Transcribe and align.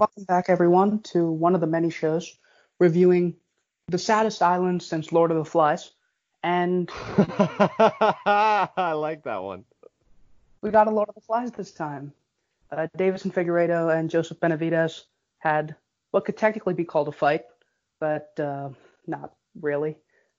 Welcome 0.00 0.24
back, 0.24 0.46
everyone, 0.48 1.00
to 1.12 1.30
one 1.30 1.54
of 1.54 1.60
the 1.60 1.66
many 1.66 1.90
shows 1.90 2.34
reviewing 2.78 3.36
the 3.88 3.98
saddest 3.98 4.40
island 4.40 4.82
since 4.82 5.12
Lord 5.12 5.30
of 5.30 5.36
the 5.36 5.44
Flies. 5.44 5.90
And 6.42 6.88
I 8.24 8.94
like 8.96 9.24
that 9.24 9.42
one. 9.42 9.66
we 10.62 10.70
got 10.70 10.86
a 10.86 10.90
Lord 10.90 11.10
of 11.10 11.16
the 11.16 11.20
Flies 11.20 11.52
this 11.52 11.70
time. 11.72 12.14
Uh, 12.72 12.86
Deiveson 12.96 13.30
Figueiredo 13.30 13.94
and 13.94 14.08
Joseph 14.08 14.40
Benavidez 14.40 15.02
had 15.38 15.76
what 16.12 16.24
could 16.24 16.38
technically 16.38 16.72
be 16.72 16.84
called 16.84 17.08
a 17.08 17.12
fight, 17.12 17.44
but 17.98 18.32
uh, 18.40 18.70
not 19.06 19.34
really. 19.60 19.98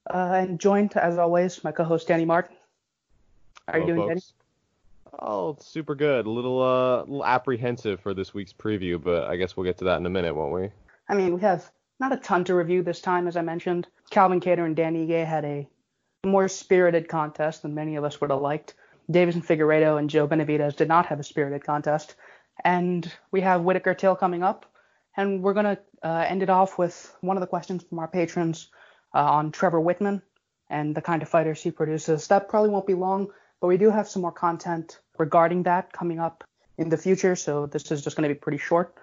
Uh, 0.09 0.37
and 0.41 0.59
joined, 0.59 0.97
as 0.97 1.19
always, 1.19 1.63
my 1.63 1.71
co-host 1.71 2.07
Danny 2.07 2.25
Martin. 2.25 2.55
How 3.67 3.73
are 3.73 3.79
you 3.81 3.85
doing, 3.85 4.07
Danny? 4.07 4.21
folks. 4.21 4.33
Oh, 5.19 5.57
super 5.59 5.95
good. 5.95 6.25
A 6.25 6.29
little 6.29 6.61
uh, 6.61 6.99
little 7.01 7.25
apprehensive 7.25 7.99
for 7.99 8.13
this 8.13 8.33
week's 8.33 8.53
preview, 8.53 9.01
but 9.01 9.25
I 9.25 9.35
guess 9.35 9.55
we'll 9.55 9.65
get 9.65 9.77
to 9.79 9.85
that 9.85 9.97
in 9.97 10.05
a 10.05 10.09
minute, 10.09 10.35
won't 10.35 10.53
we? 10.53 10.69
I 11.09 11.15
mean, 11.15 11.33
we 11.33 11.41
have 11.41 11.69
not 11.99 12.13
a 12.13 12.17
ton 12.17 12.43
to 12.45 12.55
review 12.55 12.81
this 12.81 13.01
time, 13.01 13.27
as 13.27 13.35
I 13.35 13.41
mentioned. 13.41 13.87
Calvin 14.09 14.39
Kattar 14.39 14.65
and 14.65 14.75
Dan 14.75 14.95
Ige 14.95 15.25
had 15.25 15.45
a 15.45 15.67
more 16.25 16.47
spirited 16.47 17.07
contest 17.07 17.61
than 17.61 17.75
many 17.75 17.95
of 17.95 18.03
us 18.03 18.21
would 18.21 18.29
have 18.29 18.41
liked. 18.41 18.75
Deiveson 19.11 19.45
Figueiredo 19.45 19.97
and 19.97 20.09
Joe 20.09 20.27
Benavidez 20.27 20.75
did 20.75 20.87
not 20.87 21.07
have 21.07 21.19
a 21.19 21.23
spirited 21.23 21.63
contest. 21.63 22.15
And 22.63 23.11
we 23.31 23.41
have 23.41 23.61
Whittaker 23.61 23.93
Till 23.93 24.15
coming 24.15 24.43
up. 24.43 24.65
And 25.17 25.41
we're 25.43 25.53
going 25.53 25.75
to 25.75 25.79
uh, 26.03 26.25
end 26.27 26.41
it 26.41 26.49
off 26.49 26.77
with 26.77 27.13
one 27.21 27.37
of 27.37 27.41
the 27.41 27.47
questions 27.47 27.83
from 27.83 27.99
our 27.99 28.07
patrons 28.07 28.69
uh, 29.13 29.19
on 29.19 29.51
Trevor 29.51 29.81
Wittman 29.81 30.21
and 30.69 30.95
the 30.95 31.01
kind 31.01 31.21
of 31.21 31.29
fighters 31.29 31.61
he 31.61 31.71
produces. 31.71 32.27
That 32.27 32.47
probably 32.47 32.69
won't 32.69 32.87
be 32.87 32.93
long, 32.93 33.27
but 33.61 33.67
we 33.67 33.77
do 33.77 33.89
have 33.91 34.09
some 34.09 34.23
more 34.23 34.31
content 34.31 34.99
regarding 35.17 35.63
that 35.63 35.93
coming 35.93 36.19
up 36.19 36.43
in 36.77 36.89
the 36.89 36.97
future. 36.97 37.35
So 37.35 37.67
this 37.67 37.91
is 37.91 38.03
just 38.03 38.17
going 38.17 38.27
to 38.27 38.33
be 38.33 38.39
pretty 38.39 38.57
short. 38.57 38.95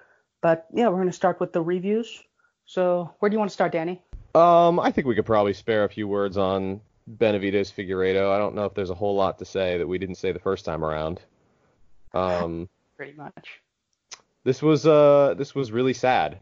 But 0.42 0.66
yeah, 0.74 0.88
we're 0.88 0.96
going 0.96 1.06
to 1.06 1.12
start 1.12 1.40
with 1.40 1.52
the 1.52 1.62
reviews. 1.62 2.22
So 2.66 3.14
where 3.20 3.30
do 3.30 3.34
you 3.34 3.38
want 3.38 3.50
to 3.50 3.54
start, 3.54 3.72
Danny? 3.72 4.02
Um, 4.34 4.78
I 4.78 4.90
think 4.90 5.06
we 5.06 5.14
could 5.14 5.24
probably 5.24 5.54
spare 5.54 5.84
a 5.84 5.88
few 5.88 6.06
words 6.06 6.36
on 6.36 6.80
Benavidez 7.16 7.72
Figueiredo. 7.72 8.30
I 8.30 8.38
don't 8.38 8.54
know 8.54 8.64
if 8.64 8.74
there's 8.74 8.90
a 8.90 8.94
whole 8.94 9.14
lot 9.14 9.38
to 9.38 9.44
say 9.44 9.78
that 9.78 9.86
we 9.86 9.96
didn't 9.96 10.16
say 10.16 10.32
the 10.32 10.38
first 10.38 10.64
time 10.64 10.84
around. 10.84 11.20
Um, 12.12 12.68
Pretty 12.96 13.16
much. 13.16 13.60
this 14.42 14.60
was 14.60 14.84
uh 14.84 15.34
this 15.38 15.54
was 15.54 15.70
really 15.70 15.94
sad. 15.94 16.40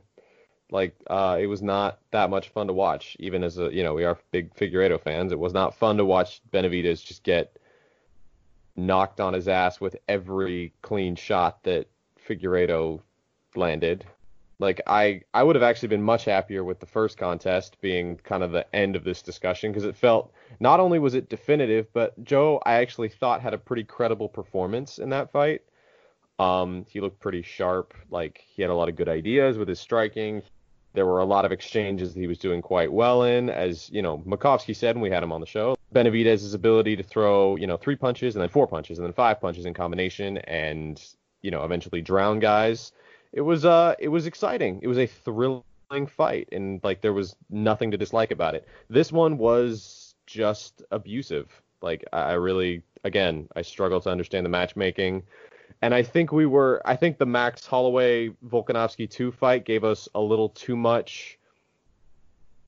Like 0.70 0.96
uh 1.06 1.36
it 1.38 1.46
was 1.46 1.60
not 1.60 2.00
that 2.12 2.30
much 2.30 2.48
fun 2.48 2.66
to 2.68 2.72
watch, 2.72 3.14
even 3.20 3.44
as 3.44 3.58
a 3.58 3.72
you 3.72 3.84
know, 3.84 3.92
we 3.94 4.04
are 4.04 4.18
big 4.30 4.54
Figueiredo 4.54 5.00
fans. 5.00 5.32
It 5.32 5.38
was 5.38 5.52
not 5.52 5.74
fun 5.74 5.98
to 5.98 6.04
watch 6.04 6.40
Benavidez 6.50 7.04
just 7.04 7.22
get 7.22 7.58
knocked 8.76 9.20
on 9.20 9.32
his 9.32 9.48
ass 9.48 9.80
with 9.80 9.96
every 10.08 10.72
clean 10.82 11.16
shot 11.16 11.62
that 11.64 11.88
Figueiredo 12.28 13.00
landed. 13.54 14.04
Like 14.58 14.80
I 14.86 15.22
I 15.34 15.42
would 15.42 15.56
have 15.56 15.62
actually 15.62 15.88
been 15.88 16.02
much 16.02 16.24
happier 16.24 16.64
with 16.64 16.80
the 16.80 16.86
first 16.86 17.18
contest 17.18 17.76
being 17.80 18.16
kind 18.16 18.42
of 18.42 18.52
the 18.52 18.66
end 18.74 18.96
of 18.96 19.04
this 19.04 19.20
discussion 19.20 19.70
because 19.70 19.84
it 19.84 19.96
felt 19.96 20.32
not 20.60 20.80
only 20.80 20.98
was 20.98 21.14
it 21.14 21.28
definitive, 21.28 21.92
but 21.92 22.22
Joe 22.24 22.60
I 22.64 22.74
actually 22.74 23.10
thought 23.10 23.42
had 23.42 23.54
a 23.54 23.58
pretty 23.58 23.84
credible 23.84 24.28
performance 24.28 24.98
in 24.98 25.10
that 25.10 25.30
fight. 25.30 25.62
Um, 26.38 26.86
he 26.88 27.00
looked 27.00 27.20
pretty 27.20 27.42
sharp. 27.42 27.94
Like 28.10 28.42
he 28.46 28.62
had 28.62 28.70
a 28.70 28.74
lot 28.74 28.88
of 28.88 28.96
good 28.96 29.08
ideas 29.08 29.58
with 29.58 29.68
his 29.68 29.80
striking. 29.80 30.42
There 30.94 31.06
were 31.06 31.20
a 31.20 31.26
lot 31.26 31.44
of 31.44 31.52
exchanges 31.52 32.14
that 32.14 32.20
he 32.20 32.26
was 32.26 32.38
doing 32.38 32.62
quite 32.62 32.90
well 32.90 33.24
in, 33.24 33.50
as 33.50 33.90
you 33.90 34.00
know, 34.00 34.18
Makovsky 34.26 34.74
said 34.74 34.96
when 34.96 35.02
we 35.02 35.10
had 35.10 35.22
him 35.22 35.32
on 35.32 35.42
the 35.42 35.46
show. 35.46 35.75
Benavidez' 35.96 36.54
ability 36.54 36.94
to 36.96 37.02
throw, 37.02 37.56
you 37.56 37.66
know, 37.66 37.78
three 37.78 37.96
punches 37.96 38.36
and 38.36 38.42
then 38.42 38.50
four 38.50 38.66
punches 38.66 38.98
and 38.98 39.06
then 39.06 39.14
five 39.14 39.40
punches 39.40 39.64
in 39.64 39.72
combination, 39.72 40.36
and 40.38 41.02
you 41.40 41.50
know, 41.50 41.64
eventually 41.64 42.02
drown 42.02 42.38
guys. 42.38 42.92
It 43.32 43.40
was 43.40 43.64
uh, 43.64 43.94
it 43.98 44.08
was 44.08 44.26
exciting. 44.26 44.80
It 44.82 44.88
was 44.88 44.98
a 44.98 45.06
thrilling 45.06 45.62
fight, 46.06 46.48
and 46.52 46.80
like 46.84 47.00
there 47.00 47.14
was 47.14 47.34
nothing 47.48 47.90
to 47.92 47.96
dislike 47.96 48.30
about 48.30 48.54
it. 48.54 48.68
This 48.90 49.10
one 49.10 49.38
was 49.38 50.14
just 50.26 50.82
abusive. 50.90 51.50
Like 51.80 52.04
I 52.12 52.20
I 52.20 52.32
really, 52.34 52.82
again, 53.04 53.48
I 53.56 53.62
struggle 53.62 54.00
to 54.02 54.10
understand 54.10 54.44
the 54.44 54.50
matchmaking. 54.50 55.22
And 55.82 55.94
I 55.94 56.02
think 56.02 56.32
we 56.32 56.46
were 56.46 56.82
I 56.84 56.96
think 56.96 57.18
the 57.18 57.26
Max 57.26 57.66
Holloway 57.66 58.30
Volkanovski 58.46 59.08
2 59.08 59.32
fight 59.32 59.64
gave 59.64 59.84
us 59.84 60.08
a 60.14 60.20
little 60.20 60.50
too 60.50 60.76
much 60.76 61.35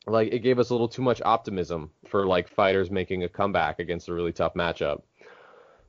like 0.09 0.33
it 0.33 0.41
gave 0.41 0.59
us 0.59 0.71
a 0.71 0.75
little 0.75 0.89
too 0.89 1.03
much 1.03 1.23
optimism 1.25 1.91
for 2.07 2.27
like 2.27 2.49
fighters 2.49 2.91
making 2.91 3.25
a 3.25 3.29
comeback 3.29 3.79
against 3.79 4.09
a 4.09 4.15
really 4.15 4.33
tough 4.33 4.55
matchup. 4.55 5.03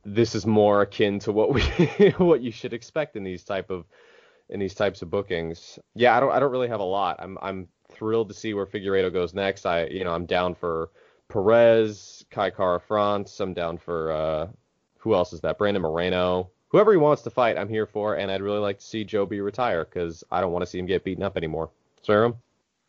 This 0.06 0.36
is 0.36 0.46
more 0.46 0.82
akin 0.82 1.20
to 1.20 1.32
what 1.32 1.54
we 1.54 1.62
what 2.18 2.42
you 2.42 2.52
should 2.52 2.74
expect 2.74 3.16
in 3.16 3.24
these 3.24 3.44
type 3.44 3.70
of 3.70 3.86
in 4.50 4.60
these 4.60 4.74
types 4.74 5.02
of 5.02 5.10
bookings. 5.10 5.80
Yeah, 5.96 6.16
I 6.16 6.20
don't 6.20 6.32
I 6.32 6.40
don't 6.40 6.52
really 6.52 6.68
have 6.68 6.80
a 6.80 6.84
lot. 6.84 7.18
I'm 7.20 7.38
I'm 7.42 7.68
thrilled 7.92 8.30
to 8.30 8.36
see 8.36 8.54
where 8.54 8.66
Figueiredo 8.66 9.12
goes 9.12 9.34
next. 9.34 9.66
I 9.66 9.86
you 9.86 10.04
know, 10.04 10.14
I'm 10.14 10.26
down 10.26 10.56
for 10.56 10.90
Perez, 11.28 12.26
Kai 12.32 12.50
Kara 12.50 12.80
France, 12.80 13.40
I'm 13.40 13.54
down 13.54 13.78
for 13.78 14.12
uh 14.12 14.48
who 15.00 15.14
else 15.14 15.34
is 15.34 15.42
that? 15.42 15.58
Brandon 15.58 15.82
Moreno. 15.82 16.50
Whoever 16.70 16.92
he 16.92 16.98
wants 16.98 17.24
to 17.24 17.32
fight, 17.32 17.58
I'm 17.58 17.70
here 17.70 17.88
for, 17.88 18.16
and 18.16 18.30
I'd 18.30 18.44
really 18.44 18.60
like 18.60 18.78
to 18.78 18.86
see 18.86 19.04
Joe 19.04 19.26
B 19.26 19.40
retire 19.40 19.86
because 19.86 20.24
I 20.30 20.40
don't 20.40 20.52
want 20.52 20.62
to 20.62 20.68
see 20.68 20.78
him 20.78 20.86
get 20.86 21.04
beaten 21.04 21.24
up 21.24 21.36
anymore. 21.36 21.72
Sriram? 22.06 22.36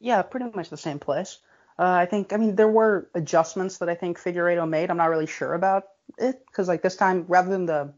Yeah, 0.01 0.23
pretty 0.23 0.51
much 0.55 0.69
the 0.71 0.77
same 0.77 0.99
place. 0.99 1.39
Uh, 1.79 1.85
I 1.93 2.07
think, 2.07 2.33
I 2.33 2.37
mean, 2.37 2.57
there 2.57 2.69
were 2.69 3.09
adjustments 3.15 3.79
that 3.79 3.89
I 3.89 3.95
think 3.95 4.19
Figueiredo 4.19 4.69
made. 4.69 4.91
I'm 4.91 4.97
not 4.97 5.11
really 5.11 5.27
sure 5.27 5.55
about 5.55 5.85
it 6.19 6.45
because, 6.47 6.69
like, 6.69 6.83
this 6.83 6.97
time, 6.97 7.25
rather 7.29 7.51
than 7.51 7.67
the 7.67 7.93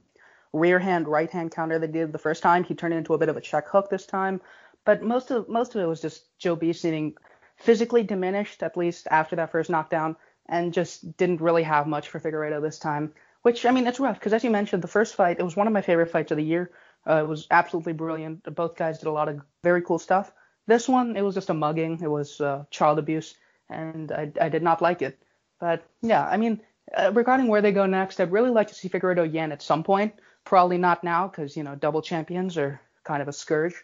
rear 0.53 0.79
hand, 0.79 1.09
right 1.09 1.31
hand 1.31 1.53
counter 1.53 1.79
they 1.79 1.87
did 1.87 2.13
the 2.13 2.19
first 2.19 2.43
time, 2.43 2.65
he 2.65 2.75
turned 2.75 2.95
it 2.95 2.99
into 2.99 3.15
a 3.15 3.19
bit 3.19 3.29
of 3.29 3.37
a 3.37 3.41
check 3.41 3.69
hook 3.69 3.91
this 3.91 4.07
time. 4.07 4.41
But 4.85 5.03
most 5.03 5.31
of 5.31 5.49
most 5.49 5.75
of 5.75 5.81
it 5.83 5.87
was 5.87 6.01
just 6.03 6.37
Joe 6.39 6.57
B 6.57 6.73
seeming 6.73 7.17
physically 7.57 8.03
diminished, 8.03 8.63
at 8.63 8.77
least 8.77 9.09
after 9.11 9.37
that 9.37 9.53
first 9.53 9.71
knockdown, 9.71 10.17
and 10.49 10.73
just 10.75 11.17
didn't 11.17 11.41
really 11.41 11.63
have 11.63 11.87
much 11.87 12.09
for 12.09 12.21
Figueiredo 12.21 12.61
this 12.63 12.79
time. 12.79 13.15
Which, 13.43 13.65
I 13.67 13.71
mean, 13.73 13.87
it's 13.87 14.01
rough 14.01 14.19
because, 14.19 14.33
as 14.33 14.45
you 14.45 14.51
mentioned, 14.51 14.83
the 14.83 14.89
first 14.89 15.15
fight, 15.15 15.39
it 15.41 15.45
was 15.45 15.57
one 15.57 15.67
of 15.69 15.73
my 15.73 15.83
favorite 15.83 16.11
fights 16.11 16.31
of 16.33 16.37
the 16.37 16.45
year. 16.45 16.73
Uh, 17.09 17.23
it 17.25 17.29
was 17.29 17.47
absolutely 17.51 17.93
brilliant. 17.95 18.45
Both 18.55 18.77
guys 18.77 18.99
did 18.99 19.09
a 19.09 19.13
lot 19.13 19.29
of 19.29 19.41
very 19.63 19.83
cool 19.83 19.99
stuff. 19.99 20.33
This 20.67 20.89
one, 20.89 21.17
it 21.17 21.23
was 21.23 21.35
just 21.35 21.51
a 21.51 21.55
mugging. 21.55 22.01
It 22.03 22.09
was 22.09 22.41
uh, 22.41 22.65
child 22.71 22.99
abuse, 22.99 23.35
and 23.69 24.13
I, 24.13 24.31
I 24.41 24.49
did 24.49 24.63
not 24.63 24.83
like 24.83 25.03
it. 25.03 25.19
But 25.59 25.85
yeah, 26.03 26.27
I 26.27 26.37
mean, 26.37 26.61
uh, 26.97 27.11
regarding 27.15 27.49
where 27.49 27.63
they 27.63 27.73
go 27.73 27.87
next, 27.87 28.21
I'd 28.21 28.33
really 28.33 28.51
like 28.51 28.69
to 28.69 28.75
see 28.75 28.89
Figueiredo 28.89 29.33
Yan 29.33 29.53
at 29.53 29.63
some 29.63 29.83
point. 29.83 30.15
Probably 30.45 30.79
not 30.79 31.05
now 31.05 31.29
because 31.29 31.57
you 31.57 31.63
know 31.63 31.75
double 31.75 32.03
champions 32.03 32.59
are 32.59 32.81
kind 33.05 33.23
of 33.23 33.29
a 33.29 33.33
scourge. 33.33 33.75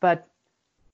But 0.00 0.26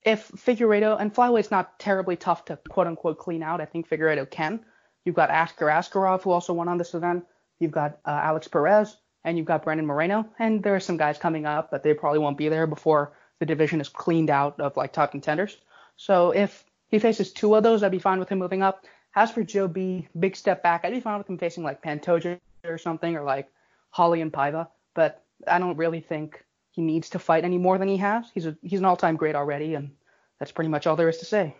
if 0.03 0.29
Figueiredo 0.29 0.99
and 0.99 1.13
Flyweight's 1.13 1.51
not 1.51 1.79
terribly 1.79 2.15
tough 2.15 2.45
to 2.45 2.57
quote 2.69 2.87
unquote 2.87 3.17
clean 3.17 3.43
out, 3.43 3.61
I 3.61 3.65
think 3.65 3.89
Figueiredo 3.89 4.29
can. 4.29 4.63
You've 5.05 5.15
got 5.15 5.29
Askar 5.29 5.67
Askarov 5.67 6.23
who 6.23 6.31
also 6.31 6.53
won 6.53 6.67
on 6.67 6.77
this 6.77 6.93
event. 6.93 7.25
You've 7.59 7.71
got 7.71 7.99
uh, 8.05 8.11
Alex 8.23 8.47
Perez 8.47 8.97
and 9.23 9.37
you've 9.37 9.47
got 9.47 9.63
Brandon 9.63 9.85
Moreno, 9.85 10.25
and 10.39 10.63
there 10.63 10.75
are 10.75 10.79
some 10.79 10.95
guys 10.95 11.17
coming 11.17 11.45
up 11.45 11.71
that 11.71 11.83
they 11.83 11.93
probably 11.93 12.19
won't 12.19 12.37
be 12.37 12.47
there 12.47 12.67
before 12.67 13.11
the 13.39 13.45
division 13.45 13.81
is 13.81 13.89
cleaned 13.89 14.29
out 14.29 14.59
of 14.59 14.77
like 14.77 14.93
top 14.93 15.11
contenders. 15.11 15.57
So 15.95 16.31
if 16.31 16.63
he 16.89 16.99
faces 16.99 17.31
two 17.31 17.55
of 17.55 17.63
those, 17.63 17.83
I'd 17.83 17.91
be 17.91 17.99
fine 17.99 18.19
with 18.19 18.29
him 18.29 18.39
moving 18.39 18.63
up. 18.63 18.85
As 19.15 19.31
for 19.31 19.43
Joe 19.43 19.67
B, 19.67 20.07
big 20.19 20.35
step 20.35 20.61
back, 20.61 20.85
I'd 20.85 20.93
be 20.93 20.99
fine 20.99 21.17
with 21.17 21.29
him 21.29 21.37
facing 21.37 21.63
like 21.63 21.81
Pantoja 21.81 22.39
or 22.65 22.77
something, 22.77 23.15
or 23.15 23.23
like 23.23 23.49
Raulian 23.95 24.31
Paiva. 24.31 24.67
But 24.93 25.23
I 25.47 25.59
don't 25.59 25.77
really 25.77 26.01
think 26.01 26.43
he 26.71 26.81
needs 26.81 27.09
to 27.09 27.19
fight 27.19 27.43
any 27.43 27.57
more 27.57 27.77
than 27.77 27.87
he 27.87 27.97
has. 27.97 28.25
He's 28.33 28.45
a 28.45 28.55
he's 28.61 28.79
an 28.79 28.85
all-time 28.85 29.15
great 29.15 29.35
already, 29.35 29.73
and 29.73 29.91
that's 30.39 30.51
pretty 30.51 30.69
much 30.69 30.85
all 30.85 30.95
there 30.95 31.09
is 31.09 31.17
to 31.17 31.25
say. 31.25 31.55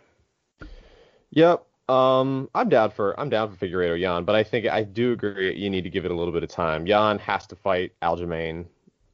Yep. 1.32 1.66
Um, 1.90 2.50
I'm 2.54 2.70
down 2.70 2.92
for 2.92 3.20
I'm 3.20 3.30
down 3.30 3.50
for 3.50 3.66
Figueiredo 3.66 4.00
Yan, 4.00 4.26
but 4.26 4.36
I 4.36 4.44
think 4.44 4.68
I 4.68 4.84
do 4.84 5.14
agree 5.14 5.56
you 5.56 5.70
need 5.70 5.84
to 5.84 5.90
give 5.90 6.06
it 6.06 6.12
a 6.12 6.14
little 6.14 6.34
bit 6.34 6.44
of 6.44 6.50
time. 6.50 6.86
Yan 6.86 7.18
has 7.20 7.48
to 7.48 7.56
fight 7.56 7.94
Aljamain, 8.02 8.66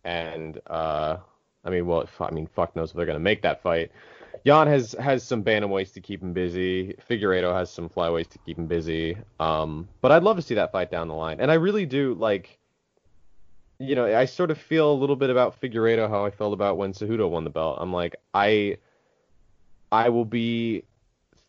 and 0.03 0.59
uh, 0.67 1.17
I 1.63 1.69
mean, 1.69 1.85
well, 1.85 2.07
I 2.19 2.31
mean, 2.31 2.47
fuck 2.47 2.75
knows 2.75 2.91
if 2.91 2.97
they're 2.97 3.05
gonna 3.05 3.19
make 3.19 3.41
that 3.43 3.61
fight. 3.61 3.91
Yan 4.43 4.67
has 4.67 4.93
has 4.99 5.23
some 5.23 5.43
bantamweights 5.43 5.93
to 5.93 6.01
keep 6.01 6.21
him 6.21 6.33
busy. 6.33 6.95
Figueiredo 7.09 7.53
has 7.53 7.71
some 7.71 7.87
flyweights 7.87 8.29
to 8.29 8.39
keep 8.39 8.57
him 8.57 8.67
busy. 8.67 9.17
Um, 9.39 9.87
but 10.01 10.11
I'd 10.11 10.23
love 10.23 10.35
to 10.35 10.41
see 10.41 10.55
that 10.55 10.71
fight 10.71 10.91
down 10.91 11.07
the 11.07 11.13
line, 11.13 11.39
and 11.39 11.51
I 11.51 11.55
really 11.55 11.85
do 11.85 12.13
like. 12.15 12.57
You 13.79 13.95
know, 13.95 14.05
I 14.05 14.25
sort 14.25 14.51
of 14.51 14.57
feel 14.57 14.91
a 14.91 14.93
little 14.93 15.15
bit 15.15 15.29
about 15.29 15.59
Figueiredo 15.59 16.07
how 16.07 16.23
I 16.25 16.29
felt 16.29 16.53
about 16.53 16.77
when 16.77 16.93
Cejudo 16.93 17.29
won 17.29 17.43
the 17.43 17.49
belt. 17.49 17.79
I'm 17.81 17.91
like, 17.91 18.15
I, 18.33 18.77
I 19.91 20.09
will 20.09 20.25
be 20.25 20.83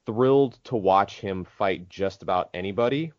thrilled 0.07 0.59
to 0.65 0.77
watch 0.77 1.21
him 1.21 1.45
fight 1.45 1.89
just 1.89 2.23
about 2.23 2.51
anybody. 2.55 3.13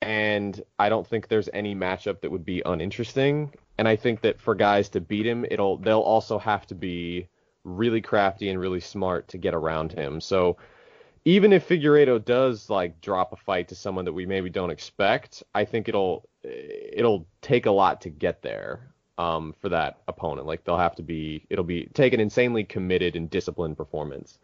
And 0.00 0.62
I 0.78 0.88
don't 0.88 1.06
think 1.06 1.28
there's 1.28 1.50
any 1.52 1.74
matchup 1.74 2.20
that 2.22 2.30
would 2.30 2.44
be 2.44 2.62
uninteresting. 2.64 3.52
And 3.80 3.88
I 3.88 3.96
think 3.96 4.20
that 4.20 4.40
for 4.40 4.54
guys 4.54 4.90
to 4.90 5.00
beat 5.00 5.26
him, 5.26 5.46
it'll 5.50 5.78
they'll 5.78 6.00
also 6.14 6.38
have 6.38 6.66
to 6.68 6.74
be 6.76 7.28
really 7.64 8.02
crafty 8.02 8.50
and 8.50 8.60
really 8.60 8.80
smart 8.80 9.28
to 9.28 9.38
get 9.38 9.54
around 9.54 9.92
him. 9.92 10.20
So 10.20 10.58
even 11.24 11.52
if 11.52 11.68
Figueiredo 11.68 12.24
does 12.24 12.70
like 12.70 13.00
drop 13.00 13.32
a 13.32 13.36
fight 13.36 13.68
to 13.68 13.74
someone 13.74 14.04
that 14.04 14.12
we 14.12 14.26
maybe 14.26 14.50
don't 14.50 14.70
expect, 14.70 15.42
I 15.54 15.64
think 15.64 15.88
it'll 15.88 16.28
it'll 16.44 17.26
take 17.42 17.66
a 17.66 17.70
lot 17.70 18.02
to 18.02 18.10
get 18.10 18.42
there. 18.42 18.92
um, 19.20 19.54
for 19.60 19.68
that 19.68 19.98
opponent. 20.08 20.46
Like 20.46 20.64
they'll 20.64 20.78
have 20.78 20.96
to 20.96 21.02
be, 21.02 21.44
it'll 21.50 21.64
be 21.64 21.88
take 21.92 22.14
an 22.14 22.20
insanely 22.20 22.64
committed 22.64 23.16
and 23.16 23.28
disciplined 23.28 23.76
performance. 23.76 24.38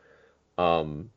Um, 0.59 1.11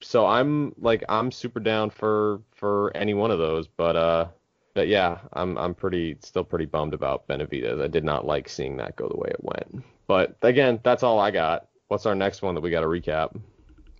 so 0.00 0.26
I'm 0.26 0.74
like 0.78 1.04
I'm 1.08 1.30
super 1.32 1.60
down 1.60 1.90
for 1.90 2.40
for 2.52 2.96
any 2.96 3.14
one 3.14 3.30
of 3.30 3.38
those, 3.38 3.68
but 3.68 3.96
uh, 3.96 4.26
but 4.74 4.88
yeah, 4.88 5.18
I'm 5.32 5.56
I'm 5.58 5.74
pretty 5.74 6.16
still 6.22 6.44
pretty 6.44 6.66
bummed 6.66 6.94
about 6.94 7.26
Benavidez. 7.28 7.82
I 7.82 7.88
did 7.88 8.04
not 8.04 8.26
like 8.26 8.48
seeing 8.48 8.76
that 8.78 8.96
go 8.96 9.08
the 9.08 9.16
way 9.16 9.28
it 9.30 9.42
went. 9.42 9.84
But 10.06 10.36
again, 10.42 10.80
that's 10.82 11.02
all 11.02 11.18
I 11.18 11.30
got. 11.30 11.68
What's 11.88 12.06
our 12.06 12.14
next 12.14 12.42
one 12.42 12.54
that 12.54 12.60
we 12.60 12.70
got 12.70 12.80
to 12.80 12.86
recap? 12.86 13.38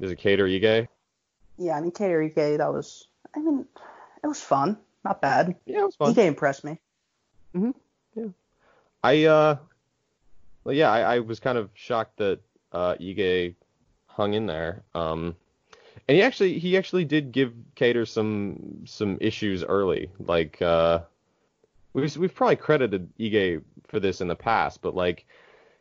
Is 0.01 0.11
it 0.11 0.19
Kattar 0.19 0.49
Ige? 0.49 0.89
Yeah, 1.59 1.77
I 1.77 1.81
mean 1.81 1.93
Kattar 1.93 2.31
Ige, 2.33 2.59
that 2.59 2.73
was 2.73 3.07
I 3.37 3.41
mean 3.41 3.67
it 4.23 4.27
was 4.27 4.41
fun, 4.41 4.79
not 5.05 5.21
bad. 5.21 5.57
Yeah, 5.67 5.81
it 5.81 5.85
was 5.85 5.97
fun. 5.97 6.15
Ige 6.15 6.27
impressed 6.27 6.65
me. 6.65 6.79
Mhm. 7.55 7.75
Yeah. 8.15 8.29
I 9.05 9.25
uh, 9.25 9.57
well 10.65 10.75
yeah, 10.75 10.91
I, 10.91 11.17
I 11.17 11.19
was 11.21 11.39
kind 11.41 11.59
of 11.59 11.71
shocked 11.75 12.17
that 12.19 12.41
uh 12.73 12.95
Ige 13.01 13.55
hung 14.07 14.35
in 14.35 14.47
there. 14.47 14.83
Um, 14.95 15.37
and 16.09 16.17
he 16.17 16.23
actually 16.23 16.59
he 16.59 16.77
actually 16.77 17.05
did 17.05 17.33
give 17.33 17.53
Kattar 17.77 18.07
some 18.07 18.83
some 18.85 19.19
issues 19.21 19.63
early. 19.65 20.11
Like 20.19 20.61
uh, 20.61 21.01
we've 21.93 22.17
we've 22.17 22.35
probably 22.35 22.57
credited 22.57 23.09
Ige 23.19 23.63
for 23.87 24.01
this 24.01 24.21
in 24.21 24.29
the 24.29 24.37
past, 24.37 24.83
but 24.83 24.95
like 24.95 25.27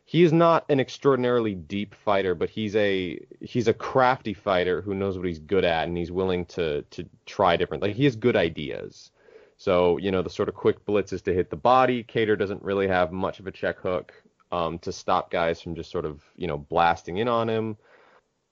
he 0.04 0.22
is 0.22 0.32
not 0.32 0.64
an 0.68 0.80
extraordinarily 0.80 1.54
deep 1.54 1.94
fighter, 1.94 2.34
but 2.34 2.50
he's 2.50 2.76
a 2.76 3.18
he's 3.40 3.68
a 3.68 3.74
crafty 3.74 4.34
fighter 4.34 4.80
who 4.82 4.94
knows 4.94 5.16
what 5.16 5.26
he's 5.26 5.38
good 5.38 5.64
at 5.64 5.88
and 5.88 5.96
he's 5.96 6.12
willing 6.12 6.44
to 6.46 6.82
to 6.82 7.08
try 7.26 7.56
different. 7.56 7.82
Like 7.82 7.96
he 7.96 8.04
has 8.04 8.16
good 8.16 8.36
ideas. 8.36 9.10
So 9.56 9.96
you 9.98 10.10
know 10.10 10.22
the 10.22 10.30
sort 10.30 10.48
of 10.48 10.54
quick 10.54 10.84
blitzes 10.86 11.22
to 11.24 11.34
hit 11.34 11.50
the 11.50 11.56
body. 11.56 12.04
Kattar 12.04 12.38
doesn't 12.38 12.62
really 12.62 12.88
have 12.88 13.12
much 13.12 13.40
of 13.40 13.46
a 13.46 13.52
check 13.52 13.78
hook 13.78 14.12
um, 14.52 14.78
to 14.80 14.92
stop 14.92 15.30
guys 15.30 15.60
from 15.60 15.74
just 15.74 15.90
sort 15.90 16.04
of 16.04 16.22
you 16.36 16.46
know 16.46 16.58
blasting 16.58 17.18
in 17.18 17.28
on 17.28 17.48
him. 17.48 17.76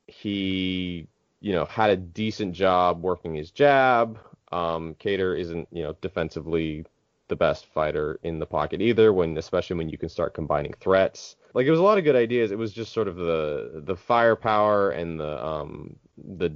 He 0.06 1.06
you 1.40 1.52
know, 1.52 1.64
had 1.64 1.90
a 1.90 1.96
decent 1.96 2.54
job 2.54 3.02
working 3.02 3.34
his 3.34 3.50
jab. 3.50 4.18
Um, 4.52 4.94
Kattar 4.94 5.38
isn't, 5.38 5.68
you 5.72 5.82
know, 5.82 5.96
defensively 6.00 6.84
the 7.28 7.36
best 7.36 7.66
fighter 7.66 8.18
in 8.22 8.38
the 8.38 8.46
pocket 8.46 8.82
either. 8.82 9.12
When 9.12 9.36
especially 9.38 9.76
when 9.76 9.88
you 9.88 9.98
can 9.98 10.08
start 10.08 10.34
combining 10.34 10.74
threats. 10.80 11.36
Like 11.54 11.66
it 11.66 11.70
was 11.70 11.80
a 11.80 11.84
lot 11.84 11.98
of 11.98 12.04
good 12.04 12.16
ideas. 12.16 12.50
It 12.50 12.58
was 12.58 12.72
just 12.72 12.92
sort 12.92 13.08
of 13.08 13.16
the 13.16 13.82
the 13.86 13.96
firepower 13.96 14.90
and 14.90 15.18
the 15.18 15.44
um 15.44 15.96
the, 16.22 16.54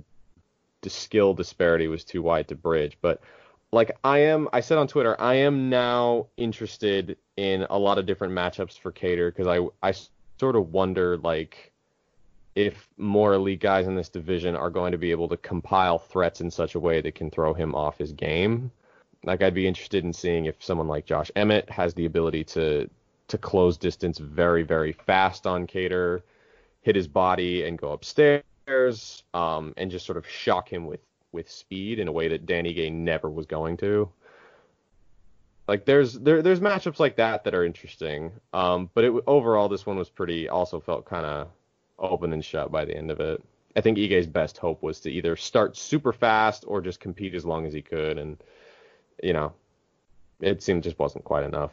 the 0.82 0.90
skill 0.90 1.34
disparity 1.34 1.88
was 1.88 2.04
too 2.04 2.22
wide 2.22 2.48
to 2.48 2.54
bridge. 2.54 2.98
But 3.00 3.20
like 3.72 3.90
I 4.04 4.18
am, 4.18 4.48
I 4.52 4.60
said 4.60 4.78
on 4.78 4.86
Twitter, 4.86 5.20
I 5.20 5.34
am 5.34 5.68
now 5.68 6.26
interested 6.36 7.16
in 7.36 7.66
a 7.70 7.78
lot 7.78 7.98
of 7.98 8.06
different 8.06 8.34
matchups 8.34 8.78
for 8.78 8.92
Kattar 8.92 9.34
because 9.34 9.46
I 9.46 9.88
I 9.88 9.94
sort 10.38 10.56
of 10.56 10.72
wonder 10.72 11.16
like 11.16 11.72
if 12.54 12.88
more 12.96 13.34
elite 13.34 13.60
guys 13.60 13.86
in 13.86 13.96
this 13.96 14.08
division 14.08 14.54
are 14.54 14.70
going 14.70 14.92
to 14.92 14.98
be 14.98 15.10
able 15.10 15.28
to 15.28 15.36
compile 15.36 15.98
threats 15.98 16.40
in 16.40 16.50
such 16.50 16.74
a 16.74 16.80
way 16.80 17.00
that 17.00 17.14
can 17.14 17.30
throw 17.30 17.52
him 17.52 17.74
off 17.74 17.98
his 17.98 18.12
game. 18.12 18.70
Like 19.24 19.42
I'd 19.42 19.54
be 19.54 19.66
interested 19.66 20.04
in 20.04 20.12
seeing 20.12 20.44
if 20.44 20.62
someone 20.62 20.88
like 20.88 21.06
Josh 21.06 21.30
Emmett 21.34 21.68
has 21.70 21.94
the 21.94 22.06
ability 22.06 22.44
to 22.44 22.88
to 23.26 23.38
close 23.38 23.78
distance 23.78 24.18
very 24.18 24.62
very 24.62 24.92
fast 24.92 25.46
on 25.46 25.66
Kattar, 25.66 26.22
hit 26.82 26.94
his 26.94 27.08
body 27.08 27.64
and 27.64 27.78
go 27.78 27.92
upstairs, 27.92 29.24
um, 29.32 29.72
and 29.76 29.90
just 29.90 30.06
sort 30.06 30.18
of 30.18 30.28
shock 30.28 30.70
him 30.70 30.86
with 30.86 31.00
with 31.32 31.50
speed 31.50 31.98
in 31.98 32.06
a 32.06 32.12
way 32.12 32.28
that 32.28 32.46
Dan 32.46 32.64
Ige 32.64 32.92
never 32.92 33.30
was 33.30 33.46
going 33.46 33.76
to. 33.78 34.08
Like 35.66 35.86
there's 35.86 36.12
there 36.12 36.42
there's 36.42 36.60
matchups 36.60 37.00
like 37.00 37.16
that 37.16 37.44
that 37.44 37.54
are 37.54 37.64
interesting, 37.64 38.32
um, 38.52 38.90
but 38.92 39.04
it 39.04 39.12
overall 39.26 39.68
this 39.68 39.86
one 39.86 39.96
was 39.96 40.10
pretty 40.10 40.48
also 40.50 40.78
felt 40.78 41.06
kind 41.06 41.24
of 41.24 41.48
open 42.04 42.32
and 42.32 42.44
shut 42.44 42.70
by 42.70 42.84
the 42.84 42.96
end 42.96 43.10
of 43.10 43.20
it. 43.20 43.42
I 43.76 43.80
think 43.80 43.98
Ige's 43.98 44.26
best 44.26 44.58
hope 44.58 44.82
was 44.82 45.00
to 45.00 45.10
either 45.10 45.36
start 45.36 45.76
super 45.76 46.12
fast 46.12 46.64
or 46.66 46.80
just 46.80 47.00
compete 47.00 47.34
as 47.34 47.44
long 47.44 47.66
as 47.66 47.72
he 47.72 47.82
could, 47.82 48.18
and 48.18 48.36
you 49.22 49.32
know, 49.32 49.52
it 50.40 50.62
seemed 50.62 50.84
just 50.84 50.98
wasn't 50.98 51.24
quite 51.24 51.44
enough. 51.44 51.72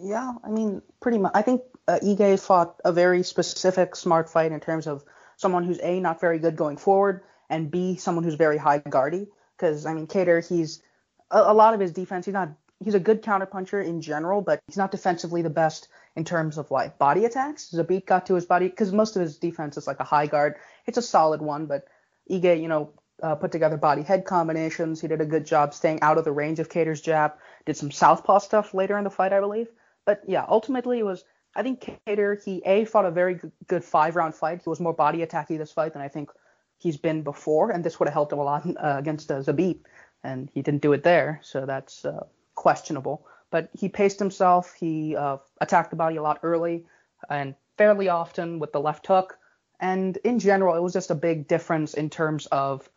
Yeah, 0.00 0.32
I 0.44 0.48
mean, 0.48 0.82
pretty 1.00 1.18
much. 1.18 1.32
I 1.34 1.42
think 1.42 1.62
uh, 1.86 1.98
Ige 2.02 2.40
fought 2.40 2.80
a 2.84 2.92
very 2.92 3.22
specific, 3.22 3.96
smart 3.96 4.30
fight 4.30 4.52
in 4.52 4.60
terms 4.60 4.86
of 4.86 5.04
someone 5.36 5.64
who's 5.64 5.80
a 5.82 6.00
not 6.00 6.20
very 6.20 6.38
good 6.38 6.56
going 6.56 6.76
forward, 6.76 7.22
and 7.50 7.70
b 7.70 7.96
someone 7.96 8.24
who's 8.24 8.34
very 8.34 8.56
high 8.56 8.78
guardy. 8.78 9.26
Because 9.56 9.86
I 9.86 9.94
mean, 9.94 10.06
Kattar, 10.06 10.46
he's 10.46 10.82
a, 11.30 11.38
a 11.40 11.54
lot 11.54 11.74
of 11.74 11.80
his 11.80 11.92
defense. 11.92 12.26
He's 12.26 12.34
not. 12.34 12.50
He's 12.82 12.94
a 12.94 13.00
good 13.00 13.22
counterpuncher 13.22 13.84
in 13.84 14.00
general, 14.00 14.40
but 14.40 14.60
he's 14.68 14.76
not 14.76 14.92
defensively 14.92 15.42
the 15.42 15.50
best 15.50 15.88
in 16.18 16.24
terms 16.24 16.58
of 16.58 16.68
like 16.72 16.98
body 16.98 17.24
attacks. 17.24 17.70
Zabit 17.72 18.04
got 18.04 18.26
to 18.26 18.34
his 18.34 18.44
body 18.44 18.66
because 18.66 18.92
most 18.92 19.14
of 19.14 19.22
his 19.22 19.38
defense 19.38 19.76
is 19.76 19.86
like 19.86 20.00
a 20.00 20.04
high 20.04 20.26
guard. 20.26 20.56
It's 20.84 20.98
a 20.98 21.02
solid 21.02 21.40
one, 21.40 21.66
but 21.66 21.84
Ige, 22.28 22.60
you 22.60 22.66
know, 22.66 22.90
uh, 23.22 23.36
put 23.36 23.52
together 23.52 23.76
body 23.76 24.02
head 24.02 24.24
combinations. 24.24 25.00
He 25.00 25.06
did 25.06 25.20
a 25.20 25.24
good 25.24 25.46
job 25.46 25.72
staying 25.72 26.02
out 26.02 26.18
of 26.18 26.24
the 26.24 26.32
range 26.32 26.58
of 26.58 26.68
Kattar's 26.68 27.00
jab. 27.00 27.34
Did 27.66 27.76
some 27.76 27.92
southpaw 27.92 28.38
stuff 28.38 28.74
later 28.74 28.98
in 28.98 29.04
the 29.04 29.10
fight, 29.10 29.32
I 29.32 29.38
believe. 29.38 29.68
But 30.04 30.22
yeah, 30.26 30.44
ultimately 30.48 30.98
it 30.98 31.04
was. 31.04 31.24
I 31.54 31.62
think 31.62 31.98
Kattar 32.06 32.42
he 32.44 32.62
a 32.64 32.84
fought 32.84 33.06
a 33.06 33.12
very 33.12 33.40
good 33.68 33.84
five 33.84 34.16
round 34.16 34.34
fight. 34.34 34.62
He 34.64 34.68
was 34.68 34.80
more 34.80 34.92
body 34.92 35.24
attacky 35.24 35.56
this 35.56 35.70
fight 35.70 35.92
than 35.92 36.02
I 36.02 36.08
think 36.08 36.30
he's 36.78 36.96
been 36.96 37.22
before, 37.22 37.70
and 37.70 37.84
this 37.84 38.00
would 38.00 38.08
have 38.08 38.14
helped 38.14 38.32
him 38.32 38.40
a 38.40 38.44
lot 38.44 38.66
uh, 38.66 38.96
against 38.98 39.30
uh, 39.30 39.40
Zabit, 39.40 39.80
and 40.24 40.50
he 40.52 40.62
didn't 40.62 40.82
do 40.82 40.92
it 40.92 41.04
there, 41.04 41.40
so 41.42 41.64
that's 41.64 42.04
uh, 42.04 42.26
questionable 42.56 43.24
but 43.50 43.70
he 43.72 43.88
paced 43.88 44.18
himself. 44.18 44.74
He 44.74 45.16
uh, 45.16 45.38
attacked 45.60 45.90
the 45.90 45.96
body 45.96 46.16
a 46.16 46.22
lot 46.22 46.40
early 46.42 46.84
and 47.28 47.54
fairly 47.76 48.08
often 48.08 48.58
with 48.58 48.72
the 48.72 48.80
left 48.80 49.06
hook. 49.06 49.38
And 49.80 50.16
in 50.24 50.38
general, 50.38 50.76
it 50.76 50.82
was 50.82 50.92
just 50.92 51.10
a 51.10 51.14
big 51.14 51.48
difference 51.48 51.94
in 51.94 52.10
terms 52.10 52.46
of, 52.46 52.88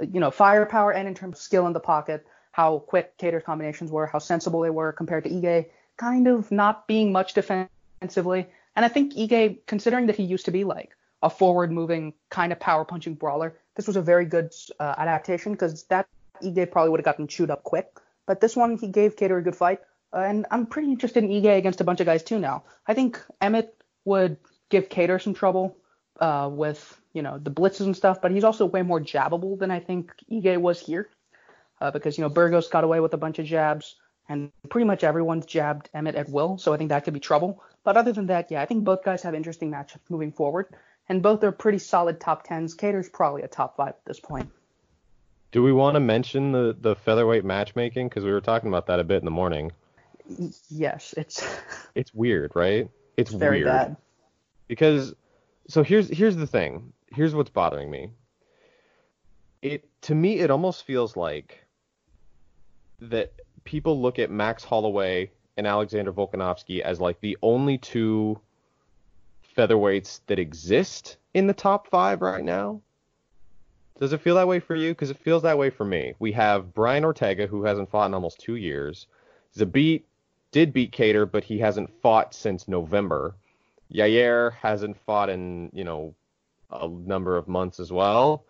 you 0.00 0.20
know, 0.20 0.30
firepower 0.30 0.92
and 0.92 1.08
in 1.08 1.14
terms 1.14 1.38
of 1.38 1.42
skill 1.42 1.66
in 1.66 1.72
the 1.72 1.80
pocket, 1.80 2.26
how 2.52 2.78
quick 2.80 3.16
Kattar's 3.18 3.44
combinations 3.44 3.90
were, 3.90 4.06
how 4.06 4.18
sensible 4.18 4.60
they 4.60 4.70
were 4.70 4.92
compared 4.92 5.24
to 5.24 5.30
Ige, 5.30 5.66
kind 5.96 6.28
of 6.28 6.50
not 6.50 6.86
being 6.86 7.12
much 7.12 7.34
defensively. 7.34 8.46
And 8.76 8.84
I 8.84 8.88
think 8.88 9.14
Ige, 9.14 9.58
considering 9.66 10.06
that 10.06 10.16
he 10.16 10.22
used 10.22 10.44
to 10.44 10.52
be 10.52 10.64
like 10.64 10.96
a 11.22 11.30
forward 11.30 11.72
moving 11.72 12.14
kind 12.30 12.52
of 12.52 12.60
power 12.60 12.84
punching 12.84 13.14
brawler, 13.14 13.58
this 13.74 13.86
was 13.86 13.96
a 13.96 14.02
very 14.02 14.24
good 14.24 14.54
uh, 14.78 14.94
adaptation 14.96 15.52
because 15.52 15.82
that 15.84 16.06
Ige 16.42 16.70
probably 16.70 16.90
would 16.90 17.00
have 17.00 17.04
gotten 17.04 17.26
chewed 17.26 17.50
up 17.50 17.64
quick. 17.64 17.88
But 18.26 18.40
this 18.40 18.54
one, 18.54 18.76
he 18.76 18.86
gave 18.86 19.16
Kattar 19.16 19.38
a 19.38 19.42
good 19.42 19.56
fight. 19.56 19.80
And 20.12 20.46
I'm 20.50 20.66
pretty 20.66 20.90
interested 20.90 21.22
in 21.22 21.30
Ige 21.30 21.56
against 21.56 21.80
a 21.80 21.84
bunch 21.84 22.00
of 22.00 22.06
guys 22.06 22.22
too 22.22 22.38
now. 22.38 22.64
I 22.86 22.94
think 22.94 23.22
Emmett 23.40 23.74
would 24.04 24.38
give 24.70 24.88
Kattar 24.88 25.20
some 25.22 25.34
trouble 25.34 25.76
uh, 26.20 26.48
with 26.50 27.00
you 27.12 27.22
know 27.22 27.38
the 27.38 27.50
blitzes 27.50 27.86
and 27.86 27.96
stuff, 27.96 28.20
but 28.20 28.30
he's 28.30 28.44
also 28.44 28.66
way 28.66 28.82
more 28.82 29.00
jabbable 29.00 29.58
than 29.58 29.70
I 29.70 29.80
think 29.80 30.12
Ige 30.30 30.58
was 30.58 30.80
here, 30.80 31.08
uh, 31.80 31.90
because 31.90 32.16
you 32.16 32.22
know 32.22 32.30
Burgos 32.30 32.68
got 32.68 32.84
away 32.84 33.00
with 33.00 33.14
a 33.14 33.18
bunch 33.18 33.38
of 33.38 33.46
jabs, 33.46 33.96
and 34.28 34.50
pretty 34.68 34.86
much 34.86 35.04
everyone's 35.04 35.46
jabbed 35.46 35.90
Emmett 35.94 36.14
at 36.14 36.28
will, 36.28 36.58
so 36.58 36.72
I 36.72 36.76
think 36.76 36.90
that 36.90 37.04
could 37.04 37.14
be 37.14 37.20
trouble. 37.20 37.62
But 37.84 37.96
other 37.96 38.12
than 38.12 38.26
that, 38.26 38.50
yeah, 38.50 38.62
I 38.62 38.66
think 38.66 38.84
both 38.84 39.04
guys 39.04 39.22
have 39.22 39.34
interesting 39.34 39.70
matchups 39.70 40.10
moving 40.10 40.32
forward, 40.32 40.66
and 41.08 41.22
both 41.22 41.42
are 41.44 41.52
pretty 41.52 41.78
solid 41.78 42.20
top 42.20 42.44
tens. 42.44 42.76
Kattar's 42.76 43.08
probably 43.08 43.42
a 43.42 43.48
top 43.48 43.76
five 43.76 43.90
at 43.90 44.04
this 44.04 44.20
point. 44.20 44.50
Do 45.50 45.62
we 45.62 45.72
want 45.72 45.94
to 45.94 46.00
mention 46.00 46.52
the 46.52 46.76
the 46.78 46.94
featherweight 46.94 47.44
matchmaking 47.44 48.08
because 48.08 48.24
we 48.24 48.30
were 48.30 48.40
talking 48.40 48.68
about 48.68 48.86
that 48.86 49.00
a 49.00 49.04
bit 49.04 49.18
in 49.18 49.24
the 49.24 49.30
morning? 49.30 49.72
Yes, 50.68 51.14
it's 51.16 51.46
it's 51.94 52.14
weird, 52.14 52.52
right? 52.54 52.88
It's, 53.16 53.30
it's 53.30 53.38
very 53.38 53.58
weird. 53.58 53.66
bad. 53.66 53.96
Because 54.66 55.14
so 55.68 55.82
here's 55.82 56.08
here's 56.08 56.36
the 56.36 56.46
thing. 56.46 56.92
Here's 57.10 57.34
what's 57.34 57.50
bothering 57.50 57.90
me. 57.90 58.10
It 59.62 59.88
to 60.02 60.14
me 60.14 60.38
it 60.38 60.50
almost 60.50 60.84
feels 60.84 61.16
like 61.16 61.64
that 63.00 63.32
people 63.64 64.00
look 64.00 64.18
at 64.18 64.30
Max 64.30 64.64
Holloway 64.64 65.30
and 65.56 65.66
Alexander 65.66 66.12
Volkanovski 66.12 66.80
as 66.80 67.00
like 67.00 67.20
the 67.20 67.36
only 67.42 67.78
two 67.78 68.40
featherweights 69.56 70.20
that 70.26 70.38
exist 70.38 71.16
in 71.34 71.46
the 71.46 71.52
top 71.52 71.88
5 71.88 72.22
right 72.22 72.44
now. 72.44 72.80
Does 73.98 74.12
it 74.12 74.20
feel 74.20 74.36
that 74.36 74.46
way 74.46 74.60
for 74.60 74.76
you? 74.76 74.92
Because 74.92 75.10
it 75.10 75.18
feels 75.18 75.42
that 75.42 75.58
way 75.58 75.70
for 75.70 75.84
me. 75.84 76.14
We 76.20 76.30
have 76.32 76.72
Brian 76.72 77.04
Ortega, 77.04 77.48
who 77.48 77.64
hasn't 77.64 77.90
fought 77.90 78.06
in 78.06 78.14
almost 78.14 78.38
two 78.38 78.54
years. 78.54 79.08
Zabit 79.56 80.04
did 80.52 80.72
beat 80.72 80.92
Kattar, 80.92 81.30
but 81.30 81.44
he 81.44 81.58
hasn't 81.58 81.90
fought 82.02 82.34
since 82.34 82.68
November. 82.68 83.34
Yair 83.92 84.52
hasn't 84.54 84.96
fought 85.04 85.30
in, 85.30 85.70
you 85.72 85.84
know, 85.84 86.14
a 86.70 86.88
number 86.88 87.36
of 87.36 87.48
months 87.48 87.80
as 87.80 87.92
well. 87.92 88.44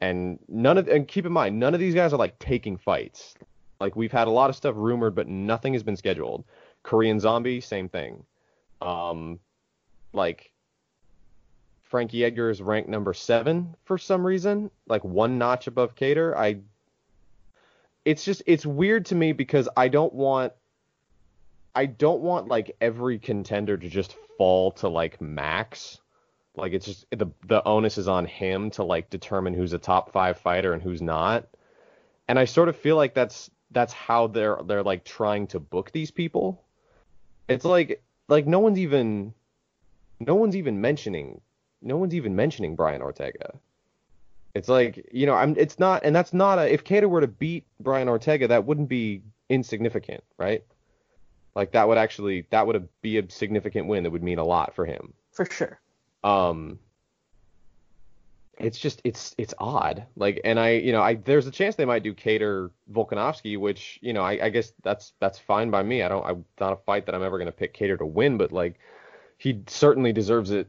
And 0.00 0.38
none 0.48 0.78
of 0.78 0.88
and 0.88 1.08
keep 1.08 1.26
in 1.26 1.32
mind, 1.32 1.58
none 1.58 1.74
of 1.74 1.80
these 1.80 1.94
guys 1.94 2.12
are 2.12 2.18
like 2.18 2.38
taking 2.38 2.76
fights. 2.76 3.34
Like 3.80 3.96
we've 3.96 4.12
had 4.12 4.28
a 4.28 4.30
lot 4.30 4.50
of 4.50 4.56
stuff 4.56 4.74
rumored, 4.76 5.14
but 5.14 5.28
nothing 5.28 5.72
has 5.72 5.82
been 5.82 5.96
scheduled. 5.96 6.44
Korean 6.82 7.18
Zombie, 7.18 7.60
same 7.60 7.88
thing. 7.88 8.24
Um, 8.82 9.40
like 10.12 10.52
Frankie 11.82 12.24
Edgar 12.24 12.50
is 12.50 12.60
ranked 12.60 12.88
number 12.88 13.14
seven 13.14 13.74
for 13.84 13.98
some 13.98 14.26
reason, 14.26 14.70
like 14.86 15.04
one 15.04 15.38
notch 15.38 15.66
above 15.66 15.94
Kattar. 15.94 16.36
I, 16.36 16.58
it's 18.04 18.24
just 18.24 18.42
it's 18.46 18.66
weird 18.66 19.06
to 19.06 19.14
me 19.14 19.32
because 19.32 19.68
I 19.76 19.88
don't 19.88 20.12
want 20.12 20.52
I 21.74 21.86
don't 21.86 22.20
want 22.20 22.48
like 22.48 22.76
every 22.80 23.18
contender 23.18 23.76
to 23.76 23.88
just 23.88 24.14
fall 24.38 24.72
to 24.72 24.88
like 24.88 25.20
Max. 25.20 25.98
Like 26.56 26.72
it's 26.72 26.86
just 26.86 27.06
the 27.10 27.26
the 27.46 27.66
onus 27.66 27.98
is 27.98 28.08
on 28.08 28.26
him 28.26 28.70
to 28.72 28.84
like 28.84 29.10
determine 29.10 29.54
who's 29.54 29.72
a 29.72 29.78
top 29.78 30.12
five 30.12 30.38
fighter 30.38 30.72
and 30.72 30.82
who's 30.82 31.02
not. 31.02 31.48
And 32.28 32.38
I 32.38 32.44
sort 32.44 32.68
of 32.68 32.76
feel 32.76 32.96
like 32.96 33.14
that's 33.14 33.50
that's 33.72 33.92
how 33.92 34.28
they're 34.28 34.58
they're 34.64 34.84
like 34.84 35.04
trying 35.04 35.48
to 35.48 35.60
book 35.60 35.90
these 35.90 36.10
people. 36.10 36.62
It's 37.48 37.64
like 37.64 38.02
like 38.28 38.46
no 38.46 38.60
one's 38.60 38.78
even 38.78 39.34
no 40.20 40.36
one's 40.36 40.56
even 40.56 40.80
mentioning 40.80 41.40
no 41.82 41.96
one's 41.96 42.14
even 42.14 42.34
mentioning 42.36 42.76
Brian 42.76 43.02
Ortega. 43.02 43.58
It's 44.54 44.68
like, 44.68 45.08
you 45.12 45.26
know, 45.26 45.34
I'm 45.34 45.56
it's 45.58 45.80
not 45.80 46.04
and 46.04 46.14
that's 46.14 46.32
not 46.32 46.60
a 46.60 46.72
if 46.72 46.84
Kattar 46.84 47.08
were 47.08 47.20
to 47.20 47.26
beat 47.26 47.64
Brian 47.80 48.08
Ortega, 48.08 48.48
that 48.48 48.64
wouldn't 48.64 48.88
be 48.88 49.22
insignificant, 49.48 50.22
right? 50.38 50.64
Like 51.54 51.72
that 51.72 51.88
would 51.88 51.98
actually 51.98 52.46
that 52.50 52.66
would 52.66 52.88
be 53.00 53.18
a 53.18 53.30
significant 53.30 53.86
win 53.86 54.02
that 54.02 54.10
would 54.10 54.22
mean 54.22 54.38
a 54.38 54.44
lot 54.44 54.74
for 54.74 54.84
him. 54.84 55.12
For 55.32 55.44
sure. 55.44 55.80
Um 56.22 56.78
it's 58.58 58.78
just 58.78 59.00
it's 59.04 59.34
it's 59.38 59.54
odd. 59.58 60.06
Like 60.16 60.40
and 60.44 60.58
I 60.58 60.70
you 60.72 60.92
know, 60.92 61.02
I 61.02 61.14
there's 61.14 61.46
a 61.46 61.50
chance 61.50 61.76
they 61.76 61.84
might 61.84 62.02
do 62.02 62.14
Kattar 62.14 62.70
Volkanovski, 62.92 63.58
which, 63.58 63.98
you 64.02 64.12
know, 64.12 64.22
I, 64.22 64.46
I 64.46 64.48
guess 64.50 64.72
that's 64.82 65.12
that's 65.20 65.38
fine 65.38 65.70
by 65.70 65.82
me. 65.82 66.02
I 66.02 66.08
don't 66.08 66.26
I'm 66.26 66.44
not 66.60 66.72
a 66.72 66.76
fight 66.76 67.06
that 67.06 67.14
I'm 67.14 67.22
ever 67.22 67.38
gonna 67.38 67.52
pick 67.52 67.76
Kattar 67.76 67.98
to 67.98 68.06
win, 68.06 68.36
but 68.36 68.52
like 68.52 68.78
he 69.38 69.62
certainly 69.66 70.12
deserves 70.12 70.50
it 70.50 70.68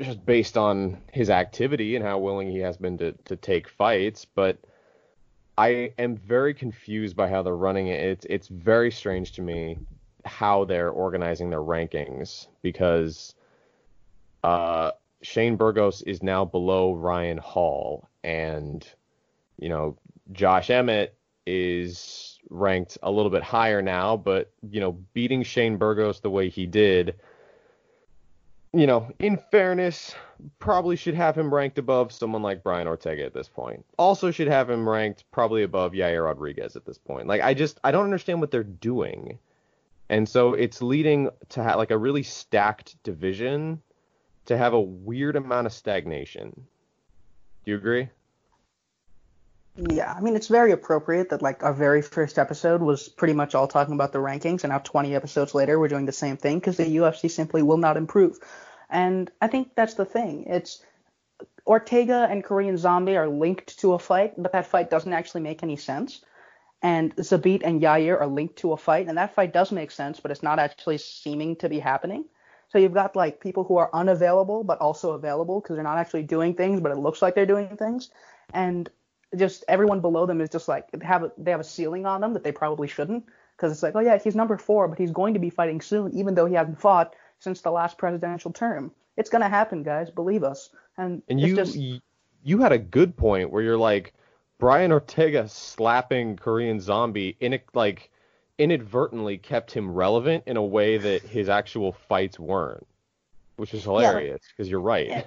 just 0.00 0.24
based 0.24 0.56
on 0.56 0.98
his 1.12 1.30
activity 1.30 1.96
and 1.96 2.04
how 2.04 2.18
willing 2.18 2.50
he 2.50 2.58
has 2.58 2.76
been 2.76 2.98
to, 2.98 3.12
to 3.24 3.36
take 3.36 3.68
fights. 3.68 4.24
But 4.24 4.58
I 5.56 5.92
am 5.98 6.16
very 6.16 6.54
confused 6.54 7.14
by 7.16 7.28
how 7.28 7.42
they're 7.42 7.56
running 7.56 7.88
it. 7.88 8.00
It's 8.00 8.26
it's 8.28 8.48
very 8.48 8.90
strange 8.90 9.32
to 9.32 9.42
me 9.42 9.78
how 10.24 10.64
they're 10.64 10.90
organizing 10.90 11.50
their 11.50 11.60
rankings 11.60 12.46
because 12.62 13.34
uh, 14.44 14.92
Shane 15.22 15.56
Burgos 15.56 16.02
is 16.02 16.22
now 16.22 16.44
below 16.44 16.94
Ryan 16.94 17.38
Hall, 17.38 18.08
and 18.24 18.86
you 19.58 19.68
know 19.68 19.96
Josh 20.32 20.70
Emmett 20.70 21.16
is 21.46 22.38
ranked 22.50 22.98
a 23.02 23.10
little 23.10 23.30
bit 23.30 23.42
higher 23.42 23.82
now, 23.82 24.16
but 24.16 24.52
you 24.70 24.80
know 24.80 24.92
beating 25.14 25.42
Shane 25.42 25.76
Burgos 25.76 26.20
the 26.20 26.30
way 26.30 26.48
he 26.48 26.66
did 26.66 27.16
you 28.72 28.86
know, 28.86 29.10
in 29.18 29.36
fairness, 29.50 30.14
probably 30.58 30.96
should 30.96 31.14
have 31.14 31.36
him 31.36 31.52
ranked 31.52 31.78
above 31.78 32.10
someone 32.10 32.42
like 32.42 32.62
Brian 32.62 32.88
Ortega 32.88 33.24
at 33.24 33.34
this 33.34 33.48
point. 33.48 33.84
Also 33.98 34.30
should 34.30 34.48
have 34.48 34.70
him 34.70 34.88
ranked 34.88 35.24
probably 35.30 35.62
above 35.62 35.92
Yair 35.92 36.24
Rodriguez 36.24 36.74
at 36.74 36.86
this 36.86 36.98
point. 36.98 37.26
Like 37.26 37.42
I 37.42 37.54
just 37.54 37.78
I 37.84 37.90
don't 37.90 38.04
understand 38.04 38.40
what 38.40 38.50
they're 38.50 38.64
doing. 38.64 39.38
And 40.12 40.28
so 40.28 40.52
it's 40.52 40.82
leading 40.82 41.30
to 41.48 41.62
ha- 41.62 41.76
like 41.76 41.90
a 41.90 41.96
really 41.96 42.22
stacked 42.22 43.02
division 43.02 43.80
to 44.44 44.58
have 44.58 44.74
a 44.74 44.80
weird 44.80 45.36
amount 45.36 45.66
of 45.66 45.72
stagnation. 45.72 46.50
Do 47.64 47.70
you 47.70 47.78
agree? 47.78 48.10
Yeah, 49.74 50.12
I 50.12 50.20
mean 50.20 50.36
it's 50.36 50.48
very 50.48 50.72
appropriate 50.72 51.30
that 51.30 51.40
like 51.40 51.62
our 51.62 51.72
very 51.72 52.02
first 52.02 52.38
episode 52.38 52.82
was 52.82 53.08
pretty 53.08 53.32
much 53.32 53.54
all 53.54 53.66
talking 53.66 53.94
about 53.94 54.12
the 54.12 54.18
rankings, 54.18 54.64
and 54.64 54.70
now 54.70 54.80
20 54.80 55.14
episodes 55.14 55.54
later 55.54 55.80
we're 55.80 55.88
doing 55.88 56.04
the 56.04 56.12
same 56.12 56.36
thing 56.36 56.58
because 56.58 56.76
the 56.76 56.96
UFC 56.96 57.30
simply 57.30 57.62
will 57.62 57.78
not 57.78 57.96
improve. 57.96 58.38
And 58.90 59.30
I 59.40 59.46
think 59.46 59.70
that's 59.74 59.94
the 59.94 60.04
thing. 60.04 60.44
It's 60.44 60.84
Ortega 61.66 62.28
and 62.30 62.44
Korean 62.44 62.76
Zombie 62.76 63.16
are 63.16 63.30
linked 63.30 63.78
to 63.78 63.94
a 63.94 63.98
fight, 63.98 64.34
but 64.36 64.52
that 64.52 64.66
fight 64.66 64.90
doesn't 64.90 65.14
actually 65.14 65.40
make 65.40 65.62
any 65.62 65.76
sense. 65.76 66.20
And 66.82 67.14
Zabit 67.16 67.62
and 67.64 67.80
Yair 67.80 68.20
are 68.20 68.26
linked 68.26 68.56
to 68.56 68.72
a 68.72 68.76
fight, 68.76 69.06
and 69.08 69.16
that 69.16 69.34
fight 69.34 69.52
does 69.52 69.70
make 69.70 69.90
sense, 69.90 70.18
but 70.18 70.30
it's 70.30 70.42
not 70.42 70.58
actually 70.58 70.98
seeming 70.98 71.54
to 71.56 71.68
be 71.68 71.78
happening. 71.78 72.24
So 72.70 72.78
you've 72.78 72.94
got 72.94 73.14
like 73.14 73.40
people 73.40 73.64
who 73.64 73.76
are 73.76 73.90
unavailable 73.92 74.64
but 74.64 74.78
also 74.80 75.12
available 75.12 75.60
because 75.60 75.76
they're 75.76 75.84
not 75.84 75.98
actually 75.98 76.22
doing 76.22 76.54
things, 76.54 76.80
but 76.80 76.90
it 76.90 76.96
looks 76.96 77.20
like 77.20 77.34
they're 77.34 77.46
doing 77.46 77.76
things. 77.76 78.10
And 78.54 78.88
just 79.36 79.64
everyone 79.68 80.00
below 80.00 80.26
them 80.26 80.40
is 80.40 80.48
just 80.48 80.68
like 80.68 80.90
they 80.90 81.06
have 81.06 81.22
a, 81.22 81.32
they 81.38 81.50
have 81.50 81.60
a 81.60 81.64
ceiling 81.64 82.06
on 82.06 82.20
them 82.20 82.32
that 82.32 82.44
they 82.44 82.52
probably 82.52 82.88
shouldn't 82.88 83.24
because 83.56 83.72
it's 83.72 83.82
like 83.82 83.94
oh 83.94 84.00
yeah 84.00 84.18
he's 84.18 84.34
number 84.34 84.58
four 84.58 84.88
but 84.88 84.98
he's 84.98 85.10
going 85.10 85.32
to 85.32 85.40
be 85.40 85.48
fighting 85.48 85.80
soon 85.80 86.12
even 86.12 86.34
though 86.34 86.44
he 86.44 86.54
hasn't 86.54 86.78
fought 86.78 87.14
since 87.38 87.60
the 87.60 87.70
last 87.70 87.98
presidential 87.98 88.52
term. 88.52 88.92
It's 89.16 89.28
gonna 89.28 89.48
happen, 89.48 89.82
guys. 89.82 90.10
Believe 90.10 90.44
us. 90.44 90.70
And 90.96 91.22
and 91.28 91.40
you 91.40 91.56
just... 91.56 91.76
you 91.76 92.58
had 92.58 92.72
a 92.72 92.78
good 92.78 93.16
point 93.16 93.50
where 93.50 93.62
you're 93.62 93.76
like 93.76 94.14
Brian 94.62 94.92
Ortega 94.92 95.48
slapping 95.48 96.36
Korean 96.36 96.80
Zombie 96.80 97.36
in 97.40 97.54
a, 97.54 97.60
like 97.74 98.10
inadvertently 98.58 99.36
kept 99.36 99.72
him 99.72 99.92
relevant 99.92 100.44
in 100.46 100.56
a 100.56 100.62
way 100.62 100.98
that 100.98 101.22
his 101.22 101.48
actual 101.48 101.90
fights 101.90 102.38
weren't, 102.38 102.86
which 103.56 103.74
is 103.74 103.82
hilarious 103.82 104.40
because 104.48 104.68
yeah, 104.68 104.70
you're 104.70 104.80
right. 104.80 105.08
Yeah 105.08 105.22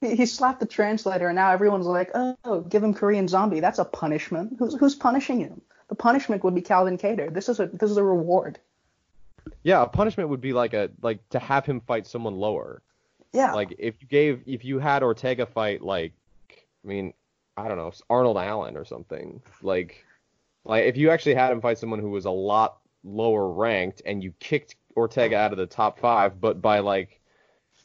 he 0.00 0.26
slapped 0.26 0.60
the 0.60 0.66
translator, 0.66 1.28
and 1.28 1.36
now 1.36 1.50
everyone's 1.50 1.86
like, 1.86 2.10
"Oh, 2.14 2.60
give 2.60 2.82
him 2.84 2.92
Korean 2.94 3.26
Zombie. 3.26 3.60
That's 3.60 3.78
a 3.78 3.84
punishment. 3.84 4.56
Who's 4.58 4.74
who's 4.74 4.94
punishing 4.94 5.40
him? 5.40 5.60
The 5.88 5.94
punishment 5.94 6.44
would 6.44 6.54
be 6.54 6.60
Calvin 6.60 6.98
Kattar. 6.98 7.32
This 7.32 7.48
is 7.48 7.58
a 7.58 7.66
this 7.66 7.90
is 7.90 7.96
a 7.96 8.04
reward." 8.04 8.58
Yeah, 9.62 9.82
a 9.82 9.88
punishment 9.88 10.28
would 10.28 10.40
be 10.40 10.52
like 10.52 10.74
a 10.74 10.90
like 11.02 11.26
to 11.30 11.38
have 11.38 11.66
him 11.66 11.80
fight 11.80 12.06
someone 12.06 12.36
lower. 12.36 12.82
Yeah. 13.32 13.54
Like 13.54 13.74
if 13.78 13.96
you 14.00 14.06
gave 14.06 14.42
if 14.46 14.64
you 14.64 14.78
had 14.78 15.02
Ortega 15.02 15.46
fight 15.46 15.82
like 15.82 16.12
I 16.50 16.86
mean 16.86 17.12
I 17.58 17.68
don't 17.68 17.76
know 17.76 17.92
Arnold 18.08 18.36
Allen 18.36 18.76
or 18.76 18.84
something 18.84 19.42
like 19.62 20.04
like 20.64 20.84
if 20.84 20.96
you 20.96 21.10
actually 21.10 21.34
had 21.34 21.50
him 21.50 21.60
fight 21.60 21.78
someone 21.78 21.98
who 21.98 22.10
was 22.10 22.24
a 22.24 22.30
lot 22.30 22.78
lower 23.04 23.50
ranked 23.50 24.02
and 24.06 24.22
you 24.22 24.32
kicked 24.40 24.76
Ortega 24.96 25.36
out 25.36 25.52
of 25.52 25.58
the 25.58 25.66
top 25.66 25.98
five, 25.98 26.40
but 26.40 26.62
by 26.62 26.78
like 26.80 27.20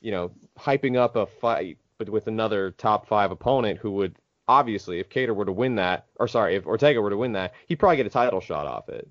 you 0.02 0.12
know 0.12 0.32
hyping 0.58 0.98
up 0.98 1.16
a 1.16 1.26
fight 1.26 1.78
but 1.98 2.10
with 2.10 2.28
another 2.28 2.72
top 2.72 3.08
five 3.08 3.32
opponent 3.32 3.80
who 3.80 3.92
would 3.92 4.16
obviously, 4.48 5.00
if 5.00 5.10
Kattar 5.10 5.36
were 5.36 5.46
to 5.46 5.52
win 5.52 5.76
that, 5.76 6.08
or 6.16 6.28
sorry, 6.28 6.56
if 6.56 6.66
Ortega 6.66 7.02
were 7.02 7.10
to 7.10 7.18
win 7.18 7.34
that, 7.34 7.54
he'd 7.68 7.78
probably 7.78 7.98
get 7.98 8.06
a 8.06 8.10
title 8.10 8.42
shot 8.42 8.68
off 8.68 8.90
it. 8.90 9.08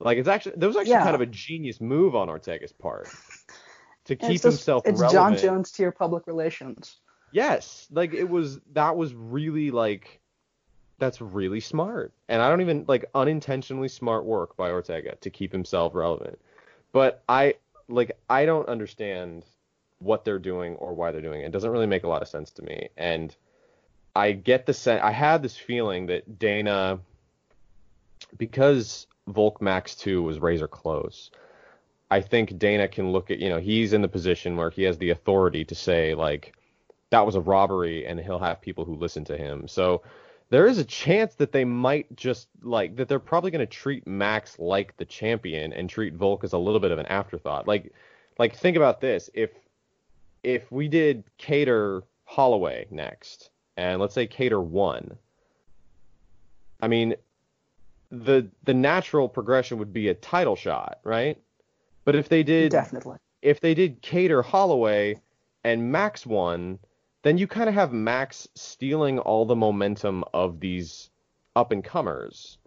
Like 0.00 0.18
it's 0.18 0.28
actually 0.28 0.56
that 0.56 0.66
was 0.66 0.76
actually 0.76 0.92
yeah. 0.92 1.02
kind 1.02 1.14
of 1.14 1.20
a 1.20 1.26
genius 1.26 1.80
move 1.80 2.14
on 2.14 2.28
Ortega's 2.28 2.72
part 2.72 3.08
to 4.04 4.14
keep 4.14 4.36
it's 4.36 4.44
himself 4.44 4.86
it's 4.86 5.00
relevant. 5.00 5.38
Jon 5.38 5.56
Jones 5.56 5.72
to 5.72 5.82
your 5.82 5.92
public 5.92 6.26
relations. 6.26 6.98
Yes, 7.30 7.86
like 7.90 8.14
it 8.14 8.28
was 8.28 8.60
that 8.72 8.96
was 8.96 9.14
really 9.14 9.70
like 9.70 10.20
that's 10.98 11.20
really 11.20 11.60
smart. 11.60 12.12
And 12.28 12.42
I 12.42 12.48
don't 12.48 12.60
even 12.60 12.84
like 12.88 13.04
unintentionally 13.14 13.88
smart 13.88 14.24
work 14.24 14.56
by 14.56 14.70
Ortega 14.70 15.16
to 15.16 15.30
keep 15.30 15.52
himself 15.52 15.94
relevant. 15.94 16.38
But 16.92 17.22
I 17.28 17.54
like 17.88 18.12
I 18.28 18.46
don't 18.46 18.68
understand 18.68 19.44
what 20.00 20.24
they're 20.24 20.38
doing 20.38 20.76
or 20.76 20.94
why 20.94 21.10
they're 21.12 21.20
doing 21.20 21.40
it. 21.42 21.46
It 21.46 21.52
doesn't 21.52 21.70
really 21.70 21.86
make 21.86 22.04
a 22.04 22.08
lot 22.08 22.22
of 22.22 22.28
sense 22.28 22.50
to 22.52 22.62
me. 22.62 22.88
And 22.96 23.34
I 24.14 24.32
get 24.32 24.66
the 24.66 24.74
sense 24.74 25.02
I 25.02 25.12
had 25.12 25.42
this 25.42 25.56
feeling 25.56 26.06
that 26.06 26.38
Dana 26.38 26.98
because 28.36 29.06
Volk 29.28 29.60
Max 29.62 29.94
2 29.94 30.22
was 30.22 30.38
razor 30.40 30.68
close. 30.68 31.30
I 32.10 32.20
think 32.20 32.58
Dana 32.58 32.88
can 32.88 33.12
look 33.12 33.30
at, 33.30 33.38
you 33.38 33.48
know, 33.48 33.58
he's 33.58 33.92
in 33.92 34.00
the 34.00 34.08
position 34.08 34.56
where 34.56 34.70
he 34.70 34.82
has 34.84 34.96
the 34.98 35.10
authority 35.10 35.64
to 35.66 35.74
say 35.74 36.14
like 36.14 36.54
that 37.10 37.24
was 37.24 37.34
a 37.34 37.40
robbery 37.40 38.06
and 38.06 38.20
he'll 38.20 38.38
have 38.38 38.60
people 38.60 38.84
who 38.84 38.94
listen 38.94 39.24
to 39.24 39.36
him. 39.36 39.66
So 39.68 40.02
there 40.50 40.66
is 40.66 40.78
a 40.78 40.84
chance 40.84 41.34
that 41.36 41.52
they 41.52 41.64
might 41.64 42.14
just 42.16 42.48
like 42.62 42.96
that 42.96 43.08
they're 43.08 43.18
probably 43.18 43.50
going 43.50 43.66
to 43.66 43.66
treat 43.66 44.06
Max 44.06 44.58
like 44.58 44.96
the 44.96 45.04
champion 45.04 45.72
and 45.72 45.88
treat 45.88 46.14
Volk 46.14 46.44
as 46.44 46.52
a 46.52 46.58
little 46.58 46.80
bit 46.80 46.90
of 46.90 46.98
an 46.98 47.06
afterthought. 47.06 47.68
Like 47.68 47.92
like 48.38 48.56
think 48.56 48.76
about 48.76 49.00
this. 49.00 49.28
If 49.34 49.50
if 50.42 50.70
we 50.70 50.88
did 50.88 51.24
Kattar 51.38 52.02
Holloway 52.24 52.86
next, 52.90 53.50
and 53.76 54.00
let's 54.00 54.14
say 54.14 54.26
Kattar 54.26 54.62
won, 54.62 55.16
I 56.80 56.88
mean, 56.88 57.14
the 58.10 58.48
the 58.64 58.74
natural 58.74 59.28
progression 59.28 59.78
would 59.78 59.92
be 59.92 60.08
a 60.08 60.14
title 60.14 60.56
shot, 60.56 61.00
right? 61.04 61.38
But 62.04 62.16
if 62.16 62.28
they 62.28 62.42
did 62.42 62.72
definitely, 62.72 63.18
if 63.42 63.60
they 63.60 63.74
did 63.74 64.02
Kattar 64.02 64.42
Holloway 64.42 65.20
and 65.64 65.92
Max 65.92 66.24
won, 66.24 66.78
then 67.22 67.38
you 67.38 67.46
kind 67.46 67.68
of 67.68 67.74
have 67.74 67.92
Max 67.92 68.48
stealing 68.54 69.18
all 69.18 69.44
the 69.44 69.56
momentum 69.56 70.24
of 70.32 70.60
these 70.60 71.10
up 71.56 71.72
and 71.72 71.82
comers, 71.82 72.58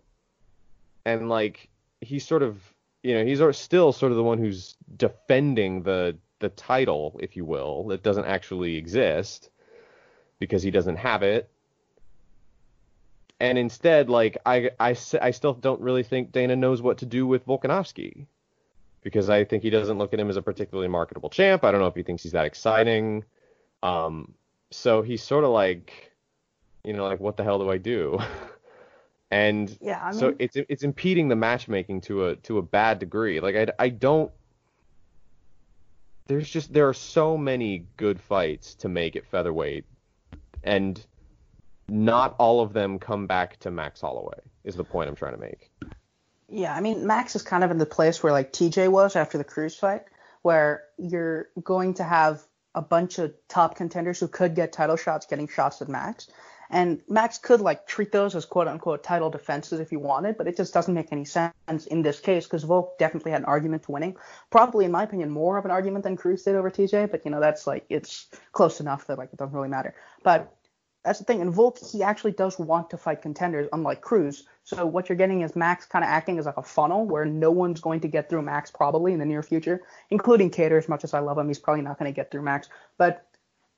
and 1.05 1.29
like 1.29 1.69
he's 2.01 2.25
sort 2.25 2.43
of 2.43 2.61
you 3.03 3.13
know 3.13 3.25
he's 3.25 3.41
still 3.57 3.91
sort 3.91 4.11
of 4.11 4.17
the 4.17 4.23
one 4.23 4.37
who's 4.37 4.75
defending 4.97 5.83
the 5.83 6.17
the 6.41 6.49
title, 6.49 7.17
if 7.21 7.37
you 7.37 7.45
will, 7.45 7.85
that 7.85 8.03
doesn't 8.03 8.25
actually 8.25 8.75
exist 8.75 9.49
because 10.39 10.61
he 10.61 10.71
doesn't 10.71 10.97
have 10.97 11.23
it. 11.23 11.49
And 13.39 13.57
instead, 13.57 14.09
like 14.09 14.37
I, 14.45 14.71
I, 14.79 14.95
I 15.21 15.31
still 15.31 15.53
don't 15.53 15.79
really 15.81 16.03
think 16.03 16.31
Dana 16.31 16.55
knows 16.55 16.81
what 16.81 16.97
to 16.99 17.05
do 17.05 17.25
with 17.25 17.45
Volkanovski 17.45 18.25
because 19.01 19.29
I 19.29 19.45
think 19.45 19.63
he 19.63 19.69
doesn't 19.69 19.97
look 19.97 20.13
at 20.13 20.19
him 20.19 20.29
as 20.29 20.37
a 20.37 20.41
particularly 20.41 20.89
marketable 20.89 21.29
champ. 21.29 21.63
I 21.63 21.71
don't 21.71 21.79
know 21.79 21.87
if 21.87 21.95
he 21.95 22.03
thinks 22.03 22.23
he's 22.23 22.33
that 22.33 22.45
exciting. 22.45 23.23
Um, 23.81 24.33
so 24.71 25.01
he's 25.01 25.21
sort 25.21 25.43
of 25.43 25.51
like, 25.51 26.11
you 26.83 26.93
know, 26.93 27.05
like 27.05 27.19
what 27.19 27.37
the 27.37 27.43
hell 27.43 27.59
do 27.59 27.69
I 27.69 27.77
do? 27.77 28.19
And 29.33 29.77
Yeah, 29.79 30.01
I 30.03 30.11
mean, 30.11 30.19
so 30.19 30.35
it's 30.39 30.57
it's 30.57 30.83
impeding 30.83 31.29
the 31.29 31.37
matchmaking 31.37 32.01
to 32.01 32.27
a 32.27 32.35
to 32.35 32.57
a 32.57 32.61
bad 32.61 32.99
degree. 32.99 33.39
Like 33.39 33.55
I, 33.55 33.67
I 33.79 33.87
don't 33.87 34.29
there's 36.27 36.49
just 36.49 36.73
there 36.73 36.89
are 36.89 36.93
so 36.93 37.37
many 37.37 37.85
good 37.95 38.19
fights 38.19 38.75
to 38.75 38.89
make 38.89 39.15
at 39.15 39.25
featherweight 39.25 39.85
and 40.63 41.05
not 41.87 42.35
all 42.37 42.61
of 42.61 42.73
them 42.73 42.99
come 42.99 43.27
back 43.27 43.57
to 43.59 43.71
Max 43.71 44.01
Holloway 44.01 44.39
is 44.63 44.75
the 44.75 44.83
point 44.83 45.09
I'm 45.09 45.15
trying 45.15 45.33
to 45.33 45.39
make. 45.39 45.71
Yeah, 46.47 46.75
I 46.75 46.81
mean, 46.81 47.07
Max 47.07 47.35
is 47.35 47.41
kind 47.41 47.63
of 47.63 47.71
in 47.71 47.77
the 47.77 47.85
place 47.85 48.21
where 48.21 48.31
like 48.31 48.53
TJ 48.53 48.89
was 48.89 49.15
after 49.15 49.37
the 49.37 49.43
Cruz 49.43 49.75
fight, 49.75 50.03
where 50.41 50.83
you're 50.97 51.47
going 51.63 51.93
to 51.95 52.03
have 52.03 52.41
a 52.75 52.81
bunch 52.81 53.19
of 53.19 53.33
top 53.47 53.75
contenders 53.75 54.19
who 54.19 54.27
could 54.27 54.55
get 54.55 54.71
title 54.71 54.95
shots 54.95 55.25
getting 55.25 55.47
shots 55.47 55.81
at 55.81 55.89
Max. 55.89 56.27
And 56.71 57.01
Max 57.09 57.37
could 57.37 57.59
like 57.59 57.85
treat 57.85 58.13
those 58.13 58.33
as 58.33 58.45
quote 58.45 58.67
unquote 58.67 59.03
title 59.03 59.29
defenses 59.29 59.81
if 59.81 59.89
he 59.89 59.97
wanted, 59.97 60.37
but 60.37 60.47
it 60.47 60.55
just 60.55 60.73
doesn't 60.73 60.93
make 60.93 61.11
any 61.11 61.25
sense 61.25 61.53
in 61.87 62.01
this 62.01 62.21
case 62.21 62.45
because 62.45 62.63
Volk 62.63 62.97
definitely 62.97 63.31
had 63.31 63.41
an 63.41 63.45
argument 63.45 63.83
to 63.83 63.91
winning. 63.91 64.15
Probably, 64.49 64.85
in 64.85 64.91
my 64.91 65.03
opinion, 65.03 65.29
more 65.29 65.57
of 65.57 65.65
an 65.65 65.71
argument 65.71 66.05
than 66.05 66.15
Cruz 66.15 66.43
did 66.43 66.55
over 66.55 66.71
TJ, 66.71 67.11
but 67.11 67.25
you 67.25 67.31
know, 67.31 67.41
that's 67.41 67.67
like 67.67 67.85
it's 67.89 68.27
close 68.53 68.79
enough 68.79 69.05
that 69.07 69.17
like 69.17 69.33
it 69.33 69.37
doesn't 69.37 69.53
really 69.53 69.67
matter. 69.67 69.93
But 70.23 70.55
that's 71.03 71.19
the 71.19 71.25
thing. 71.25 71.41
In 71.41 71.49
Volk, 71.49 71.79
he 71.79 72.03
actually 72.03 72.33
does 72.33 72.59
want 72.59 72.89
to 72.91 72.97
fight 72.97 73.21
contenders, 73.21 73.67
unlike 73.73 74.01
Cruz. 74.01 74.45
So 74.63 74.85
what 74.85 75.09
you're 75.09 75.15
getting 75.15 75.41
is 75.41 75.55
Max 75.55 75.85
kind 75.85 76.05
of 76.05 76.09
acting 76.09 76.37
as 76.37 76.45
like 76.45 76.57
a 76.57 76.63
funnel 76.63 77.05
where 77.05 77.25
no 77.25 77.49
one's 77.49 77.81
going 77.81 77.99
to 78.01 78.07
get 78.07 78.29
through 78.29 78.43
Max 78.43 78.69
probably 78.69 79.13
in 79.13 79.19
the 79.19 79.25
near 79.25 79.41
future, 79.41 79.81
including 80.11 80.51
Kattar. 80.51 80.77
As 80.77 80.87
much 80.87 81.03
as 81.03 81.13
I 81.13 81.19
love 81.19 81.37
him, 81.37 81.47
he's 81.47 81.59
probably 81.59 81.81
not 81.81 81.97
going 81.97 82.11
to 82.11 82.15
get 82.15 82.29
through 82.29 82.43
Max. 82.43 82.69
But 82.99 83.27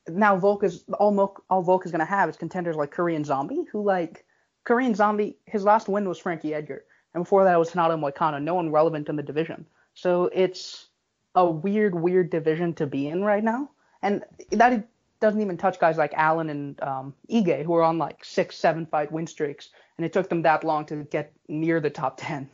now 0.07 0.35
Volk 0.35 0.63
is 0.63 0.83
all 0.99 1.11
Mo- 1.11 1.37
all 1.49 1.61
Volk 1.61 1.85
is 1.85 1.91
going 1.91 1.99
to 1.99 2.05
have 2.05 2.27
is 2.27 2.35
contenders 2.35 2.75
like 2.75 2.91
Korean 2.91 3.23
Zombie, 3.23 3.65
who 3.71 3.81
like 3.81 4.25
Korean 4.65 4.93
Zombie. 4.93 5.37
His 5.45 5.63
last 5.63 5.87
win 5.87 6.07
was 6.07 6.19
Frankie 6.19 6.53
Edgar, 6.53 6.83
and 7.13 7.23
before 7.23 7.45
that 7.45 7.57
was 7.57 7.73
Renato 7.73 7.95
Moicano. 7.95 8.41
No 8.41 8.55
one 8.55 8.69
relevant 8.69 9.07
in 9.07 9.15
the 9.15 9.23
division. 9.23 9.65
So 9.93 10.29
it's 10.33 10.87
a 11.35 11.49
weird, 11.49 11.95
weird 11.95 12.29
division 12.29 12.73
to 12.73 12.85
be 12.85 13.07
in 13.07 13.23
right 13.23 13.43
now, 13.43 13.69
and 14.01 14.25
that 14.51 14.85
doesn't 15.23 15.41
even 15.41 15.55
touch 15.55 15.79
guys 15.79 15.97
like 15.97 16.13
Allen 16.15 16.49
and 16.49 16.83
um, 16.83 17.13
Ige, 17.31 17.63
who 17.63 17.73
are 17.75 17.81
on 17.81 17.97
like 17.97 18.25
six, 18.25 18.57
seven 18.57 18.85
fight 18.85 19.09
win 19.09 19.25
streaks, 19.25 19.69
and 19.97 20.05
it 20.05 20.11
took 20.11 20.27
them 20.27 20.41
that 20.41 20.65
long 20.65 20.85
to 20.87 20.97
get 21.05 21.31
near 21.47 21.79
the 21.79 21.89
top 21.89 22.15
ten. 22.17 22.49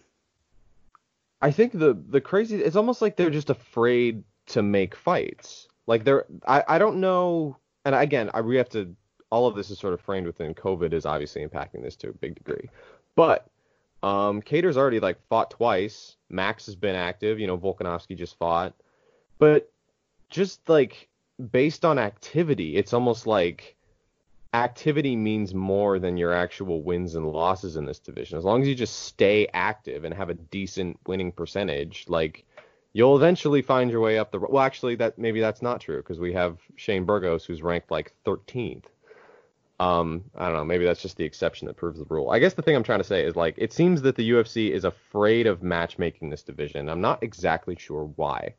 I 1.42 1.50
think 1.50 1.72
the 1.74 1.98
the 2.10 2.22
crazy 2.22 2.58
it's 2.58 2.76
almost 2.76 3.02
like 3.02 3.16
they're 3.16 3.32
just 3.32 3.50
afraid 3.50 4.24
to 4.48 4.62
make 4.62 4.96
fights. 4.96 5.68
Like 5.88 6.04
they're 6.04 6.26
I, 6.48 6.64
I 6.68 6.78
don't 6.78 7.02
know 7.02 7.58
and 7.86 7.96
again 7.96 8.30
I 8.36 8.42
we 8.42 8.58
have 8.58 8.70
to 8.70 8.96
all 9.32 9.48
of 9.48 9.56
this 9.56 9.72
is 9.72 9.80
sort 9.80 9.96
of 9.96 10.02
framed 10.02 10.28
within 10.28 10.54
COVID 10.54 10.94
is 10.94 11.08
obviously 11.08 11.44
impacting 11.46 11.82
this 11.82 11.96
to 11.98 12.10
a 12.10 12.14
big 12.14 12.36
degree. 12.36 12.70
But 13.16 13.48
um 14.04 14.44
Kattar's 14.44 14.78
already 14.78 15.00
like 15.00 15.18
fought 15.28 15.50
twice. 15.50 16.18
Max 16.30 16.68
has 16.68 16.76
been 16.76 16.96
active, 16.96 17.40
you 17.40 17.48
know, 17.48 17.58
Volkanovski 17.58 18.16
just 18.16 18.38
fought. 18.38 18.76
But 19.40 19.72
just 20.30 20.70
like 20.70 21.10
based 21.52 21.86
on 21.86 21.98
activity, 21.98 22.76
it's 22.76 22.94
almost 22.94 23.28
like 23.28 23.76
activity 24.54 25.16
means 25.16 25.54
more 25.54 26.00
than 26.00 26.18
your 26.18 26.34
actual 26.34 26.82
wins 26.82 27.16
and 27.16 27.28
losses 27.28 27.76
in 27.76 27.86
this 27.86 28.00
division. 28.00 28.38
As 28.38 28.44
long 28.44 28.62
as 28.62 28.68
you 28.68 28.76
just 28.76 29.04
stay 29.04 29.48
active 29.54 30.04
and 30.04 30.14
have 30.14 30.30
a 30.30 30.34
decent 30.34 31.00
winning 31.06 31.32
percentage, 31.32 32.06
like 32.08 32.46
you'll 32.94 33.16
eventually 33.16 33.62
find 33.62 33.92
your 33.92 34.02
way 34.02 34.18
up 34.18 34.32
the. 34.32 34.40
Well, 34.40 34.64
actually, 34.64 34.96
that 34.96 35.18
maybe 35.18 35.40
that's 35.40 35.62
not 35.62 35.82
true 35.82 35.98
because 35.98 36.20
we 36.20 36.34
have 36.34 36.58
Shane 36.76 37.06
Burgos 37.06 37.46
who's 37.46 37.62
ranked 37.62 37.92
like 37.92 38.14
13th. 38.26 38.86
Um, 39.80 40.26
I 40.36 40.48
don't 40.48 40.58
know. 40.58 40.66
Maybe 40.66 40.84
that's 40.84 41.02
just 41.02 41.16
the 41.16 41.24
exception 41.24 41.68
that 41.68 41.78
proves 41.78 42.00
the 42.00 42.06
rule. 42.10 42.32
I 42.32 42.40
guess 42.40 42.54
the 42.54 42.62
thing 42.62 42.76
I'm 42.76 42.84
trying 42.84 43.00
to 43.00 43.06
say 43.06 43.24
is 43.24 43.36
like 43.36 43.56
it 43.58 43.72
seems 43.72 44.02
that 44.02 44.16
the 44.16 44.32
UFC 44.32 44.72
is 44.72 44.84
afraid 44.84 45.48
of 45.48 45.64
matchmaking 45.64 46.30
this 46.30 46.44
division. 46.44 46.90
I'm 46.90 47.02
not 47.02 47.24
exactly 47.24 47.78
sure 47.80 48.12
why, 48.16 48.56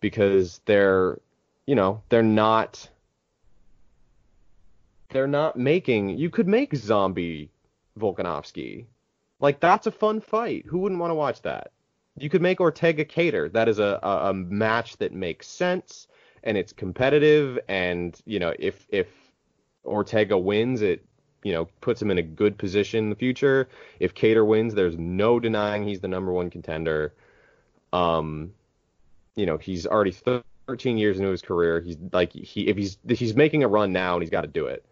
because 0.00 0.60
they're, 0.64 1.18
you 1.66 1.74
know, 1.74 2.02
they're 2.08 2.22
not 2.22 2.88
they're 5.10 5.26
not 5.26 5.56
making. 5.56 6.10
You 6.10 6.30
could 6.30 6.48
make 6.48 6.74
Zombie 6.74 7.50
Volkanovski. 7.98 8.86
Like 9.40 9.60
that's 9.60 9.86
a 9.86 9.90
fun 9.92 10.20
fight. 10.20 10.66
Who 10.66 10.78
wouldn't 10.78 11.00
want 11.00 11.10
to 11.10 11.14
watch 11.14 11.42
that? 11.42 11.72
You 12.18 12.30
could 12.30 12.42
make 12.42 12.60
Ortega 12.60 13.04
Kattar. 13.04 13.52
That 13.52 13.68
is 13.68 13.78
a, 13.78 13.98
a, 14.02 14.30
a 14.30 14.34
match 14.34 14.96
that 14.98 15.12
makes 15.12 15.46
sense 15.46 16.08
and 16.46 16.56
it's 16.56 16.72
competitive. 16.72 17.58
And 17.68 18.18
you 18.24 18.38
know, 18.38 18.54
if 18.58 18.86
if 18.88 19.08
Ortega 19.84 20.38
wins, 20.38 20.80
it 20.80 21.04
you 21.42 21.52
know 21.52 21.68
puts 21.82 22.00
him 22.00 22.10
in 22.10 22.18
a 22.18 22.22
good 22.22 22.56
position 22.56 23.04
in 23.04 23.10
the 23.10 23.16
future. 23.16 23.68
If 24.00 24.14
Kattar 24.14 24.46
wins, 24.46 24.74
there's 24.74 24.96
no 24.96 25.38
denying 25.38 25.86
he's 25.86 26.00
the 26.00 26.08
number 26.08 26.32
one 26.32 26.48
contender. 26.48 27.12
Um, 27.92 28.54
you 29.34 29.44
know, 29.44 29.58
he's 29.58 29.86
already 29.86 30.12
13 30.66 30.98
years 30.98 31.18
into 31.18 31.30
his 31.30 31.42
career. 31.42 31.80
He's 31.80 31.96
like 32.12 32.32
he 32.32 32.68
if 32.68 32.76
he's 32.76 32.98
he's 33.08 33.34
making 33.36 33.62
a 33.64 33.68
run 33.68 33.92
now 33.92 34.14
and 34.14 34.22
he's 34.22 34.30
got 34.30 34.42
to 34.42 34.48
do 34.48 34.66
it. 34.66 34.84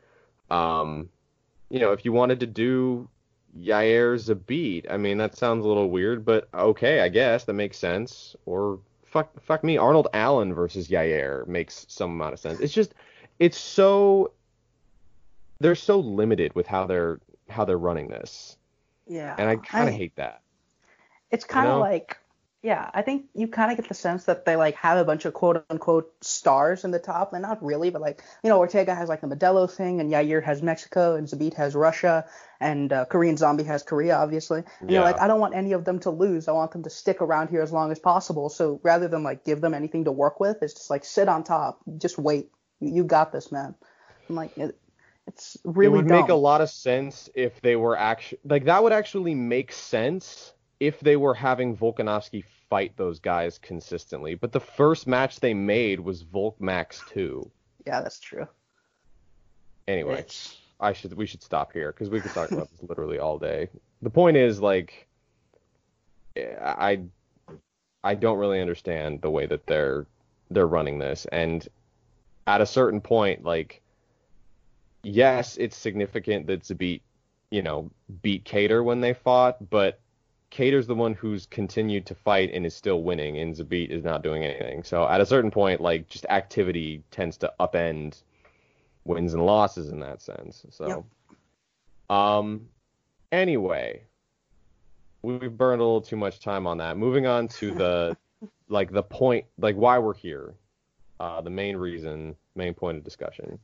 Um, 0.51 1.09
you 1.71 1.81
know, 1.81 1.93
if 1.93 2.05
you 2.05 2.13
wanted 2.13 2.41
to 2.41 2.47
do 2.47 3.09
Yair 3.59 4.17
Zabit, 4.17 4.91
I 4.91 4.97
mean, 4.97 5.19
that 5.19 5.37
sounds 5.37 5.65
a 5.65 5.69
little 5.69 5.91
weird, 5.91 6.25
but 6.25 6.49
okay, 6.55 7.01
I 7.01 7.09
guess 7.09 7.45
that 7.45 7.55
makes 7.55 7.79
sense. 7.79 8.37
Or 8.47 8.79
fuck, 9.05 9.41
fuck 9.43 9.65
me, 9.65 9.77
Arnold 9.77 10.09
Allen 10.13 10.55
versus 10.55 10.89
Yair 10.89 11.47
makes 11.47 11.87
some 11.89 12.11
amount 12.13 12.35
of 12.35 12.41
sense. 12.41 12.61
It's 12.61 12.73
just, 12.73 12.95
it's 13.39 13.59
so, 13.59 14.33
they're 15.61 15.75
so 15.75 15.99
limited 16.01 16.55
with 16.55 16.67
how 16.67 16.87
they're 16.87 17.21
how 17.49 17.65
they're 17.65 17.79
running 17.79 18.09
this, 18.09 18.57
Yeah. 19.07 19.35
and 19.39 19.49
I 19.49 19.57
kind 19.57 19.89
of 19.89 19.95
hate 19.95 20.17
that. 20.17 20.41
It's 21.31 21.45
kind 21.45 21.69
of 21.69 21.75
know? 21.75 21.81
like, 21.81 22.19
yeah, 22.65 22.91
I 22.95 23.03
think 23.03 23.27
you 23.35 23.47
kind 23.47 23.71
of 23.71 23.77
get 23.77 23.89
the 23.89 23.95
sense 23.95 24.25
that 24.25 24.47
they 24.47 24.57
like 24.57 24.75
have 24.77 24.97
a 24.97 25.05
bunch 25.05 25.27
of 25.27 25.35
quote 25.35 25.63
unquote 25.69 26.11
stars 26.23 26.83
in 26.83 26.93
the 26.93 26.99
top, 26.99 27.35
and 27.35 27.43
not 27.43 27.63
really, 27.63 27.91
but 27.91 28.01
like, 28.01 28.25
you 28.43 28.49
know, 28.49 28.57
Ortega 28.57 28.95
has 28.95 29.07
like 29.07 29.21
the 29.21 29.27
Modelo 29.27 29.71
thing, 29.71 30.01
and 30.01 30.11
Yair 30.11 30.43
has 30.43 30.63
Mexico, 30.63 31.15
and 31.15 31.29
Zabit 31.29 31.53
has 31.55 31.75
Russia, 31.75 32.25
and 32.61 32.91
uh, 32.91 33.05
Korean 33.05 33.37
Zombie 33.37 33.65
has 33.65 33.83
Korea, 33.83 34.17
obviously. 34.17 34.63
And 34.81 34.91
you're 34.91 35.03
like, 35.03 35.21
I 35.21 35.29
don't 35.29 35.41
want 35.41 35.55
any 35.55 35.73
of 35.73 35.85
them 35.85 36.01
to 36.01 36.11
lose. 36.11 36.49
I 36.49 36.53
want 36.53 36.73
them 36.73 36.83
to 36.85 36.91
stick 36.91 37.21
around 37.21 37.51
here 37.51 37.61
as 37.61 37.71
long 37.71 37.93
as 37.93 37.99
possible. 37.99 38.49
So 38.49 38.81
rather 38.83 39.09
than 39.09 39.23
like 39.23 39.45
give 39.45 39.61
them 39.61 39.75
anything 39.75 40.05
to 40.05 40.13
work 40.13 40.41
with, 40.41 40.63
it's 40.63 40.73
just 40.73 40.89
like 40.89 41.05
sit 41.05 41.29
on 41.29 41.45
top, 41.45 41.81
just 41.99 42.17
wait. 42.17 42.49
You, 42.81 42.95
you 42.95 43.05
got 43.05 43.31
this, 43.31 43.53
man. 43.53 43.75
I'm 44.31 44.37
like, 44.37 44.57
it, 44.57 44.75
it's 45.27 45.59
really 45.65 45.93
it 45.93 45.97
would 45.97 46.09
dumb. 46.09 46.21
make 46.23 46.31
a 46.31 46.35
lot 46.35 46.63
of 46.63 46.71
sense 46.71 47.29
if 47.35 47.61
they 47.61 47.77
were 47.77 47.99
actually 47.99 48.39
like 48.43 48.65
that 48.65 48.83
would 48.83 48.95
actually 48.95 49.35
make 49.35 49.71
sense 49.71 50.55
if 50.81 51.01
they 51.01 51.17
were 51.17 51.35
having 51.35 51.77
Volkanovski 51.77 52.45
fight 52.69 52.97
those 52.97 53.21
guys 53.21 53.59
consistently. 53.59 54.35
But 54.35 54.53
the 54.53 54.61
first 54.61 55.07
match 55.07 55.41
they 55.41 55.55
made 55.55 56.01
was 56.01 56.23
Volk 56.23 56.61
Max 56.61 57.03
2. 57.11 57.51
Yeah, 57.87 58.01
that's 58.01 58.21
true. 58.21 58.47
Anyway, 59.87 60.19
It's, 60.21 60.57
I 60.81 60.93
should 60.93 61.13
we 61.15 61.27
should 61.27 61.43
stop 61.43 61.73
here 61.73 61.93
because 61.93 62.11
we 62.11 62.21
could 62.21 62.33
talk 62.33 62.51
about 62.51 62.71
this 62.71 62.83
literally 62.89 63.19
all 63.19 63.39
day. 63.39 63.69
The 64.03 64.11
point 64.11 64.37
is 64.37 64.61
like 64.61 65.07
I 66.37 67.01
I 68.03 68.15
don't 68.15 68.39
really 68.39 68.61
understand 68.61 69.21
the 69.21 69.31
way 69.31 69.47
that 69.47 69.67
they're 69.67 70.07
they're 70.51 70.67
running 70.67 70.99
this 70.99 71.27
and 71.33 71.67
at 72.47 72.61
a 72.61 72.67
certain 72.67 73.01
point 73.01 73.45
like 73.45 73.83
yes, 75.05 75.57
it's 75.59 75.77
significant 75.77 76.47
that 76.47 76.63
Zabit, 76.63 77.03
you 77.51 77.63
know, 77.63 77.91
beat 78.23 78.45
Kattar 78.45 78.83
when 78.83 79.01
they 79.01 79.15
fought, 79.15 79.71
but 79.71 80.01
Kattar's 80.55 80.87
the 80.87 80.95
one 80.95 81.15
who's 81.15 81.47
continued 81.47 82.07
to 82.07 82.15
fight 82.15 82.51
and 82.55 82.65
is 82.65 82.75
still 82.75 83.03
winning, 83.03 83.39
and 83.39 83.57
Zabit 83.57 83.91
is 83.91 84.05
not 84.05 84.23
doing 84.23 84.45
anything. 84.45 84.85
So 84.85 85.07
at 85.09 85.21
a 85.21 85.27
certain 85.27 85.51
point, 85.51 85.81
like 85.81 86.09
just 86.09 86.25
activity 86.27 87.03
tends 87.11 87.37
to 87.39 87.53
upend 87.59 88.23
wins 89.05 89.35
and 89.35 89.45
losses 89.45 89.89
in 89.89 89.99
that 90.01 90.23
sense. 90.23 90.65
So, 90.71 91.05
um, 92.09 92.69
anyway, 93.33 94.03
we've 95.23 95.57
burned 95.57 95.81
a 95.81 95.85
little 95.85 96.01
too 96.01 96.17
much 96.17 96.39
time 96.39 96.69
on 96.69 96.79
that. 96.79 96.97
Moving 96.97 97.27
on 97.27 97.49
to 97.49 97.73
the 97.73 98.17
like 98.69 98.93
the 98.93 99.03
point, 99.03 99.47
like 99.59 99.75
why 99.75 99.99
we're 99.99 100.15
here, 100.15 100.55
uh, 101.19 101.41
the 101.41 101.51
main 101.51 101.77
reason, 101.77 102.37
main 102.55 102.75
point 102.75 102.97
of 102.97 103.03
discussion. 103.03 103.59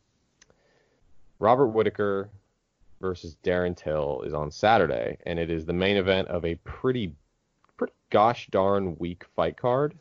Robert 1.39 1.69
Whittaker 1.69 2.31
versus 3.01 3.37
Darren 3.43 3.77
Till 3.77 4.23
is 4.23 4.35
on 4.35 4.51
Saturday, 4.51 5.17
and 5.27 5.39
it 5.39 5.51
is 5.51 5.65
the 5.65 5.73
main 5.73 5.97
event 5.97 6.29
of 6.29 6.45
a 6.45 6.55
pretty, 6.57 7.15
pretty 7.77 7.93
gosh 8.11 8.49
darn 8.51 8.97
weak 8.99 9.25
fight 9.35 9.57
card. 9.57 9.95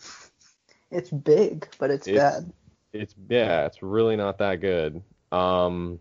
it's 0.92 1.10
big, 1.10 1.68
but 1.80 1.90
it's, 1.92 2.08
It's- 2.08 2.42
bad. 2.42 2.54
It's 2.92 3.14
yeah, 3.30 3.68
it's 3.68 3.84
really 3.84 4.16
not 4.16 4.40
that 4.40 4.62
good. 4.62 5.04
Um, 5.32 6.00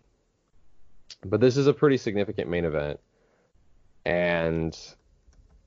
but 1.23 1.39
this 1.39 1.55
is 1.55 1.67
a 1.67 1.73
pretty 1.73 1.97
significant 1.97 2.49
main 2.49 2.65
event, 2.65 2.99
and 4.05 4.75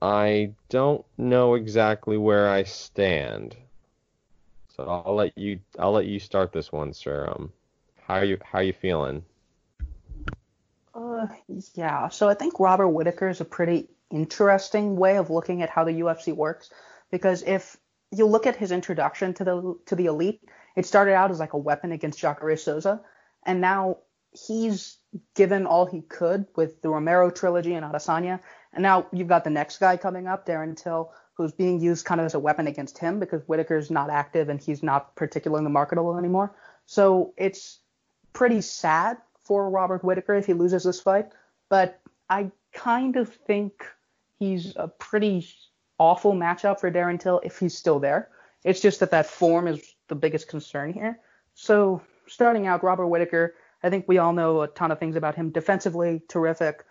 I 0.01 0.51
don't 0.69 1.05
know 1.19 1.55
exactly 1.55 2.17
where 2.17 2.49
I 2.51 2.65
stand. 2.65 3.55
So 4.77 4.83
I'll 5.07 5.15
let 5.15 5.39
you 5.39 5.61
I'll 5.79 5.93
let 5.93 6.07
you 6.07 6.19
start 6.19 6.51
this 6.53 6.73
one, 6.73 6.93
sir. 6.93 7.29
Um, 7.33 7.53
how 8.05 8.23
you 8.23 8.39
how 8.43 8.59
you 8.59 8.73
feeling? 8.73 9.25
Yeah. 11.75 12.09
So 12.09 12.29
I 12.29 12.35
think 12.35 12.61
Robert 12.61 12.89
Whittaker 12.89 13.29
is 13.29 13.41
a 13.41 13.45
pretty 13.45 13.89
interesting 14.11 14.97
way 14.97 15.17
of 15.17 15.31
looking 15.31 15.63
at 15.63 15.71
how 15.71 15.85
the 15.85 15.93
UFC 15.93 16.35
works 16.35 16.71
because 17.11 17.43
if 17.43 17.77
you 18.11 18.27
look 18.27 18.47
at 18.47 18.57
his 18.57 18.73
introduction 18.73 19.35
to 19.35 19.45
the 19.45 19.75
to 19.87 19.97
the 19.97 20.07
elite, 20.07 20.41
it 20.77 20.87
started 20.87 21.15
out 21.15 21.31
as 21.31 21.41
like 21.41 21.55
a 21.55 21.59
weapon 21.59 21.93
against 21.93 22.19
Jacare 22.19 22.57
Souza, 22.57 23.01
and 23.45 23.61
now 23.61 23.99
he's 24.33 24.99
given 25.35 25.67
all 25.67 25.87
he 25.87 26.03
could 26.03 26.47
with 26.57 26.81
the 26.83 26.89
Romero 26.89 27.31
trilogy 27.31 27.75
and 27.75 27.85
Adesanya, 27.85 28.41
and 28.73 28.83
now 28.83 29.07
you've 29.13 29.29
got 29.29 29.45
the 29.45 29.51
next 29.51 29.79
guy 29.79 29.97
coming 29.97 30.27
up, 30.27 30.47
Darren 30.47 30.77
Till, 30.77 31.13
who's 31.35 31.53
being 31.53 31.81
used 31.81 32.05
kind 32.05 32.21
of 32.21 32.27
as 32.27 32.35
a 32.35 32.39
weapon 32.39 32.67
against 32.67 32.99
him 32.99 33.19
because 33.19 33.43
Whittaker's 33.43 33.91
not 33.91 34.11
active 34.11 34.49
and 34.49 34.61
he's 34.61 34.83
not 34.83 35.15
particularly 35.17 35.71
marketable 35.71 36.19
anymore. 36.19 36.55
So 36.87 37.33
it's 37.37 37.79
pretty 38.33 38.61
sad 38.61 39.19
for 39.45 39.69
Robert 39.71 40.05
Whittaker 40.05 40.35
if 40.35 40.47
he 40.47 40.53
loses 40.53 40.85
this 40.85 41.01
fight, 41.01 41.29
but 41.69 42.01
I 42.29 42.51
kind 42.73 43.17
of 43.17 43.29
think 43.29 43.85
he's 44.39 44.75
a 44.77 44.89
pretty 44.89 45.47
awful 45.99 46.33
matchup 46.33 46.81
for 46.81 46.91
Darren 46.91 47.21
Till 47.21 47.41
if 47.45 47.59
he's 47.59 47.77
still 47.77 47.99
there. 47.99 48.31
It's 48.65 48.81
just 48.81 49.01
that 49.01 49.11
that 49.11 49.27
form 49.27 49.67
is 49.67 49.95
the 50.09 50.15
biggest 50.15 50.49
concern 50.49 50.93
here. 50.93 51.19
So 51.55 52.01
starting 52.27 52.67
out, 52.67 52.85
Robert 52.85 53.09
Whittaker, 53.09 53.55
I 53.83 53.91
think 53.91 54.07
we 54.07 54.19
all 54.19 54.33
know 54.33 54.63
a 54.63 54.69
ton 54.69 54.91
of 54.93 54.99
things 54.99 55.17
about 55.17 55.35
him. 55.35 55.51
Defensively, 55.51 56.23
terrific, 56.29 56.85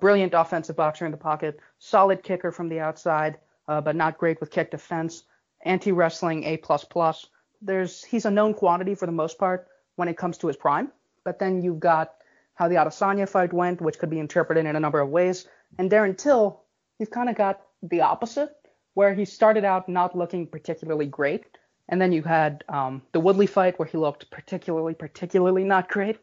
brilliant 0.00 0.34
offensive 0.34 0.76
boxer 0.76 1.06
in 1.06 1.10
the 1.12 1.16
pocket, 1.16 1.58
solid 1.78 2.22
kicker 2.22 2.52
from 2.52 2.68
the 2.68 2.80
outside, 2.80 3.38
uh, 3.68 3.80
but 3.80 3.96
not 3.96 4.18
great 4.18 4.40
with 4.40 4.50
kick 4.50 4.70
defense. 4.70 5.24
Anti 5.64 5.92
wrestling 5.92 6.44
A 6.44 6.56
plus 6.56 6.84
plus. 6.84 7.26
There's 7.60 8.02
he's 8.04 8.24
a 8.24 8.30
known 8.30 8.54
quantity 8.54 8.94
for 8.94 9.06
the 9.06 9.12
most 9.12 9.38
part 9.38 9.68
when 9.96 10.08
it 10.08 10.16
comes 10.16 10.38
to 10.38 10.48
his 10.48 10.56
prime. 10.56 10.90
But 11.24 11.38
then 11.38 11.62
you've 11.62 11.80
got 11.80 12.14
how 12.54 12.68
the 12.68 12.76
Adesanya 12.76 13.28
fight 13.28 13.52
went, 13.52 13.80
which 13.80 13.98
could 13.98 14.10
be 14.10 14.18
interpreted 14.18 14.66
in 14.66 14.76
a 14.76 14.80
number 14.80 15.00
of 15.00 15.08
ways. 15.08 15.46
And 15.78 15.90
Darren 15.90 16.16
Till, 16.16 16.62
you've 16.98 17.10
kind 17.10 17.28
of 17.28 17.36
got 17.36 17.62
the 17.82 18.02
opposite, 18.02 18.50
where 18.94 19.14
he 19.14 19.24
started 19.24 19.64
out 19.64 19.88
not 19.88 20.16
looking 20.16 20.46
particularly 20.46 21.06
great, 21.06 21.44
and 21.88 22.00
then 22.00 22.12
you 22.12 22.22
had 22.22 22.62
um, 22.68 23.02
the 23.12 23.20
Woodley 23.20 23.46
fight 23.46 23.78
where 23.78 23.88
he 23.88 23.98
looked 23.98 24.30
particularly, 24.30 24.94
particularly 24.94 25.64
not 25.64 25.88
great, 25.88 26.18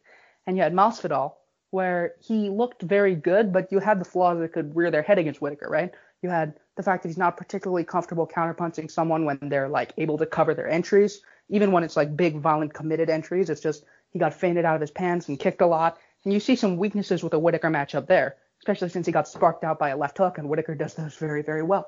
and 0.45 0.55
you 0.55 0.63
had 0.63 0.73
Masvidal 0.73 1.33
where 1.71 2.15
he 2.19 2.49
looked 2.49 2.81
very 2.81 3.15
good, 3.15 3.53
but 3.53 3.71
you 3.71 3.79
had 3.79 3.99
the 3.99 4.05
flaws 4.05 4.39
that 4.39 4.53
could 4.53 4.75
rear 4.75 4.89
their 4.89 5.01
head 5.01 5.19
against 5.19 5.41
Whittaker, 5.41 5.69
right? 5.69 5.93
You 6.21 6.29
had 6.29 6.55
the 6.75 6.83
fact 6.83 7.03
that 7.03 7.09
he's 7.09 7.17
not 7.17 7.37
particularly 7.37 7.83
comfortable 7.83 8.27
counterpunching 8.27 8.89
someone 8.89 9.25
when 9.25 9.37
they're 9.43 9.69
like 9.69 9.93
able 9.97 10.17
to 10.17 10.25
cover 10.25 10.53
their 10.53 10.67
entries, 10.67 11.21
even 11.49 11.71
when 11.71 11.83
it's 11.83 11.95
like 11.95 12.17
big, 12.17 12.39
violent, 12.39 12.73
committed 12.73 13.09
entries. 13.09 13.49
It's 13.49 13.61
just 13.61 13.85
he 14.11 14.19
got 14.19 14.33
feinted 14.33 14.65
out 14.65 14.75
of 14.75 14.81
his 14.81 14.91
pants 14.91 15.27
and 15.27 15.39
kicked 15.39 15.61
a 15.61 15.67
lot, 15.67 15.97
and 16.23 16.33
you 16.33 16.39
see 16.39 16.55
some 16.55 16.77
weaknesses 16.77 17.23
with 17.23 17.31
the 17.31 17.39
Whittaker 17.39 17.69
matchup 17.69 18.07
there 18.07 18.37
especially 18.59 18.89
since 18.89 19.05
he 19.05 19.11
got 19.11 19.27
sparked 19.27 19.63
out 19.63 19.79
by 19.79 19.89
a 19.89 19.97
left 19.97 20.17
hook, 20.17 20.37
and 20.37 20.49
Whittaker 20.49 20.75
does 20.75 20.93
those 20.93 21.15
very, 21.15 21.41
very 21.41 21.63
well. 21.63 21.87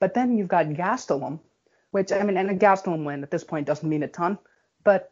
But 0.00 0.14
then 0.14 0.36
you've 0.36 0.48
got 0.48 0.66
Gastelum, 0.66 1.40
which, 1.90 2.12
I 2.12 2.22
mean, 2.22 2.36
and 2.36 2.50
a 2.50 2.54
Gastelum 2.54 3.04
win 3.04 3.22
at 3.22 3.30
this 3.30 3.44
point 3.44 3.66
doesn't 3.66 3.88
mean 3.88 4.02
a 4.02 4.08
ton, 4.08 4.38
but 4.84 5.10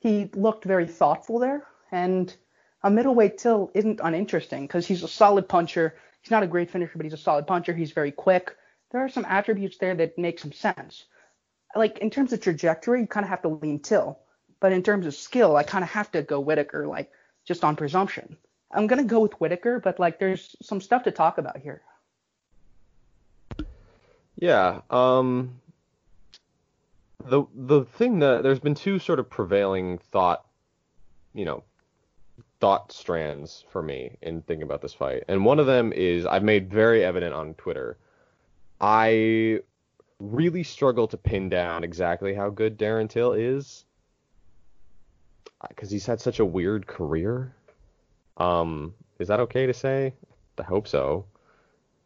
he 0.00 0.30
looked 0.34 0.64
very 0.64 0.86
thoughtful 0.86 1.38
there, 1.38 1.66
and 1.90 2.34
a 2.82 2.90
middleweight 2.90 3.38
Till 3.38 3.70
isn't 3.74 4.00
uninteresting 4.02 4.66
because 4.66 4.86
he's 4.86 5.02
a 5.02 5.08
solid 5.08 5.48
puncher. 5.48 5.96
He's 6.20 6.30
not 6.30 6.42
a 6.42 6.48
great 6.48 6.70
finisher, 6.70 6.92
but 6.96 7.04
he's 7.04 7.14
a 7.14 7.18
solid 7.18 7.46
puncher. 7.46 7.72
He's 7.72 7.92
very 7.92 8.12
quick. 8.12 8.54
There 8.92 9.04
are 9.04 9.08
some 9.08 9.24
attributes 9.24 9.78
there 9.78 9.94
that 9.94 10.18
make 10.18 10.38
some 10.38 10.52
sense. 10.52 11.04
Like 11.74 11.98
in 11.98 12.10
terms 12.10 12.32
of 12.32 12.40
trajectory, 12.40 13.00
you 13.00 13.06
kind 13.06 13.24
of 13.24 13.30
have 13.30 13.42
to 13.42 13.48
lean 13.48 13.80
Till, 13.80 14.18
but 14.64 14.72
in 14.72 14.82
terms 14.82 15.04
of 15.04 15.14
skill, 15.14 15.56
I 15.56 15.62
kind 15.62 15.84
of 15.84 15.90
have 15.90 16.10
to 16.12 16.22
go 16.22 16.40
Whittaker, 16.40 16.86
like 16.86 17.12
just 17.44 17.64
on 17.64 17.76
presumption. 17.76 18.38
I'm 18.72 18.86
gonna 18.86 19.04
go 19.04 19.20
with 19.20 19.34
Whittaker, 19.34 19.78
but 19.78 20.00
like 20.00 20.18
there's 20.18 20.56
some 20.62 20.80
stuff 20.80 21.02
to 21.02 21.10
talk 21.10 21.36
about 21.36 21.58
here. 21.58 21.82
Yeah. 24.36 24.80
Um. 24.88 25.60
The 27.26 27.44
the 27.54 27.84
thing 27.84 28.20
that 28.20 28.42
there's 28.42 28.58
been 28.58 28.74
two 28.74 28.98
sort 28.98 29.18
of 29.18 29.28
prevailing 29.28 29.98
thought, 29.98 30.46
you 31.34 31.44
know, 31.44 31.62
thought 32.58 32.90
strands 32.90 33.66
for 33.68 33.82
me 33.82 34.16
in 34.22 34.40
thinking 34.40 34.62
about 34.62 34.80
this 34.80 34.94
fight, 34.94 35.24
and 35.28 35.44
one 35.44 35.58
of 35.58 35.66
them 35.66 35.92
is 35.92 36.24
I've 36.24 36.42
made 36.42 36.72
very 36.72 37.04
evident 37.04 37.34
on 37.34 37.52
Twitter. 37.52 37.98
I 38.80 39.60
really 40.20 40.62
struggle 40.62 41.06
to 41.08 41.18
pin 41.18 41.50
down 41.50 41.84
exactly 41.84 42.32
how 42.32 42.48
good 42.48 42.78
Darren 42.78 43.10
Till 43.10 43.34
is 43.34 43.84
because 45.68 45.90
he's 45.90 46.06
had 46.06 46.20
such 46.20 46.38
a 46.40 46.44
weird 46.44 46.86
career. 46.86 47.54
Um, 48.36 48.94
is 49.18 49.28
that 49.28 49.40
okay 49.40 49.66
to 49.66 49.74
say? 49.74 50.14
I 50.58 50.62
hope 50.62 50.88
so. 50.88 51.26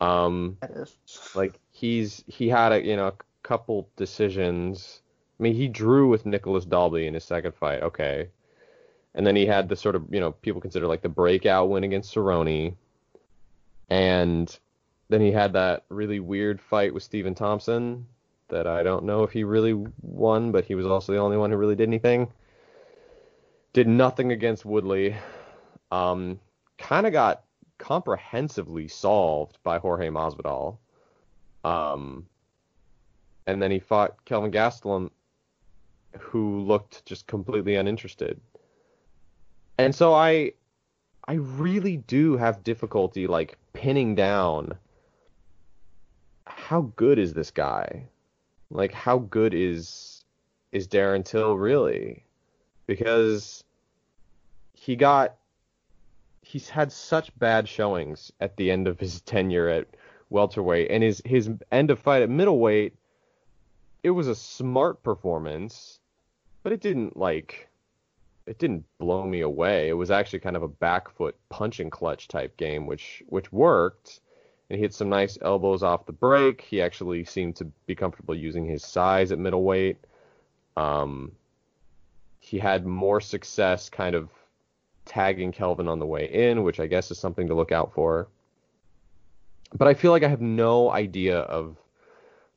Um, 0.00 0.58
like 1.34 1.58
he's 1.70 2.24
he 2.26 2.48
had 2.48 2.72
a 2.72 2.84
you 2.84 2.96
know 2.96 3.08
a 3.08 3.14
couple 3.42 3.88
decisions. 3.96 5.00
I 5.38 5.42
mean, 5.42 5.54
he 5.54 5.68
drew 5.68 6.08
with 6.08 6.26
Nicolas 6.26 6.64
Dalby 6.64 7.06
in 7.06 7.14
his 7.14 7.24
second 7.24 7.54
fight, 7.54 7.82
okay, 7.82 8.28
and 9.14 9.26
then 9.26 9.36
he 9.36 9.46
had 9.46 9.68
the 9.68 9.76
sort 9.76 9.96
of 9.96 10.04
you 10.10 10.20
know 10.20 10.32
people 10.32 10.60
consider 10.60 10.86
like 10.86 11.02
the 11.02 11.08
breakout 11.08 11.68
win 11.68 11.84
against 11.84 12.14
Cerrone, 12.14 12.74
and 13.88 14.58
then 15.08 15.20
he 15.20 15.32
had 15.32 15.54
that 15.54 15.84
really 15.88 16.20
weird 16.20 16.60
fight 16.60 16.94
with 16.94 17.02
Stephen 17.02 17.34
Thompson 17.34 18.06
that 18.48 18.66
I 18.66 18.82
don't 18.82 19.04
know 19.04 19.24
if 19.24 19.32
he 19.32 19.44
really 19.44 19.74
won, 20.02 20.52
but 20.52 20.64
he 20.64 20.74
was 20.74 20.86
also 20.86 21.12
the 21.12 21.18
only 21.18 21.36
one 21.36 21.50
who 21.50 21.56
really 21.56 21.76
did 21.76 21.88
anything. 21.88 22.28
Did 23.78 23.86
nothing 23.86 24.32
against 24.32 24.64
Woodley 24.64 25.14
um, 25.92 26.40
kind 26.78 27.06
of 27.06 27.12
got 27.12 27.44
comprehensively 27.78 28.88
solved 28.88 29.56
by 29.62 29.78
Jorge 29.78 30.08
Masvidal. 30.08 30.78
Um, 31.62 32.26
and 33.46 33.62
then 33.62 33.70
he 33.70 33.78
fought 33.78 34.24
Kelvin 34.24 34.50
Gastelum, 34.50 35.10
who 36.18 36.58
looked 36.62 37.06
just 37.06 37.28
completely 37.28 37.76
uninterested. 37.76 38.40
And 39.78 39.94
so 39.94 40.12
I, 40.12 40.54
I 41.28 41.34
really 41.34 41.98
do 41.98 42.36
have 42.36 42.64
difficulty 42.64 43.28
like 43.28 43.56
pinning 43.74 44.16
down 44.16 44.72
how 46.48 46.92
good 46.96 47.20
is 47.20 47.32
this 47.32 47.52
guy? 47.52 48.08
Like 48.72 48.92
how 48.92 49.18
good 49.18 49.54
is 49.54 50.24
is 50.72 50.88
Darren 50.88 51.24
Till 51.24 51.54
really? 51.54 52.24
Because 52.88 53.62
he 54.88 54.96
got 54.96 55.36
he's 56.40 56.70
had 56.70 56.90
such 56.90 57.38
bad 57.38 57.68
showings 57.68 58.32
at 58.40 58.56
the 58.56 58.70
end 58.70 58.88
of 58.88 58.98
his 58.98 59.20
tenure 59.32 59.68
at 59.68 59.86
welterweight, 60.30 60.90
and 60.90 61.02
his 61.02 61.20
his 61.26 61.50
end 61.70 61.90
of 61.90 61.98
fight 61.98 62.22
at 62.22 62.30
middleweight, 62.30 62.94
it 64.02 64.08
was 64.08 64.28
a 64.28 64.34
smart 64.34 65.02
performance, 65.02 66.00
but 66.62 66.72
it 66.72 66.80
didn't 66.80 67.18
like 67.18 67.68
it 68.46 68.58
didn't 68.58 68.86
blow 68.96 69.26
me 69.26 69.42
away. 69.42 69.90
It 69.90 69.92
was 69.92 70.10
actually 70.10 70.38
kind 70.38 70.56
of 70.56 70.62
a 70.62 70.68
back 70.68 71.10
foot 71.10 71.36
punch 71.50 71.80
and 71.80 71.92
clutch 71.92 72.26
type 72.26 72.56
game, 72.56 72.86
which 72.86 73.22
which 73.28 73.52
worked. 73.52 74.20
And 74.70 74.78
he 74.78 74.82
hit 74.84 74.94
some 74.94 75.10
nice 75.10 75.36
elbows 75.42 75.82
off 75.82 76.06
the 76.06 76.12
break. 76.12 76.62
He 76.62 76.80
actually 76.80 77.26
seemed 77.26 77.56
to 77.56 77.66
be 77.84 77.94
comfortable 77.94 78.34
using 78.34 78.64
his 78.64 78.86
size 78.86 79.32
at 79.32 79.38
middleweight. 79.38 79.98
Um, 80.78 81.32
he 82.40 82.58
had 82.58 82.86
more 82.86 83.20
success 83.20 83.90
kind 83.90 84.14
of 84.14 84.30
tagging 85.08 85.52
Kelvin 85.52 85.88
on 85.88 85.98
the 85.98 86.06
way 86.06 86.26
in, 86.26 86.62
which 86.62 86.78
I 86.78 86.86
guess 86.86 87.10
is 87.10 87.18
something 87.18 87.48
to 87.48 87.54
look 87.54 87.72
out 87.72 87.92
for. 87.94 88.28
But 89.76 89.88
I 89.88 89.94
feel 89.94 90.12
like 90.12 90.22
I 90.22 90.28
have 90.28 90.40
no 90.40 90.90
idea 90.90 91.38
of 91.40 91.76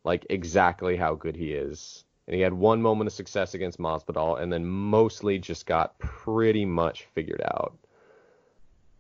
like 0.04 0.26
exactly 0.30 0.96
how 0.96 1.16
good 1.16 1.36
he 1.36 1.54
is. 1.54 2.04
And 2.28 2.36
he 2.36 2.42
had 2.42 2.54
one 2.54 2.82
moment 2.82 3.08
of 3.08 3.14
success 3.14 3.56
against 3.56 3.80
Masvidal, 3.80 4.40
and 4.40 4.54
then 4.54 4.66
mostly 4.66 5.40
just 5.40 5.66
got 5.66 5.98
pretty 6.00 6.66
much 6.66 7.08
figured 7.14 7.42
out. 7.42 7.78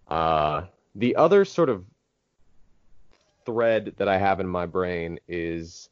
Uh, 0.07 0.65
the 0.95 1.15
other 1.15 1.45
sort 1.45 1.69
of 1.69 1.85
thread 3.45 3.93
that 3.97 4.07
I 4.07 4.17
have 4.17 4.39
in 4.39 4.47
my 4.47 4.65
brain 4.65 5.19
is 5.27 5.89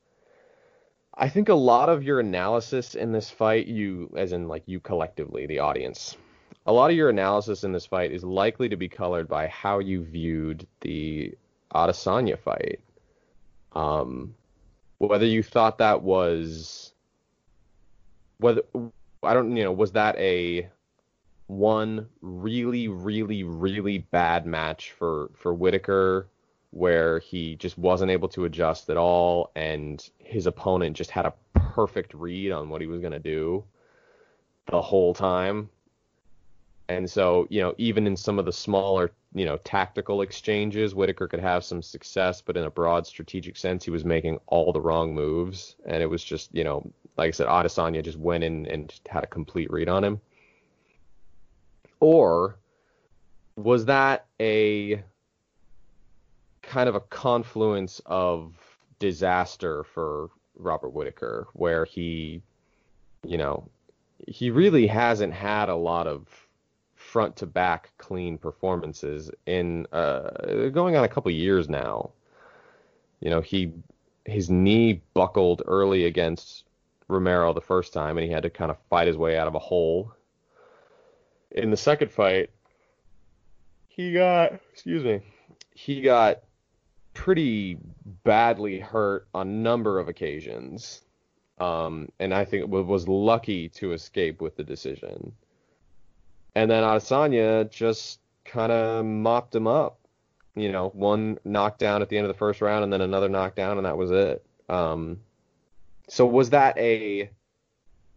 I 1.13 1.29
think 1.29 1.49
a 1.49 1.53
lot 1.53 1.89
of 1.89 2.03
your 2.03 2.19
analysis 2.19 2.95
in 2.95 3.11
this 3.11 3.29
fight, 3.29 3.67
you, 3.67 4.13
as 4.15 4.31
in 4.31 4.47
like 4.47 4.63
you 4.65 4.79
collectively, 4.79 5.45
the 5.45 5.59
audience, 5.59 6.15
a 6.69 6.71
lot 6.71 6.91
of 6.91 6.95
your 6.95 7.09
analysis 7.09 7.63
in 7.63 7.71
this 7.71 7.87
fight 7.87 8.11
is 8.11 8.23
likely 8.23 8.69
to 8.69 8.77
be 8.77 8.87
colored 8.87 9.27
by 9.27 9.47
how 9.47 9.79
you 9.79 10.03
viewed 10.03 10.67
the 10.81 11.33
Adesanya 11.73 12.37
fight. 12.37 12.79
Um, 13.73 14.35
whether 14.99 15.25
you 15.25 15.41
thought 15.41 15.79
that 15.79 16.03
was 16.03 16.93
whether 18.37 18.61
I 19.23 19.33
don't 19.33 19.57
you 19.57 19.63
know 19.63 19.71
was 19.71 19.93
that 19.93 20.15
a 20.17 20.69
one 21.47 22.07
really 22.21 22.87
really 22.87 23.43
really 23.43 23.97
bad 23.97 24.45
match 24.45 24.91
for 24.91 25.31
for 25.33 25.55
Whittaker 25.55 26.27
where 26.69 27.17
he 27.17 27.55
just 27.55 27.79
wasn't 27.79 28.11
able 28.11 28.29
to 28.29 28.45
adjust 28.45 28.91
at 28.91 28.97
all 28.97 29.49
and 29.55 30.07
his 30.19 30.45
opponent 30.45 30.95
just 30.95 31.09
had 31.09 31.25
a 31.25 31.33
perfect 31.55 32.13
read 32.13 32.51
on 32.51 32.69
what 32.69 32.79
he 32.79 32.85
was 32.85 33.01
going 33.01 33.11
to 33.11 33.17
do 33.17 33.63
the 34.67 34.79
whole 34.79 35.15
time 35.15 35.67
and 36.89 37.09
so, 37.09 37.47
you 37.49 37.61
know, 37.61 37.73
even 37.77 38.05
in 38.05 38.17
some 38.17 38.37
of 38.37 38.45
the 38.45 38.51
smaller 38.51 39.11
you 39.33 39.45
know, 39.45 39.57
tactical 39.57 40.21
exchanges, 40.21 40.95
Whittaker 40.95 41.27
could 41.27 41.39
have 41.39 41.63
some 41.63 41.83
success, 41.83 42.41
but 42.41 42.57
in 42.57 42.63
a 42.63 42.71
broad 42.71 43.05
strategic 43.05 43.57
sense, 43.57 43.83
he 43.83 43.91
was 43.91 44.03
making 44.03 44.39
all 44.47 44.73
the 44.73 44.81
wrong 44.81 45.13
moves, 45.13 45.75
and 45.85 46.01
it 46.01 46.07
was 46.07 46.23
just, 46.23 46.53
you 46.53 46.63
know, 46.63 46.91
like 47.17 47.27
I 47.27 47.31
said, 47.31 47.47
Adesanya 47.47 48.03
just 48.03 48.17
went 48.17 48.43
in 48.43 48.65
and 48.67 48.91
had 49.07 49.23
a 49.23 49.27
complete 49.27 49.69
read 49.69 49.87
on 49.87 50.03
him. 50.03 50.19
Or 51.99 52.57
was 53.55 53.85
that 53.85 54.25
a 54.39 55.03
kind 56.63 56.89
of 56.89 56.95
a 56.95 57.01
confluence 57.01 58.01
of 58.05 58.55
disaster 58.97 59.83
for 59.83 60.29
Robert 60.55 60.89
Whittaker, 60.89 61.47
where 61.53 61.85
he, 61.85 62.41
you 63.23 63.37
know, 63.37 63.69
he 64.27 64.49
really 64.49 64.87
hasn't 64.87 65.33
had 65.33 65.69
a 65.69 65.75
lot 65.75 66.07
of 66.07 66.48
front 67.09 67.35
to 67.37 67.45
back 67.45 67.91
clean 67.97 68.37
performances 68.37 69.31
in 69.45 69.87
uh, 69.91 70.69
going 70.69 70.95
on 70.95 71.03
a 71.03 71.07
couple 71.07 71.31
years 71.31 71.67
now. 71.67 72.11
You 73.19 73.29
know, 73.29 73.41
he 73.41 73.73
his 74.25 74.49
knee 74.49 75.01
buckled 75.13 75.63
early 75.65 76.05
against 76.05 76.63
Romero 77.07 77.53
the 77.53 77.61
first 77.61 77.91
time, 77.93 78.17
and 78.17 78.25
he 78.25 78.31
had 78.31 78.43
to 78.43 78.49
kind 78.49 78.69
of 78.69 78.77
fight 78.89 79.07
his 79.07 79.17
way 79.17 79.37
out 79.37 79.47
of 79.47 79.55
a 79.55 79.59
hole. 79.59 80.13
In 81.51 81.71
the 81.71 81.77
second 81.77 82.11
fight, 82.11 82.51
he 83.87 84.13
got 84.13 84.53
excuse 84.71 85.03
me, 85.03 85.21
he 85.73 86.01
got 86.01 86.43
pretty 87.13 87.77
badly 88.23 88.79
hurt 88.79 89.27
on 89.33 89.47
a 89.47 89.51
number 89.51 89.99
of 89.99 90.07
occasions. 90.07 91.01
Um, 91.59 92.09
and 92.19 92.33
I 92.33 92.45
think 92.45 92.67
was 92.69 93.07
lucky 93.09 93.67
to 93.69 93.91
escape 93.91 94.39
with 94.39 94.55
the 94.55 94.63
decision. 94.63 95.33
And 96.59 96.69
then 96.69 96.83
Adesanya 96.83 97.71
just 97.71 98.19
kind 98.43 98.69
of 98.69 99.05
mopped 99.05 99.55
him 99.55 99.65
up. 99.65 99.97
You 100.55 100.69
know, 100.69 100.89
one 100.89 101.39
knockdown 101.45 102.01
at 102.01 102.09
the 102.09 102.17
end 102.17 102.25
of 102.25 102.33
the 102.33 102.37
first 102.37 102.59
round 102.59 102.83
and 102.83 102.91
then 102.91 102.99
another 102.99 103.29
knockdown, 103.29 103.77
and 103.77 103.85
that 103.85 103.95
was 103.95 104.11
it. 104.11 104.45
Um, 104.67 105.21
so 106.09 106.25
was 106.25 106.49
that 106.49 106.77
a. 106.77 107.29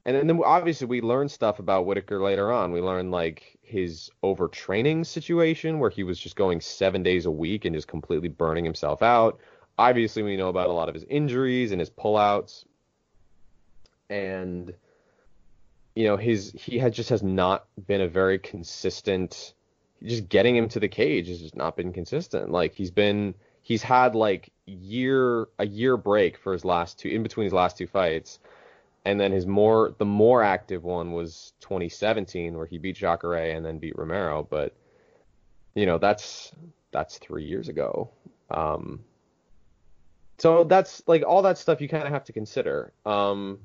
And 0.05 0.29
then 0.29 0.43
obviously 0.45 0.89
we 0.89 1.01
learned 1.01 1.31
stuff 1.31 1.61
about 1.61 1.87
Whittaker 1.87 2.21
later 2.21 2.51
on. 2.51 2.73
We 2.73 2.81
learned 2.81 3.13
like 3.13 3.61
his 3.63 4.11
overtraining 4.25 5.07
situation 5.07 5.79
where 5.79 5.91
he 5.91 6.03
was 6.03 6.19
just 6.19 6.35
going 6.35 6.61
seven 6.61 7.05
days 7.05 7.27
a 7.27 7.31
week 7.31 7.65
and 7.65 7.77
just 7.77 7.87
completely 7.87 8.29
burning 8.29 8.65
himself 8.65 9.05
out. 9.05 9.39
Obviously, 9.79 10.25
we 10.25 10.37
know 10.37 10.49
about 10.49 10.69
a 10.69 10.73
lot 10.73 10.89
of 10.89 10.97
his 10.97 11.05
injuries 11.05 11.71
and 11.71 11.79
his 11.79 11.91
pullouts. 11.91 12.65
And 14.11 14.75
you 15.95 16.05
know, 16.05 16.17
his 16.17 16.53
he 16.57 16.79
had 16.79 16.93
just 16.93 17.11
has 17.11 17.23
not 17.23 17.67
been 17.87 18.01
a 18.01 18.09
very 18.09 18.39
consistent. 18.39 19.55
Just 20.03 20.29
getting 20.29 20.57
him 20.57 20.69
to 20.71 20.81
the 20.81 20.89
cage 20.89 21.29
has 21.29 21.41
just 21.41 21.57
not 21.57 21.77
been 21.77 21.93
consistent. 21.93 22.51
Like 22.51 22.75
he's 22.75 22.91
been 22.91 23.35
he's 23.63 23.83
had 23.83 24.15
like 24.15 24.51
year 24.67 25.49
a 25.59 25.67
year 25.67 25.97
break 25.97 26.39
for 26.39 26.53
his 26.53 26.65
last 26.65 26.99
two 26.99 27.09
in 27.09 27.23
between 27.23 27.45
his 27.45 27.53
last 27.53 27.77
two 27.77 27.87
fights, 27.87 28.41
and 29.05 29.21
then 29.21 29.33
his 29.33 29.47
more 29.47 29.95
the 29.99 30.05
more 30.05 30.43
active 30.43 30.83
one 30.83 31.13
was 31.13 31.53
2017 31.61 32.57
where 32.57 32.67
he 32.67 32.79
beat 32.79 32.97
Jacare 32.97 33.55
and 33.55 33.65
then 33.65 33.79
beat 33.79 33.97
Romero. 33.97 34.47
But 34.49 34.75
you 35.75 35.87
know 35.87 35.99
that's 35.99 36.53
that's 36.91 37.19
three 37.19 37.45
years 37.45 37.69
ago. 37.69 38.11
Um, 38.51 39.01
so 40.39 40.65
that's 40.65 41.03
like 41.07 41.23
all 41.27 41.43
that 41.43 41.59
stuff 41.59 41.81
you 41.81 41.89
kind 41.89 42.05
of 42.05 42.11
have 42.11 42.25
to 42.25 42.33
consider. 42.33 42.93
Um, 43.07 43.61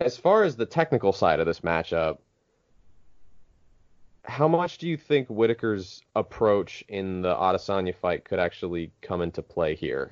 as 0.00 0.16
far 0.16 0.44
as 0.44 0.56
the 0.56 0.66
technical 0.66 1.12
side 1.12 1.40
of 1.40 1.46
this 1.46 1.60
matchup, 1.60 2.18
how 4.24 4.48
much 4.48 4.78
do 4.78 4.88
you 4.88 4.96
think 4.96 5.28
Whittaker's 5.28 6.02
approach 6.16 6.82
in 6.88 7.22
the 7.22 7.34
Adesanya 7.34 7.94
fight 7.94 8.24
could 8.24 8.38
actually 8.38 8.92
come 9.02 9.22
into 9.22 9.42
play 9.42 9.74
here? 9.74 10.10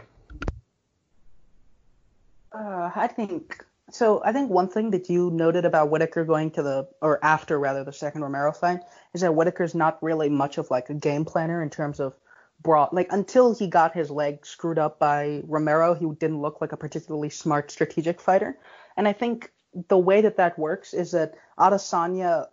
Uh, 2.52 2.90
I 2.94 3.06
think 3.06 3.64
so. 3.90 4.22
I 4.24 4.32
think 4.32 4.50
one 4.50 4.68
thing 4.68 4.90
that 4.90 5.08
you 5.08 5.30
noted 5.30 5.64
about 5.64 5.90
Whittaker 5.90 6.24
going 6.24 6.50
to 6.52 6.62
the 6.62 6.88
or 7.02 7.22
after 7.24 7.58
rather 7.58 7.84
the 7.84 7.92
second 7.92 8.22
Romero 8.22 8.52
fight 8.52 8.80
is 9.14 9.20
that 9.20 9.34
Whittaker's 9.34 9.74
not 9.74 10.02
really 10.02 10.28
much 10.28 10.58
of 10.58 10.70
like 10.70 10.88
a 10.90 10.94
game 10.94 11.24
planner 11.24 11.62
in 11.62 11.70
terms 11.70 12.00
of 12.00 12.14
broad 12.62 12.88
like 12.92 13.12
until 13.12 13.54
he 13.54 13.68
got 13.68 13.94
his 13.94 14.10
leg 14.10 14.44
screwed 14.44 14.78
up 14.78 14.98
by 14.98 15.42
Romero, 15.46 15.94
he 15.94 16.06
didn't 16.18 16.40
look 16.40 16.60
like 16.60 16.72
a 16.72 16.76
particularly 16.76 17.30
smart 17.30 17.70
strategic 17.70 18.20
fighter. 18.20 18.58
And 18.96 19.06
I 19.06 19.12
think 19.12 19.52
the 19.88 19.98
way 19.98 20.20
that 20.22 20.36
that 20.36 20.58
works 20.58 20.94
is 20.94 21.12
that 21.12 21.34
Adesanya 21.58 22.48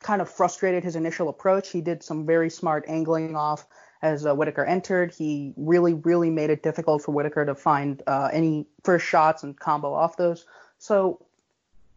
kind 0.00 0.20
of 0.20 0.28
frustrated 0.28 0.84
his 0.84 0.96
initial 0.96 1.28
approach. 1.28 1.70
He 1.70 1.80
did 1.80 2.02
some 2.02 2.26
very 2.26 2.50
smart 2.50 2.84
angling 2.88 3.36
off 3.36 3.66
as 4.02 4.26
uh, 4.26 4.34
Whittaker 4.34 4.64
entered. 4.64 5.14
He 5.14 5.54
really, 5.56 5.94
really 5.94 6.30
made 6.30 6.50
it 6.50 6.62
difficult 6.62 7.02
for 7.02 7.12
Whittaker 7.12 7.46
to 7.46 7.54
find 7.54 8.02
uh, 8.06 8.28
any 8.32 8.66
first 8.82 9.06
shots 9.06 9.42
and 9.42 9.58
combo 9.58 9.94
off 9.94 10.16
those. 10.16 10.44
So 10.78 11.24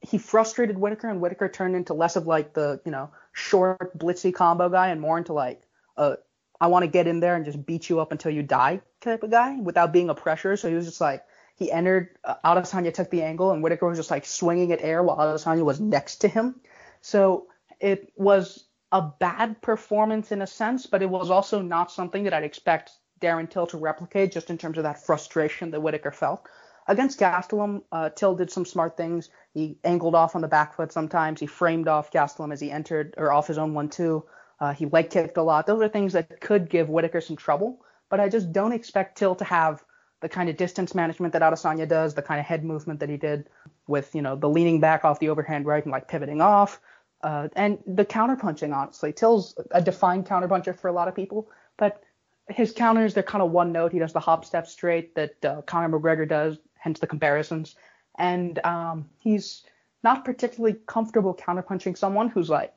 he 0.01 0.17
frustrated 0.17 0.77
Whittaker, 0.77 1.09
and 1.09 1.19
Whittaker 1.19 1.49
turned 1.49 1.75
into 1.75 1.93
less 1.93 2.15
of 2.15 2.27
like 2.27 2.53
the 2.53 2.79
you 2.85 2.91
know 2.91 3.09
short 3.33 3.97
blitzy 3.97 4.33
combo 4.33 4.69
guy 4.69 4.87
and 4.87 5.01
more 5.01 5.17
into 5.17 5.33
like 5.33 5.61
a 5.97 6.17
I 6.59 6.67
want 6.67 6.83
to 6.83 6.87
get 6.87 7.07
in 7.07 7.19
there 7.19 7.35
and 7.35 7.45
just 7.45 7.65
beat 7.65 7.89
you 7.89 7.99
up 7.99 8.11
until 8.11 8.31
you 8.31 8.41
die 8.41 8.81
type 9.01 9.23
of 9.23 9.29
guy 9.29 9.57
without 9.59 9.93
being 9.93 10.09
a 10.09 10.15
pressure. 10.15 10.57
So 10.57 10.69
he 10.69 10.75
was 10.75 10.85
just 10.85 11.01
like 11.01 11.23
he 11.57 11.71
entered, 11.71 12.09
uh, 12.23 12.35
Adesanya 12.45 12.93
took 12.93 13.09
the 13.09 13.23
angle, 13.23 13.51
and 13.51 13.63
Whittaker 13.63 13.87
was 13.87 13.97
just 13.97 14.11
like 14.11 14.25
swinging 14.25 14.71
at 14.71 14.81
air 14.81 15.03
while 15.03 15.17
Adesanya 15.17 15.65
was 15.65 15.79
next 15.79 16.17
to 16.17 16.27
him. 16.27 16.55
So 17.01 17.47
it 17.79 18.13
was 18.15 18.65
a 18.91 19.01
bad 19.01 19.61
performance 19.61 20.31
in 20.31 20.41
a 20.41 20.47
sense, 20.47 20.85
but 20.85 21.01
it 21.01 21.09
was 21.09 21.29
also 21.29 21.61
not 21.61 21.91
something 21.91 22.23
that 22.23 22.33
I'd 22.33 22.43
expect 22.43 22.91
Darren 23.19 23.49
Till 23.49 23.67
to 23.67 23.77
replicate 23.77 24.31
just 24.31 24.49
in 24.49 24.57
terms 24.57 24.77
of 24.77 24.83
that 24.83 25.03
frustration 25.03 25.71
that 25.71 25.81
Whittaker 25.81 26.11
felt. 26.11 26.47
Against 26.87 27.19
Gastelum, 27.19 27.81
uh, 27.91 28.09
Till 28.15 28.35
did 28.35 28.51
some 28.51 28.63
smart 28.63 28.95
things. 28.95 29.29
He 29.53 29.77
angled 29.83 30.15
off 30.15 30.35
on 30.35 30.41
the 30.41 30.47
back 30.47 30.75
foot 30.75 30.91
sometimes. 30.91 31.39
He 31.39 31.47
framed 31.47 31.87
off 31.87 32.11
Gastelum 32.11 32.53
as 32.53 32.61
he 32.61 32.71
entered, 32.71 33.15
or 33.17 33.33
off 33.33 33.47
his 33.47 33.57
own 33.57 33.73
one 33.73 33.89
two. 33.89 34.23
Uh, 34.59 34.73
he 34.73 34.85
leg 34.85 35.09
kicked 35.09 35.37
a 35.37 35.43
lot. 35.43 35.65
Those 35.65 35.81
are 35.81 35.89
things 35.89 36.13
that 36.13 36.39
could 36.39 36.69
give 36.69 36.87
Whittaker 36.89 37.19
some 37.19 37.35
trouble, 37.35 37.81
but 38.09 38.19
I 38.19 38.29
just 38.29 38.53
don't 38.53 38.71
expect 38.71 39.17
Till 39.17 39.35
to 39.35 39.43
have 39.43 39.83
the 40.21 40.29
kind 40.29 40.49
of 40.49 40.57
distance 40.57 40.95
management 40.95 41.33
that 41.33 41.41
Adesanya 41.41 41.87
does, 41.87 42.13
the 42.13 42.21
kind 42.21 42.39
of 42.39 42.45
head 42.45 42.63
movement 42.63 42.99
that 42.99 43.09
he 43.09 43.17
did 43.17 43.49
with, 43.87 44.13
you 44.15 44.21
know, 44.21 44.35
the 44.35 44.49
leaning 44.49 44.79
back 44.79 45.05
off 45.05 45.19
the 45.19 45.29
overhand 45.29 45.65
right 45.65 45.83
and 45.83 45.91
like 45.91 46.07
pivoting 46.07 46.41
off, 46.41 46.79
uh, 47.21 47.47
and 47.55 47.77
the 47.85 48.05
counterpunching, 48.05 48.75
honestly. 48.75 49.13
Till's 49.13 49.59
a 49.71 49.81
defined 49.81 50.25
counterpuncher 50.25 50.77
for 50.77 50.87
a 50.87 50.91
lot 50.91 51.07
of 51.07 51.15
people, 51.15 51.49
but 51.77 52.03
his 52.49 52.71
counters, 52.71 53.13
they're 53.13 53.23
kind 53.23 53.41
of 53.41 53.51
one 53.51 53.71
note. 53.71 53.91
He 53.91 53.99
does 53.99 54.13
the 54.13 54.19
hop 54.19 54.45
step 54.45 54.67
straight 54.67 55.13
that 55.15 55.45
uh, 55.45 55.61
Conor 55.63 55.99
McGregor 55.99 56.27
does, 56.27 56.57
hence 56.75 56.99
the 56.99 57.07
comparisons. 57.07 57.75
And 58.17 58.59
um, 58.65 59.09
he's 59.19 59.63
not 60.03 60.25
particularly 60.25 60.77
comfortable 60.85 61.35
counterpunching 61.35 61.97
someone 61.97 62.29
who's 62.29 62.49
like 62.49 62.73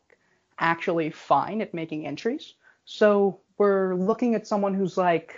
actually 0.59 1.11
fine 1.11 1.61
at 1.61 1.73
making 1.73 2.07
entries. 2.07 2.55
So 2.85 3.41
we're 3.59 3.95
looking 3.95 4.35
at 4.35 4.47
someone 4.47 4.75
who's 4.75 4.97
like 4.97 5.37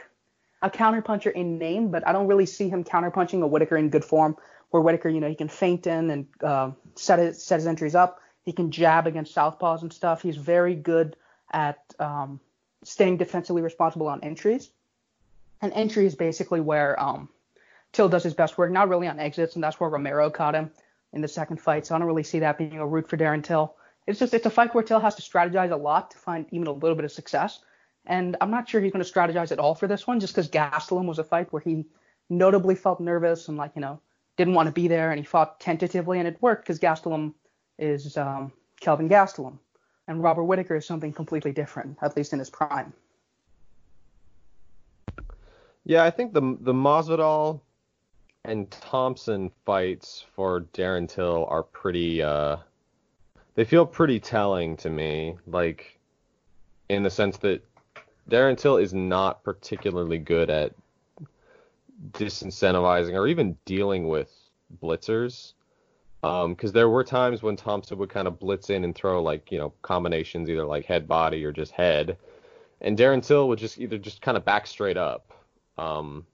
a 0.62 0.70
counterpuncher 0.70 1.32
in 1.32 1.58
name, 1.58 1.90
but 1.90 2.06
I 2.06 2.12
don't 2.12 2.28
really 2.28 2.46
see 2.46 2.68
him 2.68 2.84
counterpunching 2.84 3.42
a 3.42 3.46
Whittaker 3.46 3.76
in 3.76 3.90
good 3.90 4.04
form. 4.04 4.36
Where 4.70 4.80
Whittaker, 4.80 5.10
you 5.10 5.20
know, 5.20 5.28
he 5.28 5.34
can 5.34 5.48
feint 5.48 5.86
in 5.86 6.10
and 6.10 6.26
uh, 6.42 6.70
set 6.94 7.18
his 7.18 7.42
set 7.42 7.56
his 7.56 7.66
entries 7.66 7.94
up. 7.94 8.20
He 8.44 8.52
can 8.52 8.70
jab 8.70 9.06
against 9.06 9.34
southpaws 9.34 9.82
and 9.82 9.92
stuff. 9.92 10.22
He's 10.22 10.36
very 10.36 10.74
good 10.74 11.16
at 11.52 11.78
um, 11.98 12.40
staying 12.82 13.18
defensively 13.18 13.62
responsible 13.62 14.08
on 14.08 14.24
entries. 14.24 14.70
And 15.60 15.72
entry 15.74 16.06
is 16.06 16.14
basically 16.14 16.60
where 16.60 16.98
um, 16.98 17.28
Till 17.92 18.08
does 18.08 18.22
his 18.22 18.34
best 18.34 18.56
work, 18.56 18.70
not 18.70 18.88
really 18.88 19.06
on 19.06 19.20
exits, 19.20 19.54
and 19.54 19.62
that's 19.62 19.78
where 19.78 19.90
Romero 19.90 20.30
caught 20.30 20.54
him 20.54 20.70
in 21.12 21.20
the 21.20 21.28
second 21.28 21.58
fight. 21.58 21.86
So 21.86 21.94
I 21.94 21.98
don't 21.98 22.06
really 22.06 22.22
see 22.22 22.38
that 22.38 22.56
being 22.56 22.78
a 22.78 22.86
route 22.86 23.08
for 23.08 23.16
Darren 23.16 23.44
Till. 23.44 23.74
It's 24.06 24.18
just 24.18 24.34
it's 24.34 24.46
a 24.46 24.50
fight 24.50 24.74
where 24.74 24.82
Till 24.82 25.00
has 25.00 25.14
to 25.16 25.22
strategize 25.22 25.70
a 25.70 25.76
lot 25.76 26.10
to 26.12 26.18
find 26.18 26.46
even 26.50 26.66
a 26.66 26.72
little 26.72 26.96
bit 26.96 27.04
of 27.04 27.12
success. 27.12 27.60
And 28.06 28.36
I'm 28.40 28.50
not 28.50 28.68
sure 28.68 28.80
he's 28.80 28.92
going 28.92 29.04
to 29.04 29.10
strategize 29.10 29.52
at 29.52 29.58
all 29.58 29.74
for 29.74 29.86
this 29.86 30.06
one, 30.06 30.18
just 30.18 30.34
because 30.34 30.48
Gastelum 30.48 31.06
was 31.06 31.18
a 31.18 31.24
fight 31.24 31.52
where 31.52 31.62
he 31.62 31.84
notably 32.28 32.74
felt 32.74 33.00
nervous 33.00 33.48
and 33.48 33.56
like 33.56 33.72
you 33.74 33.82
know 33.82 34.00
didn't 34.36 34.54
want 34.54 34.66
to 34.66 34.72
be 34.72 34.88
there, 34.88 35.10
and 35.10 35.20
he 35.20 35.24
fought 35.24 35.60
tentatively, 35.60 36.18
and 36.18 36.26
it 36.26 36.40
worked 36.40 36.64
because 36.64 36.78
Gastelum 36.78 37.34
is 37.78 38.16
um, 38.16 38.52
Kelvin 38.80 39.08
Gastelum, 39.08 39.58
and 40.08 40.22
Robert 40.22 40.44
Whittaker 40.44 40.76
is 40.76 40.86
something 40.86 41.12
completely 41.12 41.52
different, 41.52 41.98
at 42.02 42.16
least 42.16 42.32
in 42.32 42.38
his 42.38 42.50
prime. 42.50 42.92
Yeah, 45.84 46.04
I 46.04 46.10
think 46.10 46.32
the 46.32 46.56
the 46.60 46.72
Masvidal 46.72 47.60
and 48.44 48.70
Thompson 48.70 49.50
fights 49.64 50.24
for 50.34 50.62
Darren 50.72 51.08
Till 51.08 51.46
are 51.48 51.62
pretty. 51.62 52.22
Uh, 52.22 52.56
they 53.54 53.64
feel 53.64 53.84
pretty 53.84 54.18
telling 54.18 54.76
to 54.78 54.90
me, 54.90 55.36
like 55.46 55.98
in 56.88 57.02
the 57.02 57.10
sense 57.10 57.36
that 57.38 57.62
Darren 58.30 58.56
Till 58.56 58.76
is 58.76 58.94
not 58.94 59.42
particularly 59.42 60.18
good 60.18 60.50
at 60.50 60.72
disincentivizing 62.12 63.14
or 63.14 63.26
even 63.26 63.56
dealing 63.64 64.08
with 64.08 64.32
blitzers. 64.82 65.52
Because 66.20 66.70
um, 66.70 66.72
there 66.72 66.88
were 66.88 67.02
times 67.02 67.42
when 67.42 67.56
Thompson 67.56 67.98
would 67.98 68.10
kind 68.10 68.28
of 68.28 68.38
blitz 68.38 68.70
in 68.70 68.84
and 68.84 68.94
throw 68.94 69.20
like 69.20 69.50
you 69.50 69.58
know 69.58 69.72
combinations, 69.82 70.48
either 70.48 70.64
like 70.64 70.84
head 70.84 71.08
body 71.08 71.44
or 71.44 71.50
just 71.50 71.72
head, 71.72 72.16
and 72.80 72.96
Darren 72.96 73.26
Till 73.26 73.48
would 73.48 73.58
just 73.58 73.78
either 73.78 73.98
just 73.98 74.22
kind 74.22 74.36
of 74.36 74.44
back 74.44 74.68
straight 74.68 74.96
up. 74.96 75.32
Um, 75.78 76.24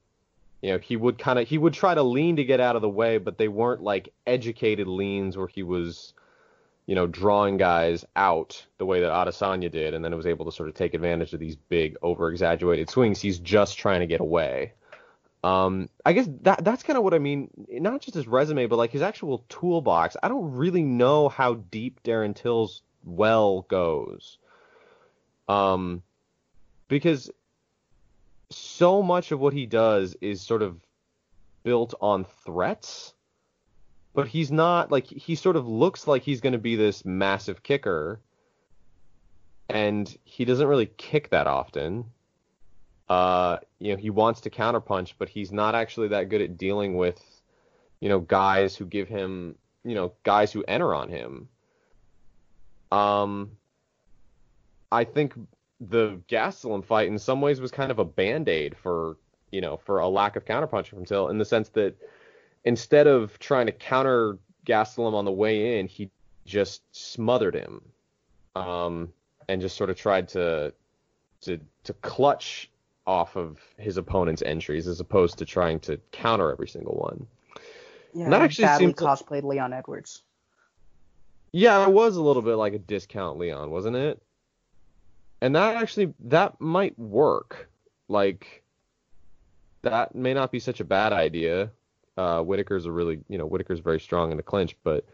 you 0.61 0.73
know, 0.73 0.79
he 0.79 0.97
would 0.97 1.19
kind 1.19 1.39
of 1.39 1.49
he 1.49 1.57
would 1.57 1.73
try 1.73 1.95
to 1.95 2.03
lean 2.03 2.37
to 2.37 2.45
get 2.45 2.61
out 2.61 2.77
of 2.77 2.83
the 2.83 2.89
way, 2.89 3.19
but 3.19 3.39
they 3.39 3.49
weren't 3.49 3.83
like 3.83 4.13
educated 4.27 4.89
leans 4.89 5.37
where 5.37 5.47
he 5.47 5.63
was, 5.63 6.13
you 6.89 6.95
know, 6.95 7.07
drawing 7.07 7.59
guys 7.59 8.03
out 8.17 8.65
the 8.79 8.87
way 8.87 9.01
that 9.01 9.13
Adesanya 9.13 9.71
did, 9.71 9.93
and 9.93 10.03
then 10.03 10.11
it 10.11 10.17
was 10.17 10.27
able 10.27 10.47
to 10.47 10.51
sort 10.51 10.71
of 10.71 10.75
take 10.75 10.95
advantage 10.95 11.35
of 11.35 11.39
these 11.39 11.55
big 11.55 11.99
over 12.01 12.31
exaggerated 12.31 12.89
swings. 12.89 13.21
He's 13.21 13.39
just 13.39 13.77
trying 13.77 14.01
to 14.01 14.07
get 14.07 14.23
away. 14.23 14.73
Um, 15.45 15.91
I 16.07 16.15
guess 16.15 16.27
that 16.41 16.65
that's 16.65 16.83
kind 16.83 16.97
of 16.97 17.05
what 17.05 17.13
I 17.13 17.19
mean. 17.19 17.51
Not 17.69 18.01
just 18.01 18.15
his 18.15 18.27
resume, 18.27 18.65
but 18.65 18.77
like 18.77 18.91
his 18.91 19.03
actual 19.03 19.45
toolbox. 19.51 20.17
I 20.23 20.29
don't 20.29 20.55
really 20.55 20.83
know 20.83 21.29
how 21.29 21.55
deep 21.71 22.03
Darren 22.05 22.35
Till's 22.35 22.81
well 23.05 23.67
goes. 23.69 24.39
Um, 25.47 26.03
because 26.89 27.31
so 28.49 29.03
much 29.03 29.31
of 29.31 29.41
what 29.41 29.53
he 29.53 29.67
does 29.67 30.17
is 30.23 30.41
sort 30.41 30.63
of 30.63 30.81
built 31.65 31.93
on 32.01 32.25
threats, 32.47 33.13
but 34.19 34.27
he's 34.27 34.51
not 34.51 34.91
like 34.91 35.07
he 35.07 35.37
sort 35.37 35.55
of 35.55 35.69
looks 35.69 36.09
like 36.09 36.25
he's 36.25 36.41
going 36.41 36.53
to 36.53 36.59
be 36.59 36.75
this 36.75 37.05
massive 37.05 37.63
kicker, 37.63 38.19
and 39.69 40.19
he 40.25 40.45
doesn't 40.45 40.67
really 40.67 40.91
kick 40.97 41.31
that 41.31 41.47
often. 41.47 42.05
Uh, 43.09 43.59
you 43.79 43.93
know, 43.93 43.97
he 43.97 44.11
wants 44.11 44.41
to 44.41 44.51
counterpunch, 44.51 45.13
but 45.19 45.29
he's 45.29 45.53
not 45.53 45.77
actually 45.77 46.09
that 46.09 46.31
good 46.31 46.41
at 46.41 46.59
dealing 46.59 46.97
with, 46.97 47.23
you 48.01 48.09
know, 48.09 48.19
guys 48.19 48.75
who 48.75 48.87
give 48.87 49.07
him, 49.07 49.55
you 49.85 49.95
know, 49.95 50.13
guys 50.25 50.51
who 50.51 50.65
enter 50.67 50.93
on 50.97 51.09
him. 51.09 51.49
Um, 52.91 53.53
I 54.91 55.05
think 55.05 55.35
the 55.81 56.21
Gastelum 56.29 56.85
fight 56.85 57.07
in 57.07 57.21
some 57.21 57.41
ways 57.41 57.61
was 57.61 57.71
kind 57.71 57.93
of 57.93 58.01
a 58.01 58.05
band-aid 58.05 58.77
for 58.83 59.17
you 59.53 59.61
know 59.61 59.77
for 59.77 60.01
a 60.01 60.09
lack 60.09 60.35
of 60.35 60.45
counterpunching 60.45 60.89
from 60.89 61.05
Till 61.05 61.29
in 61.29 61.39
the 61.39 61.45
sense 61.45 61.69
that 61.69 61.95
instead 62.65 63.07
of 63.07 63.39
trying 63.39 63.67
to 63.67 63.73
counter 63.73 64.39
Gastelum 64.67 65.15
on 65.15 65.25
the 65.25 65.33
way 65.33 65.79
in, 65.79 65.87
he 65.87 66.11
just 66.45 66.83
smothered 66.93 67.55
him, 67.55 67.83
um, 68.55 69.13
and 69.49 69.61
just 69.61 69.77
sort 69.77 69.91
of 69.91 69.97
tried 69.97 70.29
to 70.29 70.73
to 71.43 71.59
to 71.85 71.93
clutch 71.95 72.71
off 73.07 73.37
of 73.37 73.59
his 73.79 73.97
opponent's 73.97 74.43
entries 74.43 74.87
as 74.87 75.01
opposed 75.01 75.39
to 75.39 75.45
trying 75.45 75.81
to 75.81 75.99
counter 76.13 76.53
every 76.53 76.69
single 76.69 76.95
one. 76.95 77.27
Yeah, 78.15 78.25
and 78.25 78.33
that 78.33 78.43
actually 78.43 78.67
badly 78.67 78.93
cosplayed 78.95 79.45
Leon 79.45 79.73
Edwards. 79.73 80.23
Yeah, 81.53 81.83
it 81.87 81.93
was 81.93 82.17
a 82.17 82.23
little 82.23 82.43
bit 82.43 82.57
like 82.57 82.75
a 82.75 82.79
discount 82.79 83.39
Leon, 83.39 83.71
wasn't 83.71 83.97
it? 83.97 84.21
and 85.41 85.55
that 85.55 85.77
actually 85.77 86.13
that 86.21 86.61
might 86.61 86.99
work. 86.99 87.69
Like 88.09 88.63
that 89.83 90.15
may 90.15 90.35
not 90.35 90.51
be 90.51 90.61
such 90.61 90.81
a 90.81 90.85
bad 90.85 91.13
idea. 91.13 91.71
Uh, 92.19 92.43
Whittaker's 92.43 92.85
a 92.85 92.91
really, 92.91 93.21
you 93.29 93.39
know, 93.39 93.47
Whittaker's 93.47 93.79
very 93.79 94.01
strong 94.01 94.33
in 94.33 94.37
the 94.37 94.43
clinch, 94.43 94.77
but 94.83 95.05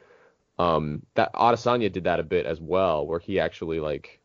um, 0.59 1.03
that 1.15 1.35
Adesanya 1.35 1.93
did 1.93 2.05
that 2.05 2.19
a 2.19 2.23
bit 2.23 2.47
as 2.47 2.61
well, 2.61 3.07
where 3.07 3.19
he 3.19 3.39
actually 3.39 3.79
like 3.79 4.21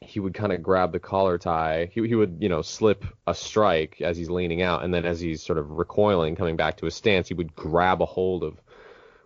he 0.00 0.20
would 0.20 0.34
kind 0.34 0.52
of 0.52 0.62
grab 0.62 0.92
the 0.92 0.98
collar 0.98 1.36
tie. 1.36 1.90
He 1.92 2.06
he 2.08 2.14
would 2.14 2.38
you 2.40 2.48
know 2.48 2.62
slip 2.62 3.04
a 3.26 3.34
strike 3.34 4.00
as 4.00 4.16
he's 4.16 4.30
leaning 4.30 4.62
out, 4.62 4.84
and 4.84 4.94
then 4.94 5.04
as 5.04 5.20
he's 5.20 5.42
sort 5.42 5.58
of 5.58 5.70
recoiling, 5.70 6.34
coming 6.34 6.56
back 6.56 6.78
to 6.78 6.86
his 6.86 6.94
stance, 6.94 7.28
he 7.28 7.34
would 7.34 7.54
grab 7.54 8.00
a 8.00 8.06
hold 8.06 8.42
of 8.42 8.58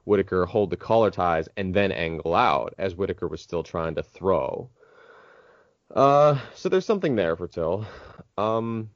Whittaker, 0.05 0.45
hold 0.45 0.71
the 0.71 0.77
collar 0.77 1.13
ties, 1.13 1.49
and 1.57 1.73
then 1.73 1.93
angle 1.93 2.35
out 2.35 2.75
as 2.79 2.97
Whittaker 2.97 3.29
was 3.29 3.43
still 3.43 3.63
trying 3.63 3.95
to 3.95 4.03
throw. 4.03 4.71
Uh, 5.95 6.39
so 6.55 6.69
there's 6.69 6.87
something 6.87 7.15
there 7.15 7.37
for 7.37 7.47
Till. 7.47 7.87
Um, 8.37 8.91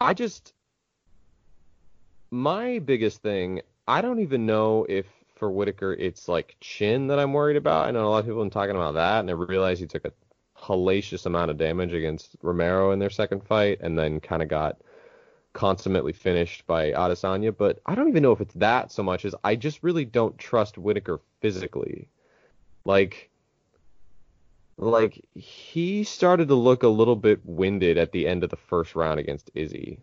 I 0.00 0.14
just 0.14 0.54
my 2.32 2.78
biggest 2.78 3.20
thing, 3.20 3.60
I 3.86 4.00
don't 4.00 4.20
even 4.20 4.46
know 4.46 4.86
if 4.88 5.06
for 5.36 5.50
Whittaker 5.50 5.92
it's 5.92 6.28
like 6.28 6.56
chin 6.60 7.08
that 7.08 7.18
I'm 7.18 7.34
worried 7.34 7.56
about. 7.58 7.86
I 7.86 7.90
know 7.90 8.06
a 8.06 8.08
lot 8.08 8.20
of 8.20 8.24
people 8.24 8.40
have 8.40 8.46
been 8.46 8.50
talking 8.50 8.74
about 8.74 8.94
that, 8.94 9.20
and 9.20 9.30
I 9.30 9.34
realize 9.34 9.78
he 9.78 9.86
took 9.86 10.06
a 10.06 10.12
hellacious 10.58 11.26
amount 11.26 11.50
of 11.50 11.58
damage 11.58 11.92
against 11.92 12.36
Romero 12.40 12.92
in 12.92 12.98
their 12.98 13.10
second 13.10 13.44
fight, 13.44 13.80
and 13.82 13.98
then 13.98 14.18
kind 14.18 14.42
of 14.42 14.48
got 14.48 14.78
consummately 15.52 16.14
finished 16.14 16.66
by 16.66 16.92
Adesanya. 16.92 17.54
But 17.56 17.80
I 17.84 17.94
don't 17.94 18.08
even 18.08 18.22
know 18.22 18.32
if 18.32 18.40
it's 18.40 18.54
that 18.54 18.90
so 18.90 19.02
much 19.02 19.26
as 19.26 19.34
I 19.44 19.54
just 19.54 19.82
really 19.82 20.06
don't 20.06 20.38
trust 20.38 20.78
Whittaker 20.78 21.20
physically. 21.42 22.08
Like 22.86 23.28
like 24.78 25.22
he 25.34 26.02
started 26.02 26.48
to 26.48 26.54
look 26.54 26.82
a 26.82 26.88
little 26.88 27.14
bit 27.14 27.40
winded 27.44 27.98
at 27.98 28.12
the 28.12 28.26
end 28.26 28.42
of 28.42 28.48
the 28.48 28.56
first 28.56 28.96
round 28.96 29.20
against 29.20 29.50
Izzy. 29.54 30.00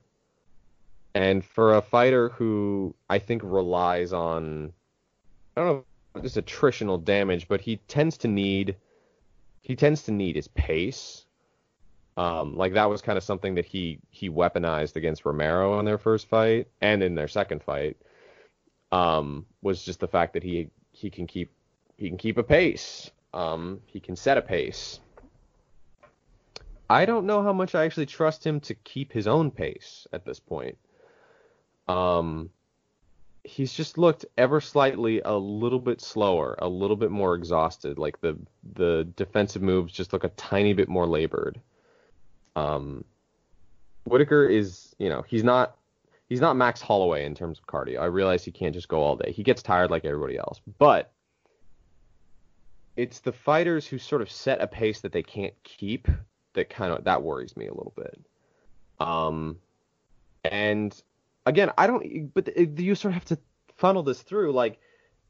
And 1.15 1.43
for 1.43 1.75
a 1.75 1.81
fighter 1.81 2.29
who 2.29 2.95
I 3.09 3.19
think 3.19 3.41
relies 3.43 4.13
on 4.13 4.73
I 5.57 5.61
don't 5.61 5.67
know 5.67 6.21
just 6.21 6.37
attritional 6.37 7.03
damage, 7.03 7.47
but 7.47 7.61
he 7.61 7.77
tends 7.87 8.17
to 8.19 8.27
need 8.27 8.75
he 9.61 9.75
tends 9.75 10.03
to 10.03 10.11
need 10.11 10.35
his 10.35 10.47
pace. 10.47 11.25
Um, 12.17 12.57
like 12.57 12.73
that 12.73 12.89
was 12.89 13.01
kind 13.01 13.17
of 13.17 13.23
something 13.23 13.55
that 13.55 13.65
he 13.65 13.99
he 14.09 14.29
weaponized 14.29 14.95
against 14.95 15.25
Romero 15.25 15.79
in 15.79 15.85
their 15.85 15.97
first 15.97 16.27
fight 16.27 16.67
and 16.81 17.01
in 17.01 17.15
their 17.15 17.27
second 17.27 17.63
fight. 17.63 17.97
Um, 18.91 19.45
was 19.61 19.83
just 19.83 19.99
the 19.99 20.07
fact 20.07 20.33
that 20.33 20.43
he 20.43 20.69
he 20.91 21.09
can 21.09 21.27
keep 21.27 21.51
he 21.97 22.07
can 22.09 22.17
keep 22.17 22.37
a 22.37 22.43
pace. 22.43 23.11
Um, 23.33 23.81
he 23.85 23.99
can 23.99 24.15
set 24.15 24.37
a 24.37 24.41
pace. 24.41 24.99
I 26.89 27.05
don't 27.05 27.27
know 27.27 27.43
how 27.43 27.53
much 27.53 27.75
I 27.75 27.85
actually 27.85 28.07
trust 28.07 28.45
him 28.45 28.59
to 28.61 28.73
keep 28.73 29.13
his 29.13 29.27
own 29.27 29.51
pace 29.51 30.07
at 30.11 30.25
this 30.25 30.39
point. 30.39 30.77
Um, 31.89 32.51
he's 33.43 33.73
just 33.73 33.97
looked 33.97 34.25
ever 34.37 34.61
slightly 34.61 35.21
a 35.21 35.33
little 35.33 35.79
bit 35.79 36.01
slower, 36.01 36.55
a 36.59 36.69
little 36.69 36.95
bit 36.95 37.11
more 37.11 37.35
exhausted. 37.35 37.97
Like 37.97 38.21
the 38.21 38.37
the 38.75 39.07
defensive 39.15 39.61
moves 39.61 39.91
just 39.91 40.13
look 40.13 40.23
a 40.23 40.29
tiny 40.29 40.73
bit 40.73 40.87
more 40.87 41.07
labored. 41.07 41.59
Um, 42.55 43.03
Whittaker 44.05 44.45
is, 44.45 44.95
you 44.99 45.09
know, 45.09 45.23
he's 45.27 45.43
not 45.43 45.77
he's 46.29 46.41
not 46.41 46.55
Max 46.55 46.79
Holloway 46.79 47.25
in 47.25 47.33
terms 47.33 47.59
of 47.59 47.65
cardio. 47.65 47.99
I 47.99 48.05
realize 48.05 48.45
he 48.45 48.51
can't 48.51 48.73
just 48.73 48.87
go 48.87 49.01
all 49.01 49.15
day. 49.15 49.31
He 49.31 49.43
gets 49.43 49.63
tired 49.63 49.89
like 49.89 50.05
everybody 50.05 50.37
else, 50.37 50.61
but 50.77 51.11
it's 52.95 53.19
the 53.19 53.31
fighters 53.31 53.87
who 53.87 53.97
sort 53.97 54.21
of 54.21 54.29
set 54.29 54.61
a 54.61 54.67
pace 54.67 55.01
that 55.01 55.11
they 55.11 55.23
can't 55.23 55.53
keep 55.63 56.07
that 56.53 56.69
kind 56.69 56.93
of 56.93 57.03
that 57.05 57.23
worries 57.23 57.57
me 57.57 57.65
a 57.65 57.73
little 57.73 57.93
bit. 57.95 58.19
Um, 58.99 59.57
and 60.43 61.01
again, 61.49 61.71
I 61.77 61.87
don't, 61.87 62.33
but 62.33 62.57
you 62.79 62.95
sort 62.95 63.11
of 63.11 63.15
have 63.15 63.25
to 63.25 63.37
funnel 63.77 64.03
this 64.03 64.21
through. 64.21 64.53
Like 64.53 64.79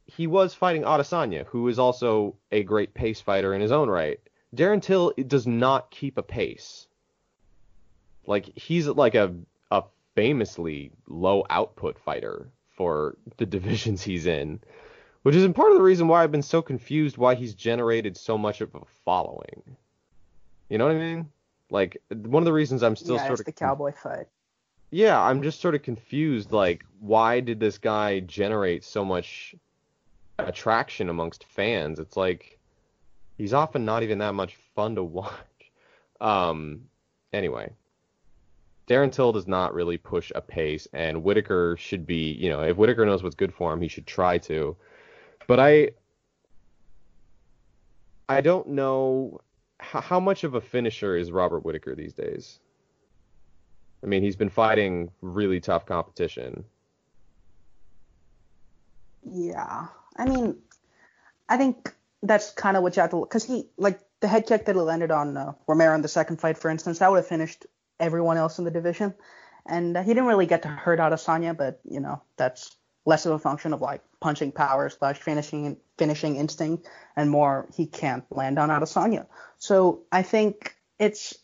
he 0.05 0.27
was 0.27 0.53
fighting 0.53 0.83
Adesanya, 0.83 1.45
who 1.45 1.67
is 1.67 1.79
also 1.79 2.35
a 2.51 2.63
great 2.63 2.93
pace 2.93 3.21
fighter 3.21 3.53
in 3.53 3.61
his 3.61 3.71
own 3.71 3.89
right. 3.89 4.19
Darren 4.55 4.81
Till 4.81 5.13
does 5.27 5.47
not 5.47 5.91
keep 5.91 6.17
a 6.17 6.23
pace. 6.23 6.87
Like 8.25 8.57
he's 8.57 8.87
like 8.87 9.15
a 9.15 9.33
a 9.71 9.83
famously 10.15 10.91
low 11.07 11.45
output 11.49 11.99
fighter 11.99 12.49
for 12.75 13.17
the 13.37 13.45
divisions 13.57 14.03
he's 14.03 14.25
in 14.25 14.59
which 15.23 15.35
is 15.35 15.47
part 15.53 15.71
of 15.71 15.77
the 15.77 15.83
reason 15.83 16.07
why 16.07 16.23
I've 16.23 16.31
been 16.31 16.41
so 16.41 16.61
confused 16.61 17.17
why 17.17 17.35
he's 17.35 17.53
generated 17.53 18.15
so 18.15 18.37
much 18.37 18.61
of 18.61 18.73
a 18.75 18.79
following. 19.03 19.75
You 20.69 20.77
know 20.77 20.85
what 20.85 20.95
I 20.95 20.99
mean? 20.99 21.29
Like 21.69 22.01
one 22.09 22.41
of 22.41 22.45
the 22.45 22.53
reasons 22.53 22.83
I'm 22.83 22.95
still 22.95 23.15
yeah, 23.15 23.27
sort 23.27 23.39
of 23.39 23.45
the 23.45 23.51
cowboy 23.51 23.91
fight. 23.91 24.27
Yeah, 24.91 25.21
I'm 25.21 25.43
just 25.43 25.61
sort 25.61 25.75
of 25.75 25.83
confused. 25.83 26.51
Like, 26.51 26.83
why 26.99 27.39
did 27.39 27.59
this 27.59 27.77
guy 27.77 28.21
generate 28.21 28.83
so 28.83 29.05
much 29.05 29.55
attraction 30.39 31.09
amongst 31.09 31.43
fans? 31.43 31.99
It's 31.99 32.17
like 32.17 32.59
he's 33.37 33.53
often 33.53 33.85
not 33.85 34.03
even 34.03 34.17
that 34.19 34.33
much 34.33 34.55
fun 34.75 34.95
to 34.95 35.03
watch. 35.19 35.31
Um, 36.19 36.81
anyway, 37.31 37.71
Darren 38.87 39.11
Till 39.11 39.31
does 39.31 39.47
not 39.47 39.73
really 39.73 39.97
push 39.97 40.31
a 40.33 40.41
pace, 40.41 40.87
and 40.93 41.23
Whittaker 41.23 41.77
should 41.79 42.07
be, 42.07 42.31
you 42.33 42.49
know, 42.49 42.61
if 42.61 42.75
Whittaker 42.75 43.05
knows 43.05 43.21
what's 43.21 43.35
good 43.35 43.53
for 43.53 43.71
him, 43.71 43.81
he 43.81 43.87
should 43.87 44.07
try 44.07 44.39
to. 44.39 44.75
But 45.47 45.59
I 45.59 45.91
I 48.27 48.41
don't 48.41 48.69
know 48.69 49.39
how, 49.79 50.01
how 50.01 50.19
much 50.19 50.43
of 50.43 50.55
a 50.55 50.61
finisher 50.61 51.15
is 51.15 51.31
Robert 51.31 51.59
Whittaker 51.59 51.95
these 51.95 52.13
days. 52.13 52.59
I 54.03 54.07
mean, 54.07 54.23
he's 54.23 54.35
been 54.35 54.49
fighting 54.49 55.11
really 55.21 55.59
tough 55.59 55.85
competition. 55.85 56.63
Yeah, 59.23 59.87
I 60.15 60.25
mean, 60.25 60.55
I 61.49 61.57
think 61.57 61.93
that's 62.23 62.51
kind 62.51 62.77
of 62.77 62.83
what 62.83 62.95
you 62.95 63.01
have 63.01 63.09
to 63.11 63.17
look 63.17 63.29
because 63.29 63.43
he 63.43 63.67
like 63.77 63.99
the 64.21 64.27
head 64.27 64.47
kick 64.47 64.65
that 64.65 64.75
he 64.75 64.81
landed 64.81 65.11
on 65.11 65.37
uh, 65.37 65.53
Romero 65.67 65.95
in 65.95 66.01
the 66.01 66.07
second 66.07 66.37
fight, 66.37 66.57
for 66.57 66.69
instance, 66.69 66.99
that 66.99 67.09
would 67.09 67.17
have 67.17 67.27
finished 67.27 67.65
everyone 67.99 68.37
else 68.37 68.59
in 68.59 68.65
the 68.65 68.71
division, 68.71 69.13
and 69.65 69.97
uh, 69.97 70.03
he 70.03 70.09
didn't 70.09 70.25
really 70.25 70.45
get 70.45 70.61
to 70.63 70.69
hurt 70.69 70.99
Adesanya, 70.99 71.55
but 71.55 71.81
you 71.83 71.99
know 71.99 72.21
that's 72.37 72.75
less 73.05 73.25
of 73.25 73.33
a 73.33 73.39
function 73.39 73.73
of 73.73 73.81
like 73.81 74.01
punching 74.19 74.51
power 74.51 74.89
slash 74.89 75.17
finishing 75.17 75.77
finishing 75.97 76.35
instinct 76.35 76.87
and 77.15 77.29
more 77.29 77.67
he 77.75 77.85
can't 77.85 78.23
land 78.31 78.59
on 78.59 78.69
Adesanya. 78.69 79.25
So 79.57 80.03
I 80.11 80.21
think 80.21 80.75
it's 80.99 81.37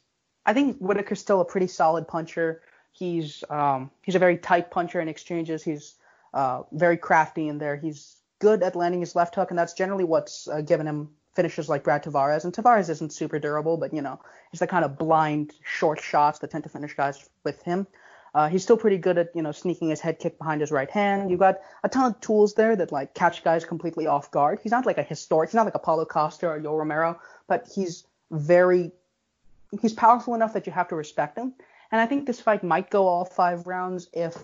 I 0.46 0.54
think 0.54 0.78
Whittaker's 0.78 1.20
still 1.20 1.42
a 1.42 1.46
pretty 1.46 1.68
solid 1.68 2.08
puncher. 2.08 2.62
He's 2.92 3.44
um, 3.50 3.92
he's 4.04 4.16
a 4.16 4.20
very 4.20 4.38
tight 4.38 4.72
puncher 4.72 5.02
in 5.02 5.08
exchanges. 5.08 5.64
He's 5.64 5.96
uh, 6.34 6.64
very 6.72 6.98
crafty 6.98 7.48
in 7.48 7.58
there. 7.58 7.76
He's 7.76 8.18
good 8.40 8.64
at 8.64 8.76
landing 8.76 9.02
his 9.02 9.16
left 9.16 9.36
hook, 9.36 9.50
and 9.50 9.58
that's 9.58 9.74
generally 9.74 10.04
what's 10.04 10.48
uh, 10.48 10.62
given 10.62 10.88
him 10.88 11.10
finishes 11.34 11.68
like 11.68 11.84
Brad 11.84 12.04
Tavares. 12.04 12.46
And 12.46 12.54
Tavares 12.54 12.90
isn't 12.90 13.12
super 13.12 13.40
durable, 13.40 13.78
but 13.78 13.94
you 13.94 14.02
know, 14.02 14.20
it's 14.52 14.60
the 14.60 14.68
kind 14.68 14.86
of 14.86 14.98
blind 14.98 15.54
short 15.64 16.00
shots 16.00 16.40
that 16.40 16.52
tend 16.52 16.64
to 16.64 16.70
finish 16.70 16.94
guys 16.96 17.28
with 17.44 17.62
him. 17.64 17.88
Uh, 18.34 18.50
he's 18.50 18.64
still 18.64 18.76
pretty 18.78 18.98
good 18.98 19.18
at 19.18 19.34
you 19.34 19.42
know 19.42 19.52
sneaking 19.52 19.90
his 19.90 20.02
head 20.02 20.20
kick 20.20 20.38
behind 20.38 20.62
his 20.62 20.72
right 20.72 20.92
hand. 20.92 21.32
You've 21.32 21.40
got 21.40 21.60
a 21.84 21.90
ton 21.90 22.12
of 22.12 22.20
tools 22.20 22.54
there 22.54 22.76
that 22.76 22.92
like 22.92 23.14
catch 23.14 23.44
guys 23.44 23.64
completely 23.64 24.08
off 24.08 24.30
guard. 24.30 24.60
He's 24.62 24.74
not 24.74 24.86
like 24.86 24.98
a 24.98 25.04
historic. 25.04 25.50
He's 25.50 25.56
not 25.56 25.66
like 25.66 25.76
a 25.76 25.80
Paulo 25.80 26.06
Costa 26.06 26.48
or 26.48 26.58
Yo 26.58 26.76
Romero, 26.76 27.20
but 27.48 27.68
he's 27.74 28.06
very 28.32 28.92
he's 29.82 29.94
powerful 29.94 30.36
enough 30.36 30.54
that 30.54 30.66
you 30.66 30.74
have 30.74 30.88
to 30.90 30.96
respect 30.96 31.38
him. 31.38 31.54
And 31.92 32.02
I 32.02 32.06
think 32.06 32.26
this 32.26 32.42
fight 32.42 32.64
might 32.64 32.90
go 32.90 33.08
all 33.08 33.26
five 33.26 33.68
rounds 33.68 34.10
if 34.14 34.38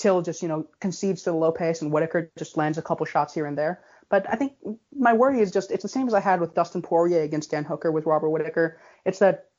Till 0.00 0.22
just 0.22 0.40
you 0.40 0.48
know 0.48 0.66
concedes 0.80 1.24
to 1.24 1.30
the 1.30 1.36
low 1.36 1.52
pace 1.52 1.82
and 1.82 1.92
Whittaker 1.92 2.32
just 2.38 2.56
lands 2.56 2.78
a 2.78 2.82
couple 2.82 3.04
shots 3.04 3.34
here 3.34 3.44
and 3.44 3.58
there. 3.58 3.82
But 4.08 4.24
I 4.30 4.34
think 4.34 4.54
my 4.96 5.12
worry 5.12 5.40
is 5.40 5.50
just 5.50 5.70
it's 5.70 5.82
the 5.82 5.90
same 5.90 6.06
as 6.06 6.14
I 6.14 6.20
had 6.20 6.40
with 6.40 6.54
Dustin 6.54 6.80
Poirier 6.80 7.20
against 7.20 7.50
Dan 7.50 7.64
Hooker 7.64 7.92
with 7.92 8.06
Robert 8.06 8.30
Whittaker. 8.30 8.78
It's 9.04 9.18
that 9.18 9.50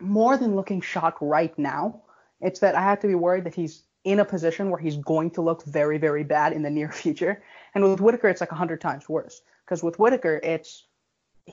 more 0.00 0.38
than 0.38 0.56
looking 0.56 0.80
shot 0.80 1.18
right 1.20 1.52
now, 1.58 2.00
it's 2.40 2.60
that 2.60 2.74
I 2.74 2.80
have 2.80 3.00
to 3.00 3.06
be 3.06 3.14
worried 3.14 3.44
that 3.44 3.54
he's 3.54 3.82
in 4.02 4.20
a 4.20 4.24
position 4.24 4.70
where 4.70 4.80
he's 4.80 4.96
going 4.96 5.32
to 5.32 5.42
look 5.42 5.62
very, 5.66 5.98
very 5.98 6.24
bad 6.24 6.54
in 6.54 6.62
the 6.62 6.70
near 6.70 6.90
future. 7.02 7.42
And 7.74 7.84
with 7.84 8.00
Whittaker, 8.00 8.30
it's 8.30 8.40
like 8.40 8.52
a 8.52 8.54
hundred 8.54 8.80
times 8.80 9.10
worse. 9.10 9.42
Because 9.66 9.82
with 9.82 9.98
Whittaker, 9.98 10.40
it's 10.42 10.86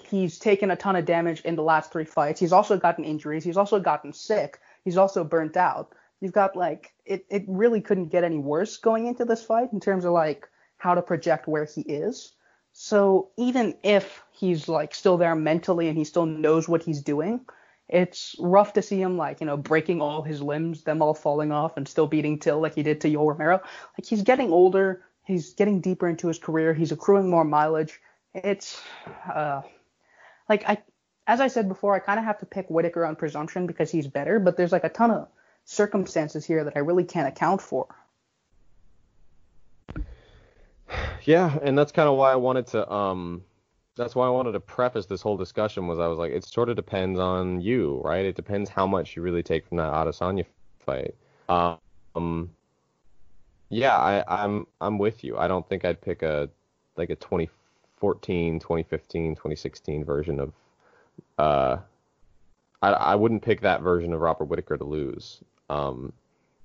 he's 0.10 0.40
taken 0.40 0.72
a 0.72 0.76
ton 0.76 0.96
of 0.96 1.06
damage 1.06 1.42
in 1.42 1.56
the 1.56 1.64
last 1.64 1.92
three 1.92 2.06
fights. 2.06 2.40
He's 2.40 2.54
also 2.54 2.78
gotten 2.78 3.04
injuries. 3.04 3.44
He's 3.44 3.58
also 3.58 3.80
gotten 3.80 4.14
sick. 4.14 4.60
He's 4.84 4.98
also 4.98 5.24
burnt 5.24 5.58
out. 5.58 5.94
You've 6.20 6.34
got 6.34 6.56
like 6.56 6.94
it, 7.06 7.26
it 7.30 7.44
really 7.48 7.82
couldn't 7.82 8.08
get 8.08 8.24
any 8.24 8.38
worse 8.38 8.78
going 8.78 9.08
into 9.08 9.26
this 9.26 9.44
fight 9.44 9.72
in 9.74 9.80
terms 9.80 10.06
of 10.06 10.14
like 10.14 10.48
how 10.78 10.96
to 10.96 11.02
project 11.02 11.48
where 11.48 11.66
he 11.66 11.82
is. 11.82 12.34
So 12.74 13.30
even 13.38 13.76
if 13.84 14.24
he's 14.32 14.68
like 14.68 14.94
still 14.94 15.18
there 15.18 15.36
mentally 15.36 15.88
and 15.88 15.98
he 15.98 16.04
still 16.04 16.26
knows 16.26 16.68
what 16.68 16.84
he's 16.84 17.02
doing, 17.02 17.42
it's 17.90 18.36
rough 18.40 18.74
to 18.74 18.82
see 18.82 19.02
him 19.02 19.18
like, 19.18 19.40
you 19.42 19.48
know, 19.48 19.58
breaking 19.58 20.02
all 20.02 20.22
his 20.22 20.42
limbs, 20.42 20.84
them 20.84 21.02
all 21.02 21.14
falling 21.14 21.52
off 21.52 21.78
and 21.78 21.88
still 21.88 22.08
beating 22.08 22.40
Till 22.40 22.60
like 22.60 22.76
he 22.76 22.84
did 22.84 23.02
to 23.02 23.10
Yoel 23.10 23.30
Romero. 23.30 23.62
Like 23.98 24.06
he's 24.06 24.24
getting 24.24 24.52
older, 24.52 25.04
he's 25.24 25.54
getting 25.54 25.82
deeper 25.82 26.08
into 26.08 26.28
his 26.28 26.38
career, 26.38 26.74
he's 26.74 26.92
accruing 26.92 27.30
more 27.30 27.44
mileage. 27.44 28.00
It's 28.34 28.82
uh 29.34 29.62
like 30.50 30.68
I 30.68 30.78
as 31.28 31.42
I 31.42 31.48
said 31.48 31.68
before, 31.68 31.94
I 31.94 32.00
kind 32.00 32.20
of 32.20 32.26
have 32.26 32.40
to 32.40 32.46
pick 32.46 32.70
Whittaker 32.70 33.06
on 33.06 33.16
presumption 33.16 33.68
because 33.68 33.92
he's 33.92 34.08
better, 34.08 34.40
but 34.40 34.56
there's 34.56 34.72
like 34.72 34.86
a 34.86 34.90
ton 34.90 35.12
of 35.12 35.28
circumstances 35.66 36.46
here 36.46 36.64
that 36.64 36.78
I 36.78 36.80
really 36.80 37.04
can't 37.04 37.28
account 37.28 37.62
for. 37.62 37.88
Yeah, 41.24 41.58
and 41.62 41.78
that's 41.78 41.92
kind 41.92 42.08
of 42.08 42.18
why 42.18 42.32
I 42.32 42.38
wanted 42.38 42.68
to 42.68 42.92
um 42.92 43.44
that's 43.98 44.16
why 44.16 44.28
I 44.28 44.30
wanted 44.30 44.54
to 44.54 44.60
preface 44.60 45.08
this 45.08 45.22
whole 45.22 45.36
discussion 45.36 45.88
was 45.88 46.00
I 46.00 46.08
was 46.08 46.18
like 46.18 46.32
it 46.32 46.46
sort 46.46 46.70
of 46.70 46.78
depends 46.78 47.20
on 47.20 47.60
you, 47.60 48.02
right? 48.04 48.26
It 48.26 48.36
depends 48.36 48.70
how 48.70 48.88
much 48.88 49.16
you 49.16 49.22
really 49.22 49.44
take 49.44 49.68
from 49.68 49.78
that 49.78 49.92
Adesanya 49.92 50.46
fight. 50.80 51.16
Um 51.50 52.52
yeah, 53.70 53.98
I 53.98 54.44
I'm 54.44 54.68
I'm 54.80 54.98
with 54.98 55.26
you. 55.26 55.38
I 55.38 55.50
don't 55.50 55.68
think 55.68 55.84
I'd 55.84 56.00
pick 56.00 56.22
a 56.22 56.50
like 56.96 57.10
a 57.10 57.16
2014, 57.98 58.60
2015, 58.60 59.36
2016 59.36 60.06
version 60.06 60.40
of 60.40 60.54
uh 61.38 61.78
I 62.82 62.90
I 62.90 63.16
wouldn't 63.16 63.44
pick 63.44 63.62
that 63.62 63.82
version 63.82 64.14
of 64.14 64.22
Robert 64.22 64.46
Whittaker 64.46 64.78
to 64.78 64.84
lose. 64.84 65.40
Um 65.70 66.14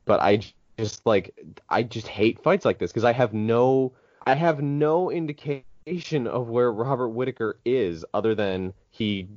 but 0.04 0.20
I 0.20 0.40
just 0.78 1.06
like 1.06 1.34
I 1.68 1.82
just 1.82 2.08
hate 2.08 2.42
fights 2.42 2.64
like 2.64 2.78
this 2.78 2.90
because 2.92 3.04
I 3.04 3.12
have 3.12 3.32
no 3.32 3.92
I 4.26 4.34
have 4.34 4.62
no 4.62 5.10
indication 5.10 6.26
of 6.26 6.48
where 6.48 6.72
Robert 6.72 7.08
Whittaker 7.08 7.58
is 7.64 8.04
other 8.14 8.34
than 8.34 8.72
he 8.90 9.28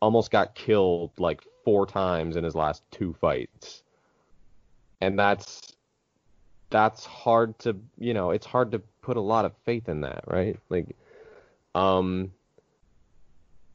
almost 0.00 0.30
got 0.30 0.54
killed 0.54 1.10
like 1.18 1.42
four 1.64 1.86
times 1.86 2.36
in 2.36 2.44
his 2.44 2.54
last 2.54 2.82
two 2.90 3.14
fights. 3.14 3.82
And 5.00 5.18
that's 5.18 5.74
that's 6.70 7.04
hard 7.04 7.58
to, 7.60 7.76
you 7.98 8.12
know, 8.12 8.30
it's 8.30 8.46
hard 8.46 8.72
to 8.72 8.80
put 9.00 9.16
a 9.16 9.20
lot 9.20 9.44
of 9.44 9.52
faith 9.64 9.88
in 9.88 10.00
that, 10.02 10.24
right? 10.26 10.58
Like 10.68 10.96
um 11.76 12.32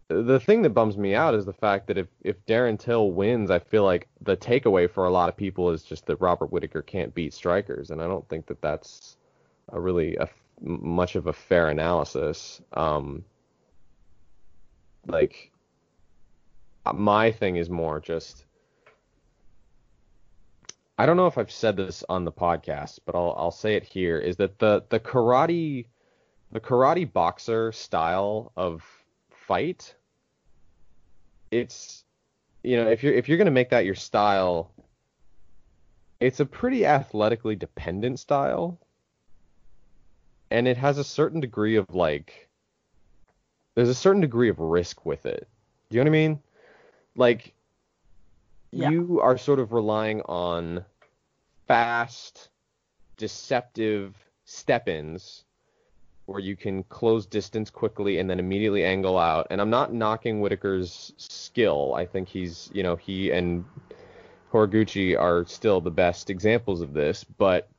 the 0.10 0.40
thing 0.40 0.62
that 0.64 0.72
bums 0.72 0.98
me 0.98 1.16
out 1.16 1.36
is 1.36 1.46
the 1.46 1.54
fact 1.54 1.88
that 1.88 1.98
if 1.98 2.08
if 2.22 2.46
Darren 2.46 2.78
Till 2.78 3.12
wins, 3.12 3.50
I 3.50 3.60
feel 3.60 3.84
like 3.84 4.08
the 4.22 4.36
takeaway 4.36 4.90
for 4.90 5.06
a 5.06 5.10
lot 5.10 5.30
of 5.30 5.38
people 5.38 5.70
is 5.70 5.84
just 5.84 6.06
that 6.08 6.18
Robert 6.18 6.52
Whittaker 6.52 6.82
can't 6.82 7.14
beat 7.14 7.34
strikers, 7.34 7.92
and 7.92 8.02
I 8.02 8.08
don't 8.08 8.28
think 8.28 8.48
that 8.48 8.62
that's 8.62 9.16
a 9.70 9.80
really 9.80 10.18
a 10.18 10.28
much 10.62 11.16
of 11.16 11.28
a 11.28 11.34
fair 11.34 11.70
analysis. 11.70 12.62
Um, 12.74 13.24
like 15.08 15.52
my 16.94 17.32
thing 17.32 17.56
is 17.56 17.70
more 17.70 18.00
just 18.00 18.46
I 20.98 21.06
don't 21.06 21.18
know 21.18 21.28
if 21.28 21.38
I've 21.38 21.52
said 21.52 21.78
this 21.78 22.04
on 22.10 22.26
the 22.26 22.32
podcast, 22.32 23.00
but 23.06 23.16
I'll 23.16 23.34
I'll 23.38 23.52
say 23.52 23.76
it 23.76 23.84
here 23.84 24.18
is 24.20 24.38
that 24.38 24.60
the 24.60 24.84
the 24.90 25.00
karate 25.00 25.86
the 26.52 26.60
karate 26.60 27.12
boxer 27.12 27.72
style 27.72 28.52
of 28.56 28.84
fight 29.30 29.96
it's 31.50 32.04
you 32.64 32.78
know 32.78 32.90
if 32.90 33.04
you're 33.04 33.14
if 33.14 33.28
you're 33.28 33.38
going 33.38 33.46
to 33.46 33.52
make 33.52 33.70
that 33.70 33.86
your 33.86 33.96
style 33.96 34.72
it's 36.20 36.40
a 36.40 36.46
pretty 36.46 36.86
athletically 36.86 37.56
dependent 37.56 38.20
style 38.20 38.80
and 40.52 40.68
it 40.68 40.78
has 40.78 40.98
a 40.98 41.04
certain 41.04 41.40
degree 41.40 41.78
of 41.78 41.96
like 41.96 42.50
there's 43.74 43.90
a 43.90 43.96
certain 43.96 44.22
degree 44.22 44.50
of 44.50 44.60
risk 44.60 45.06
with 45.06 45.26
it. 45.26 45.48
Do 45.90 45.98
you 45.98 46.04
know 46.04 46.12
what 46.12 46.18
I 46.18 46.20
mean? 46.20 46.40
Like 47.16 47.54
yeah. 48.72 48.90
you 48.90 49.22
are 49.22 49.38
sort 49.38 49.60
of 49.60 49.72
relying 49.72 50.22
on 50.24 50.84
fast, 51.68 52.50
deceptive 53.18 54.16
step-ins 54.46 55.46
where 56.32 56.40
you 56.40 56.56
can 56.56 56.84
close 56.84 57.26
distance 57.26 57.70
quickly 57.70 58.20
and 58.20 58.30
then 58.30 58.40
immediately 58.40 58.84
angle 58.84 59.18
out. 59.18 59.48
And 59.50 59.62
I'm 59.62 59.70
not 59.70 59.94
knocking 59.94 60.40
Whittaker's 60.40 61.14
skill. 61.18 61.94
I 61.96 62.06
think 62.06 62.28
he's, 62.28 62.70
you 62.74 62.84
know, 62.84 62.96
he 62.96 63.32
and 63.32 63.66
Horiguchi 64.52 65.20
are 65.20 65.46
still 65.46 65.82
the 65.82 65.92
best 65.92 66.30
examples 66.30 66.82
of 66.82 66.94
this, 66.94 67.24
but 67.24 67.70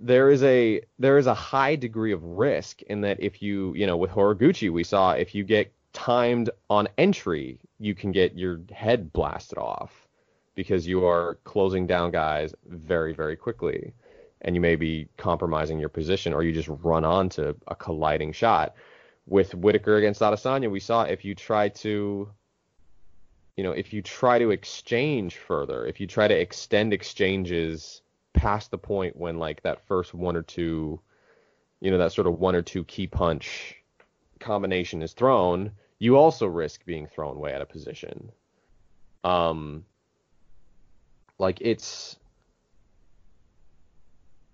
there 0.00 0.30
is 0.30 0.42
a 0.42 0.80
there 0.98 1.18
is 1.18 1.26
a 1.26 1.34
high 1.34 1.76
degree 1.76 2.12
of 2.12 2.22
risk 2.22 2.82
in 2.82 3.00
that 3.00 3.20
if 3.20 3.42
you 3.42 3.74
you 3.74 3.86
know 3.86 3.96
with 3.96 4.10
Horiguchi 4.10 4.70
we 4.70 4.84
saw 4.84 5.12
if 5.12 5.34
you 5.34 5.44
get 5.44 5.72
timed 5.92 6.50
on 6.68 6.88
entry 6.96 7.58
you 7.78 7.94
can 7.94 8.12
get 8.12 8.36
your 8.36 8.60
head 8.70 9.12
blasted 9.12 9.58
off 9.58 10.08
because 10.54 10.86
you 10.86 11.04
are 11.04 11.38
closing 11.44 11.86
down 11.86 12.10
guys 12.10 12.54
very 12.66 13.12
very 13.12 13.36
quickly 13.36 13.92
and 14.42 14.54
you 14.54 14.60
may 14.60 14.76
be 14.76 15.08
compromising 15.16 15.78
your 15.78 15.88
position 15.88 16.32
or 16.32 16.42
you 16.42 16.52
just 16.52 16.68
run 16.82 17.04
onto 17.04 17.54
a 17.68 17.74
colliding 17.74 18.32
shot 18.32 18.74
with 19.26 19.54
Whittaker 19.54 19.96
against 19.96 20.20
Adesanya 20.20 20.70
we 20.70 20.80
saw 20.80 21.02
if 21.02 21.24
you 21.24 21.34
try 21.34 21.68
to 21.68 22.28
you 23.56 23.64
know 23.64 23.72
if 23.72 23.92
you 23.92 24.02
try 24.02 24.38
to 24.38 24.50
exchange 24.50 25.36
further 25.36 25.86
if 25.86 26.00
you 26.00 26.06
try 26.06 26.26
to 26.26 26.34
extend 26.34 26.92
exchanges 26.92 28.02
past 28.32 28.70
the 28.70 28.78
point 28.78 29.16
when 29.16 29.38
like 29.38 29.62
that 29.62 29.86
first 29.86 30.14
one 30.14 30.36
or 30.36 30.42
two, 30.42 31.00
you 31.80 31.90
know, 31.90 31.98
that 31.98 32.12
sort 32.12 32.26
of 32.26 32.38
one 32.38 32.54
or 32.54 32.62
two 32.62 32.84
key 32.84 33.06
punch 33.06 33.76
combination 34.38 35.02
is 35.02 35.12
thrown, 35.12 35.72
you 35.98 36.16
also 36.16 36.46
risk 36.46 36.84
being 36.86 37.06
thrown 37.06 37.38
way 37.38 37.52
out 37.52 37.62
of 37.62 37.68
position. 37.68 38.32
Um, 39.24 39.84
like 41.38 41.58
it's 41.60 42.16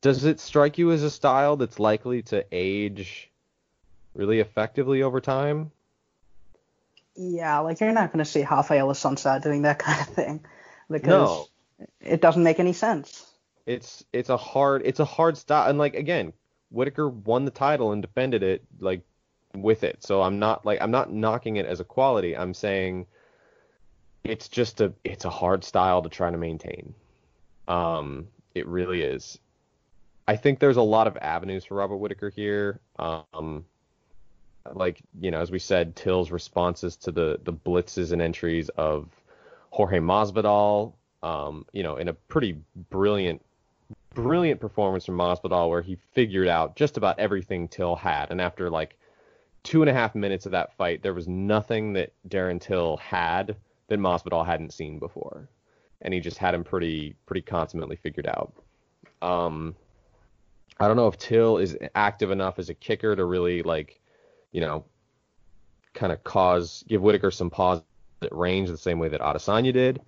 does 0.06 0.24
it 0.24 0.38
strike 0.38 0.78
you 0.78 0.92
as 0.92 1.02
a 1.02 1.10
style 1.10 1.56
that's 1.56 1.80
likely 1.80 2.22
to 2.22 2.44
age 2.52 3.28
really 4.14 4.38
effectively 4.38 5.02
over 5.02 5.20
time? 5.20 5.72
Yeah, 7.16 7.58
like 7.58 7.80
you're 7.80 7.90
not 7.90 8.12
going 8.12 8.24
to 8.24 8.30
see 8.30 8.44
Raphael 8.48 8.86
Assunção 8.86 9.42
doing 9.42 9.62
that 9.62 9.78
kind 9.80 10.00
of 10.00 10.06
thing 10.06 10.44
because 10.88 11.48
no. 11.80 11.86
it 12.00 12.20
doesn't 12.20 12.44
make 12.44 12.60
any 12.60 12.72
sense. 12.72 13.28
It's 13.66 14.04
it's 14.12 14.28
a 14.28 14.36
hard 14.36 14.82
it's 14.84 15.00
a 15.00 15.04
hard 15.04 15.36
style 15.36 15.68
and 15.68 15.76
like 15.76 15.94
again, 15.94 16.32
Whittaker 16.70 17.08
won 17.08 17.44
the 17.44 17.50
title 17.50 17.90
and 17.90 18.00
defended 18.00 18.44
it 18.44 18.62
like 18.78 19.00
with 19.56 19.82
it. 19.82 20.04
So 20.04 20.22
I'm 20.22 20.38
not 20.38 20.64
like 20.64 20.80
I'm 20.80 20.92
not 20.92 21.12
knocking 21.12 21.56
it 21.56 21.66
as 21.66 21.80
a 21.80 21.84
quality. 21.84 22.36
I'm 22.36 22.54
saying 22.54 23.06
it's 24.22 24.46
just 24.46 24.80
a 24.80 24.92
it's 25.02 25.24
a 25.24 25.30
hard 25.30 25.64
style 25.64 26.02
to 26.02 26.08
try 26.08 26.30
to 26.30 26.38
maintain. 26.38 26.94
Um, 27.66 28.28
it 28.54 28.68
really 28.68 29.02
is. 29.02 29.40
I 30.28 30.36
think 30.36 30.58
there's 30.58 30.76
a 30.76 30.82
lot 30.82 31.06
of 31.06 31.16
avenues 31.18 31.64
for 31.64 31.76
Robert 31.76 31.96
Whittaker 31.96 32.30
here. 32.30 32.80
Um, 32.98 33.64
like 34.74 35.00
you 35.20 35.30
know, 35.30 35.40
as 35.40 35.50
we 35.50 35.58
said, 35.58 35.94
Till's 35.94 36.30
responses 36.30 36.96
to 36.96 37.12
the 37.12 37.40
the 37.44 37.52
blitzes 37.52 38.12
and 38.12 38.20
entries 38.20 38.68
of 38.70 39.08
Jorge 39.70 39.98
Masvidal, 39.98 40.94
um, 41.22 41.66
you 41.72 41.82
know, 41.82 41.96
in 41.96 42.08
a 42.08 42.12
pretty 42.12 42.58
brilliant 42.90 43.42
brilliant 44.14 44.60
performance 44.60 45.04
from 45.04 45.16
Masvidal 45.16 45.68
where 45.68 45.82
he 45.82 45.96
figured 46.12 46.48
out 46.48 46.74
just 46.74 46.96
about 46.96 47.18
everything 47.18 47.68
Till 47.68 47.94
had, 47.94 48.30
and 48.30 48.40
after 48.40 48.70
like 48.70 48.98
two 49.62 49.82
and 49.82 49.90
a 49.90 49.92
half 49.92 50.14
minutes 50.14 50.46
of 50.46 50.52
that 50.52 50.74
fight, 50.76 51.02
there 51.02 51.14
was 51.14 51.28
nothing 51.28 51.92
that 51.92 52.12
Darren 52.28 52.60
Till 52.60 52.96
had 52.96 53.56
that 53.88 53.98
Masvidal 53.98 54.44
hadn't 54.44 54.72
seen 54.72 54.98
before, 54.98 55.48
and 56.02 56.12
he 56.12 56.18
just 56.18 56.38
had 56.38 56.54
him 56.54 56.64
pretty 56.64 57.14
pretty 57.26 57.42
consummately 57.42 57.96
figured 57.96 58.26
out. 58.26 58.52
Um, 59.22 59.76
I 60.78 60.88
don't 60.88 60.96
know 60.96 61.08
if 61.08 61.16
Till 61.18 61.58
is 61.58 61.76
active 61.94 62.30
enough 62.30 62.58
as 62.58 62.68
a 62.68 62.74
kicker 62.74 63.16
to 63.16 63.24
really 63.24 63.62
like, 63.62 64.00
you 64.52 64.60
know, 64.60 64.84
kind 65.94 66.12
of 66.12 66.22
cause 66.22 66.84
give 66.86 67.00
Whittaker 67.00 67.30
some 67.30 67.50
pause 67.50 67.80
at 68.22 68.34
range 68.34 68.68
the 68.68 68.76
same 68.76 68.98
way 68.98 69.08
that 69.08 69.20
Adesanya 69.20 69.72
did. 69.72 70.00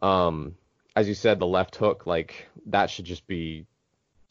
Um, 0.00 0.54
as 0.94 1.08
you 1.08 1.14
said, 1.14 1.38
the 1.38 1.46
left 1.46 1.74
hook, 1.76 2.06
like 2.06 2.46
that 2.66 2.88
should 2.88 3.04
just 3.04 3.26
be 3.26 3.66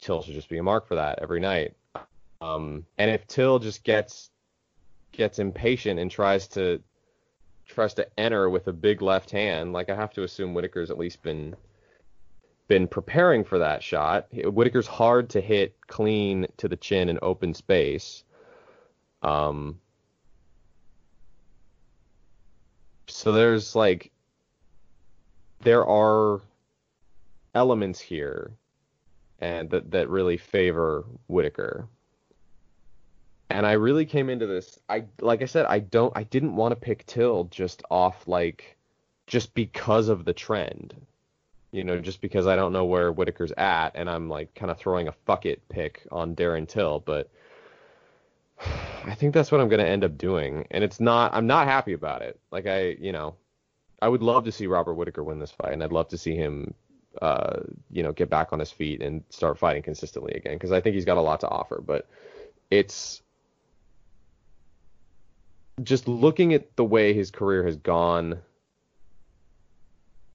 Till 0.00 0.22
should 0.22 0.34
just 0.34 0.48
be 0.48 0.58
a 0.58 0.62
mark 0.62 0.88
for 0.88 0.94
that 0.96 1.18
every 1.20 1.40
night. 1.40 1.74
Um, 2.40 2.86
and 2.98 3.10
if 3.10 3.26
Till 3.26 3.58
just 3.58 3.84
gets 3.84 4.30
gets 5.12 5.38
impatient 5.38 5.98
and 6.00 6.10
tries 6.10 6.48
to 6.48 6.82
tries 7.66 7.94
to 7.94 8.06
enter 8.18 8.48
with 8.48 8.68
a 8.68 8.72
big 8.72 9.02
left 9.02 9.30
hand, 9.30 9.72
like 9.72 9.90
I 9.90 9.94
have 9.96 10.12
to 10.14 10.22
assume 10.22 10.54
Whittaker's 10.54 10.90
at 10.90 10.98
least 10.98 11.22
been 11.22 11.56
been 12.68 12.88
preparing 12.88 13.44
for 13.44 13.58
that 13.58 13.82
shot. 13.82 14.26
Whittaker's 14.32 14.86
hard 14.86 15.30
to 15.30 15.40
hit 15.40 15.76
clean 15.86 16.46
to 16.56 16.68
the 16.68 16.76
chin 16.76 17.08
in 17.08 17.18
open 17.22 17.54
space. 17.54 18.24
Um, 19.22 19.80
so 23.06 23.32
there's 23.32 23.74
like 23.74 24.10
there 25.60 25.86
are 25.86 26.40
elements 27.54 28.00
here 28.00 28.52
and 29.38 29.70
that 29.70 29.90
that 29.90 30.08
really 30.08 30.36
favor 30.36 31.04
Whittaker. 31.28 31.88
And 33.48 33.64
I 33.64 33.72
really 33.72 34.04
came 34.06 34.28
into 34.28 34.46
this 34.46 34.78
I 34.88 35.04
like 35.20 35.42
I 35.42 35.46
said 35.46 35.66
I 35.66 35.78
don't 35.78 36.12
I 36.16 36.24
didn't 36.24 36.56
want 36.56 36.72
to 36.72 36.76
pick 36.76 37.06
Till 37.06 37.44
just 37.44 37.82
off 37.90 38.26
like 38.26 38.76
just 39.26 39.54
because 39.54 40.08
of 40.08 40.24
the 40.24 40.32
trend. 40.32 40.94
You 41.76 41.84
know, 41.84 42.00
just 42.00 42.20
because 42.20 42.46
I 42.46 42.56
don't 42.56 42.72
know 42.72 42.84
where 42.84 43.12
Whittaker's 43.12 43.52
at 43.52 43.90
and 43.94 44.08
I'm 44.08 44.28
like 44.28 44.54
kind 44.54 44.70
of 44.70 44.78
throwing 44.78 45.08
a 45.08 45.12
fuck 45.12 45.46
it 45.46 45.68
pick 45.68 46.06
on 46.10 46.34
Darren 46.34 46.66
Till, 46.66 47.00
but 47.00 47.30
I 49.04 49.14
think 49.14 49.34
that's 49.34 49.52
what 49.52 49.60
I'm 49.60 49.68
going 49.68 49.84
to 49.84 49.88
end 49.88 50.02
up 50.02 50.16
doing 50.16 50.66
and 50.70 50.82
it's 50.82 51.00
not 51.00 51.34
I'm 51.34 51.46
not 51.46 51.66
happy 51.66 51.92
about 51.92 52.22
it. 52.22 52.40
Like 52.50 52.66
I, 52.66 52.96
you 52.98 53.12
know, 53.12 53.34
I 54.00 54.08
would 54.08 54.22
love 54.22 54.44
to 54.44 54.52
see 54.52 54.66
Robert 54.66 54.94
Whittaker 54.94 55.22
win 55.22 55.38
this 55.38 55.52
fight 55.52 55.72
and 55.72 55.84
I'd 55.84 55.92
love 55.92 56.08
to 56.08 56.18
see 56.18 56.34
him 56.34 56.74
uh, 57.22 57.60
you 57.90 58.02
know, 58.02 58.12
get 58.12 58.30
back 58.30 58.52
on 58.52 58.58
his 58.58 58.70
feet 58.70 59.02
and 59.02 59.22
start 59.30 59.58
fighting 59.58 59.82
consistently 59.82 60.34
again 60.34 60.54
because 60.54 60.72
I 60.72 60.80
think 60.80 60.94
he's 60.94 61.04
got 61.04 61.16
a 61.16 61.22
lot 61.22 61.40
to 61.40 61.48
offer. 61.48 61.82
But 61.84 62.08
it's 62.70 63.22
just 65.82 66.08
looking 66.08 66.54
at 66.54 66.76
the 66.76 66.84
way 66.84 67.12
his 67.12 67.30
career 67.30 67.64
has 67.64 67.76
gone. 67.76 68.40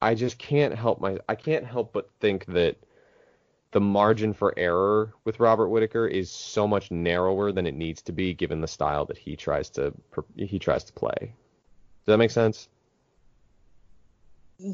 I 0.01 0.15
just 0.15 0.37
can't 0.37 0.73
help 0.73 0.99
my 0.99 1.19
I 1.29 1.35
can't 1.35 1.65
help 1.65 1.93
but 1.93 2.09
think 2.19 2.45
that 2.47 2.77
the 3.71 3.79
margin 3.79 4.33
for 4.33 4.53
error 4.57 5.13
with 5.23 5.39
Robert 5.39 5.69
Whittaker 5.69 6.07
is 6.07 6.29
so 6.29 6.67
much 6.67 6.91
narrower 6.91 7.51
than 7.51 7.65
it 7.67 7.75
needs 7.75 8.01
to 8.03 8.11
be 8.11 8.33
given 8.33 8.61
the 8.61 8.67
style 8.67 9.05
that 9.05 9.17
he 9.17 9.35
tries 9.35 9.69
to 9.71 9.93
he 10.35 10.59
tries 10.59 10.83
to 10.85 10.93
play. 10.93 11.17
Does 11.19 12.13
that 12.13 12.17
make 12.17 12.31
sense? 12.31 12.67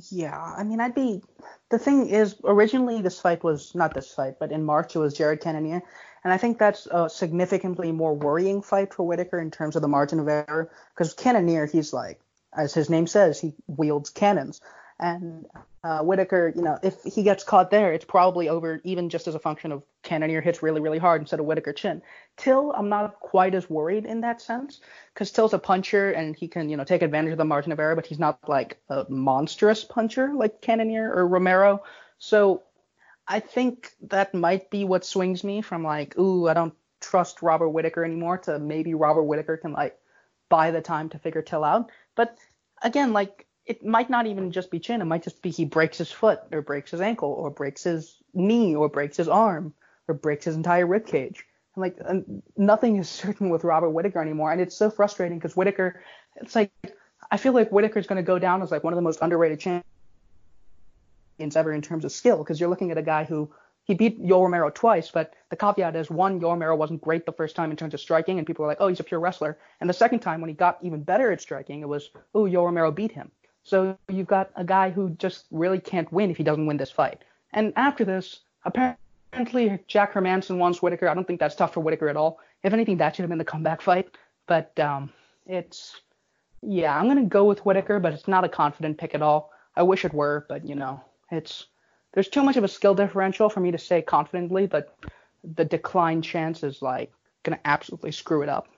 Yeah, 0.09 0.53
I 0.57 0.63
mean, 0.63 0.81
I'd 0.81 0.95
be. 0.95 1.21
The 1.69 1.79
thing 1.79 2.09
is, 2.09 2.35
originally 2.43 3.01
this 3.01 3.21
fight 3.21 3.43
was 3.43 3.73
not 3.73 3.93
this 3.93 4.13
fight, 4.13 4.35
but 4.39 4.51
in 4.51 4.63
March 4.63 4.95
it 4.95 4.99
was 4.99 5.13
Jared 5.13 5.39
Cannonier, 5.39 5.81
and 6.23 6.33
I 6.33 6.37
think 6.37 6.57
that's 6.57 6.87
a 6.91 7.09
significantly 7.09 7.93
more 7.93 8.13
worrying 8.13 8.61
fight 8.61 8.93
for 8.93 9.03
Whittaker 9.03 9.39
in 9.39 9.49
terms 9.49 9.77
of 9.77 9.81
the 9.81 9.87
margin 9.87 10.19
of 10.19 10.27
error, 10.27 10.69
because 10.93 11.13
Cannonier, 11.13 11.67
he's 11.67 11.93
like, 11.93 12.19
as 12.57 12.73
his 12.73 12.89
name 12.89 13.07
says, 13.07 13.39
he 13.39 13.53
wields 13.67 14.09
cannons, 14.09 14.59
and 14.99 15.45
uh, 15.83 15.99
Whittaker, 15.99 16.51
you 16.55 16.61
know, 16.61 16.77
if 16.81 17.03
he 17.03 17.23
gets 17.23 17.43
caught 17.43 17.69
there, 17.69 17.93
it's 17.93 18.05
probably 18.05 18.49
over 18.49 18.81
even 18.83 19.09
just 19.09 19.27
as 19.27 19.35
a 19.35 19.39
function 19.39 19.71
of 19.71 19.83
Cannonier 20.03 20.41
hits 20.41 20.63
really, 20.63 20.81
really 20.81 20.97
hard 20.97 21.21
instead 21.21 21.39
of 21.39 21.45
Whittaker 21.45 21.73
chin. 21.73 22.01
Till, 22.35 22.71
I'm 22.71 22.89
not 22.89 23.19
quite 23.19 23.53
as 23.53 23.69
worried 23.69 24.05
in 24.05 24.21
that 24.21 24.41
sense 24.41 24.81
because 25.13 25.31
Till's 25.31 25.53
a 25.53 25.59
puncher 25.59 26.11
and 26.11 26.35
he 26.35 26.47
can, 26.47 26.69
you 26.69 26.77
know, 26.77 26.83
take 26.83 27.03
advantage 27.03 27.31
of 27.31 27.37
the 27.37 27.45
margin 27.45 27.71
of 27.71 27.79
error, 27.79 27.95
but 27.95 28.05
he's 28.05 28.19
not 28.19 28.39
like 28.49 28.79
a 28.89 29.05
monstrous 29.07 29.83
puncher 29.83 30.33
like 30.33 30.61
Cannonier 30.61 31.13
or 31.13 31.27
Romero. 31.27 31.83
So 32.17 32.63
I 33.27 33.39
think 33.39 33.91
that 34.01 34.33
might 34.33 34.69
be 34.69 34.83
what 34.83 35.05
swings 35.05 35.43
me 35.43 35.61
from 35.61 35.83
like, 35.83 36.17
ooh, 36.17 36.47
I 36.47 36.53
don't 36.53 36.73
trust 36.99 37.41
Robert 37.41 37.69
Whittaker 37.69 38.03
anymore 38.03 38.39
to 38.39 38.59
maybe 38.59 38.93
Robert 38.93 39.23
Whittaker 39.23 39.57
can 39.57 39.73
like 39.73 39.97
buy 40.49 40.71
the 40.71 40.81
time 40.81 41.09
to 41.09 41.19
figure 41.19 41.41
Till 41.41 41.63
out. 41.63 41.91
But 42.15 42.37
again, 42.81 43.13
like 43.13 43.46
it 43.67 43.85
might 43.85 44.09
not 44.09 44.25
even 44.25 44.51
just 44.51 44.71
be 44.71 44.79
chin. 44.79 45.01
It 45.01 45.05
might 45.05 45.23
just 45.23 45.41
be 45.41 45.49
he 45.49 45.65
breaks 45.65 45.97
his 45.97 46.11
foot 46.11 46.39
or 46.51 46.61
breaks 46.61 46.91
his 46.91 47.01
ankle 47.01 47.29
or 47.29 47.49
breaks 47.49 47.83
his 47.83 48.15
knee 48.33 48.75
or 48.75 48.87
breaks 48.87 49.17
his 49.17 49.27
arm 49.27 49.73
or 50.07 50.15
breaks 50.15 50.45
his 50.45 50.55
entire 50.55 50.87
rib 50.87 51.05
cage. 51.05 51.45
And 51.75 51.81
like 51.81 51.97
and 52.05 52.41
nothing 52.55 52.95
is 52.95 53.09
certain 53.23 53.49
with 53.49 53.63
Robert 53.63 53.89
Whittaker 53.89 54.21
anymore, 54.21 54.51
and 54.51 54.61
it's 54.61 54.75
so 54.75 54.89
frustrating 54.89 55.37
because 55.37 55.55
Whittaker, 55.55 56.01
it's 56.37 56.55
like 56.55 56.71
I 57.29 57.37
feel 57.37 57.53
like 57.53 57.71
Whittaker 57.71 57.99
is 57.99 58.07
going 58.07 58.17
to 58.17 58.23
go 58.23 58.39
down 58.39 58.61
as 58.61 58.71
like 58.71 58.83
one 58.83 58.93
of 58.93 58.97
the 58.97 59.03
most 59.03 59.19
underrated 59.21 59.59
champions 59.59 59.83
ever 61.55 61.73
in 61.73 61.81
terms 61.81 62.05
of 62.05 62.11
skill 62.11 62.37
because 62.37 62.59
you're 62.59 62.69
looking 62.69 62.89
at 62.91 62.97
a 62.97 63.03
guy 63.03 63.25
who 63.25 63.51
he 63.83 63.93
beat 63.93 64.21
Yoel 64.21 64.43
Romero 64.43 64.69
twice, 64.69 65.11
but 65.11 65.33
the 65.49 65.55
caveat 65.55 65.95
is 65.95 66.09
one, 66.09 66.41
Yoel 66.41 66.51
Romero 66.51 66.75
wasn't 66.75 67.01
great 67.01 67.25
the 67.25 67.31
first 67.31 67.55
time 67.55 67.71
in 67.71 67.77
terms 67.77 67.93
of 67.93 68.01
striking, 68.01 68.37
and 68.37 68.45
people 68.45 68.63
were 68.63 68.69
like, 68.69 68.81
oh, 68.81 68.89
he's 68.89 68.99
a 68.99 69.03
pure 69.03 69.19
wrestler. 69.19 69.57
And 69.79 69.89
the 69.89 69.93
second 69.93 70.19
time, 70.19 70.41
when 70.41 70.49
he 70.49 70.53
got 70.53 70.77
even 70.81 71.03
better 71.03 71.31
at 71.31 71.39
striking, 71.39 71.81
it 71.81 71.87
was, 71.87 72.09
oh, 72.35 72.43
Yoel 72.43 72.65
Romero 72.65 72.91
beat 72.91 73.13
him. 73.13 73.31
So 73.67 73.97
you've 74.07 74.27
got 74.27 74.49
a 74.55 74.63
guy 74.63 74.91
who 74.91 75.09
just 75.09 75.43
really 75.51 75.81
can't 75.81 76.09
win 76.09 76.31
if 76.31 76.37
he 76.37 76.43
doesn't 76.43 76.65
win 76.65 76.77
this 76.77 76.89
fight. 76.89 77.25
And 77.51 77.73
after 77.75 78.05
this, 78.05 78.39
apparently 78.63 79.77
Jack 79.87 80.13
Hermansson 80.13 80.57
wants 80.57 80.81
Whittaker. 80.81 81.09
I 81.09 81.13
don't 81.13 81.27
think 81.27 81.41
that's 81.41 81.53
tough 81.53 81.73
for 81.73 81.81
Whittaker 81.81 82.07
at 82.07 82.15
all. 82.15 82.39
If 82.63 82.71
anything, 82.71 82.95
that 82.95 83.13
should 83.13 83.23
have 83.23 83.29
been 83.29 83.37
the 83.37 83.43
comeback 83.43 83.81
fight. 83.81 84.15
But 84.45 84.79
um, 84.79 85.11
it's 85.45 85.99
yeah, 86.61 86.97
I'm 86.97 87.09
gonna 87.09 87.25
go 87.25 87.43
with 87.43 87.65
Whittaker, 87.65 87.99
but 87.99 88.13
it's 88.13 88.29
not 88.29 88.45
a 88.45 88.49
confident 88.49 88.97
pick 88.97 89.13
at 89.13 89.21
all. 89.21 89.51
I 89.75 89.83
wish 89.83 90.05
it 90.05 90.13
were, 90.13 90.45
but 90.47 90.65
you 90.65 90.75
know, 90.75 91.03
it's 91.29 91.65
there's 92.13 92.29
too 92.29 92.43
much 92.43 92.55
of 92.55 92.63
a 92.63 92.69
skill 92.69 92.95
differential 92.95 93.49
for 93.49 93.59
me 93.59 93.71
to 93.71 93.77
say 93.77 94.01
confidently. 94.01 94.65
But 94.65 94.95
the 95.43 95.65
decline 95.65 96.21
chance 96.21 96.63
is 96.63 96.81
like 96.81 97.11
gonna 97.43 97.59
absolutely 97.65 98.13
screw 98.13 98.43
it 98.43 98.49
up. 98.49 98.69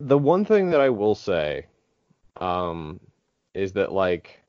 The 0.00 0.18
one 0.18 0.44
thing 0.44 0.70
that 0.70 0.80
I 0.80 0.88
will 0.88 1.14
say 1.14 1.66
um, 2.40 3.00
is 3.54 3.72
that 3.72 3.92
like 3.92 4.40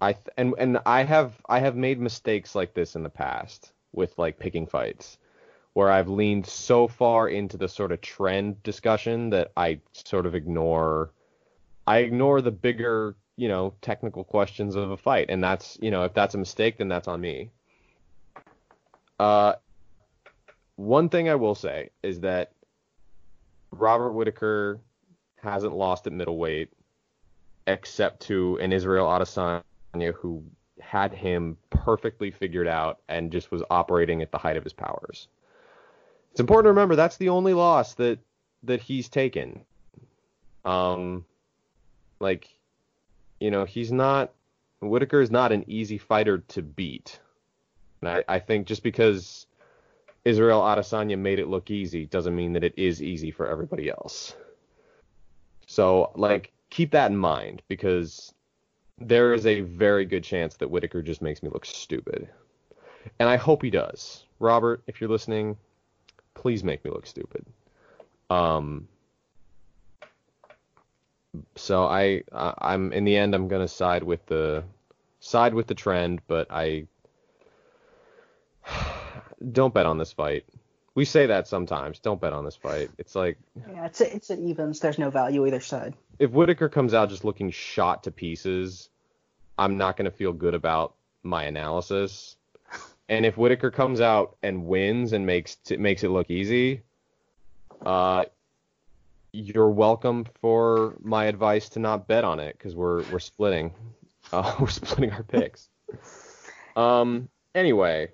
I 0.00 0.14
th- 0.14 0.26
and 0.36 0.54
and 0.58 0.78
I 0.84 1.04
have 1.04 1.34
I 1.48 1.60
have 1.60 1.76
made 1.76 2.00
mistakes 2.00 2.54
like 2.54 2.74
this 2.74 2.96
in 2.96 3.02
the 3.02 3.08
past 3.08 3.72
with 3.92 4.18
like 4.18 4.38
picking 4.38 4.66
fights 4.66 5.18
where 5.74 5.90
I've 5.90 6.08
leaned 6.08 6.46
so 6.46 6.86
far 6.86 7.28
into 7.28 7.56
the 7.56 7.68
sort 7.68 7.92
of 7.92 8.00
trend 8.00 8.62
discussion 8.62 9.30
that 9.30 9.52
I 9.56 9.80
sort 9.92 10.26
of 10.26 10.34
ignore 10.34 11.10
I 11.86 11.98
ignore 11.98 12.40
the 12.40 12.50
bigger, 12.50 13.14
you 13.36 13.48
know, 13.48 13.74
technical 13.80 14.24
questions 14.24 14.74
of 14.74 14.90
a 14.90 14.96
fight 14.96 15.26
and 15.30 15.42
that's, 15.42 15.78
you 15.80 15.90
know, 15.90 16.04
if 16.04 16.14
that's 16.14 16.34
a 16.34 16.38
mistake 16.38 16.78
then 16.78 16.88
that's 16.88 17.08
on 17.08 17.20
me. 17.20 17.50
Uh 19.18 19.54
one 20.76 21.08
thing 21.08 21.28
I 21.28 21.36
will 21.36 21.54
say 21.54 21.90
is 22.02 22.20
that 22.20 22.52
Robert 23.70 24.12
Whittaker 24.12 24.80
hasn't 25.42 25.74
lost 25.74 26.06
at 26.06 26.12
middleweight 26.12 26.70
except 27.66 28.20
to 28.20 28.58
an 28.58 28.72
Israel 28.72 29.06
Adesanya 29.06 29.62
who 30.14 30.42
had 30.80 31.12
him 31.12 31.56
perfectly 31.70 32.30
figured 32.30 32.66
out 32.66 33.00
and 33.08 33.30
just 33.30 33.50
was 33.50 33.62
operating 33.70 34.22
at 34.22 34.32
the 34.32 34.38
height 34.38 34.56
of 34.56 34.64
his 34.64 34.72
powers. 34.72 35.28
It's 36.32 36.40
important 36.40 36.64
to 36.66 36.70
remember 36.70 36.96
that's 36.96 37.18
the 37.18 37.28
only 37.28 37.54
loss 37.54 37.94
that 37.94 38.18
that 38.64 38.80
he's 38.80 39.08
taken. 39.08 39.64
Um, 40.64 41.24
like, 42.20 42.48
you 43.40 43.50
know, 43.50 43.64
he's 43.64 43.92
not 43.92 44.32
Whittaker 44.80 45.20
is 45.20 45.30
not 45.30 45.52
an 45.52 45.64
easy 45.66 45.98
fighter 45.98 46.38
to 46.38 46.62
beat. 46.62 47.20
And 48.00 48.08
I, 48.08 48.24
I 48.28 48.38
think 48.38 48.66
just 48.66 48.82
because 48.82 49.46
Israel 50.24 50.60
Adesanya 50.60 51.18
made 51.18 51.38
it 51.38 51.48
look 51.48 51.70
easy 51.70 52.06
doesn't 52.06 52.34
mean 52.34 52.52
that 52.54 52.64
it 52.64 52.74
is 52.76 53.02
easy 53.02 53.30
for 53.30 53.46
everybody 53.46 53.90
else. 53.90 54.34
So 55.72 56.12
like 56.16 56.52
keep 56.68 56.90
that 56.90 57.10
in 57.10 57.16
mind 57.16 57.62
because 57.66 58.34
there 58.98 59.32
is 59.32 59.46
a 59.46 59.62
very 59.62 60.04
good 60.04 60.22
chance 60.22 60.54
that 60.58 60.70
Whittaker 60.70 61.00
just 61.00 61.22
makes 61.22 61.42
me 61.42 61.48
look 61.48 61.64
stupid. 61.64 62.28
And 63.18 63.26
I 63.26 63.36
hope 63.36 63.62
he 63.62 63.70
does. 63.70 64.26
Robert, 64.38 64.82
if 64.86 65.00
you're 65.00 65.08
listening, 65.08 65.56
please 66.34 66.62
make 66.62 66.84
me 66.84 66.90
look 66.90 67.06
stupid. 67.06 67.46
Um, 68.28 68.86
so 71.56 71.84
I, 71.84 72.22
I 72.32 72.52
I'm 72.58 72.92
in 72.92 73.04
the 73.04 73.16
end 73.16 73.34
I'm 73.34 73.48
gonna 73.48 73.66
side 73.66 74.02
with 74.02 74.26
the 74.26 74.64
side 75.20 75.54
with 75.54 75.68
the 75.68 75.74
trend, 75.74 76.20
but 76.26 76.48
I 76.50 76.86
don't 79.52 79.72
bet 79.72 79.86
on 79.86 79.96
this 79.96 80.12
fight. 80.12 80.44
We 80.94 81.04
say 81.06 81.26
that 81.26 81.48
sometimes. 81.48 81.98
Don't 82.00 82.20
bet 82.20 82.32
on 82.32 82.44
this 82.44 82.56
fight. 82.56 82.90
It's 82.98 83.14
like 83.14 83.38
Yeah, 83.56 83.86
it's 83.86 84.00
it's 84.00 84.30
at 84.30 84.38
evens. 84.38 84.80
There's 84.80 84.98
no 84.98 85.10
value 85.10 85.46
either 85.46 85.60
side. 85.60 85.94
if 86.18 86.30
Whittaker 86.30 86.68
comes 86.68 86.92
out 86.94 87.08
just 87.08 87.24
looking 87.24 87.50
shot 87.50 88.04
to 88.04 88.10
pieces, 88.10 88.90
I'm 89.58 89.78
not 89.78 89.96
going 89.96 90.04
to 90.10 90.16
feel 90.16 90.32
good 90.32 90.54
about 90.54 90.94
my 91.22 91.44
analysis. 91.44 92.36
And 93.08 93.26
if 93.26 93.36
Whittaker 93.36 93.70
comes 93.70 94.00
out 94.00 94.36
and 94.42 94.66
wins 94.66 95.12
and 95.12 95.26
makes 95.26 95.56
it 95.70 95.80
makes 95.80 96.04
it 96.04 96.08
look 96.08 96.30
easy, 96.30 96.82
uh, 97.84 98.24
you're 99.32 99.70
welcome 99.70 100.26
for 100.40 100.94
my 101.00 101.24
advice 101.24 101.70
to 101.70 101.78
not 101.78 102.06
bet 102.06 102.24
on 102.24 102.38
it 102.38 102.56
because 102.58 102.74
we're 102.74 103.02
we're 103.10 103.18
splitting, 103.18 103.72
uh, 104.32 104.54
we're 104.60 104.68
splitting 104.68 105.10
our 105.10 105.22
picks. 105.22 105.68
Um. 106.76 107.28
Anyway, 107.54 108.08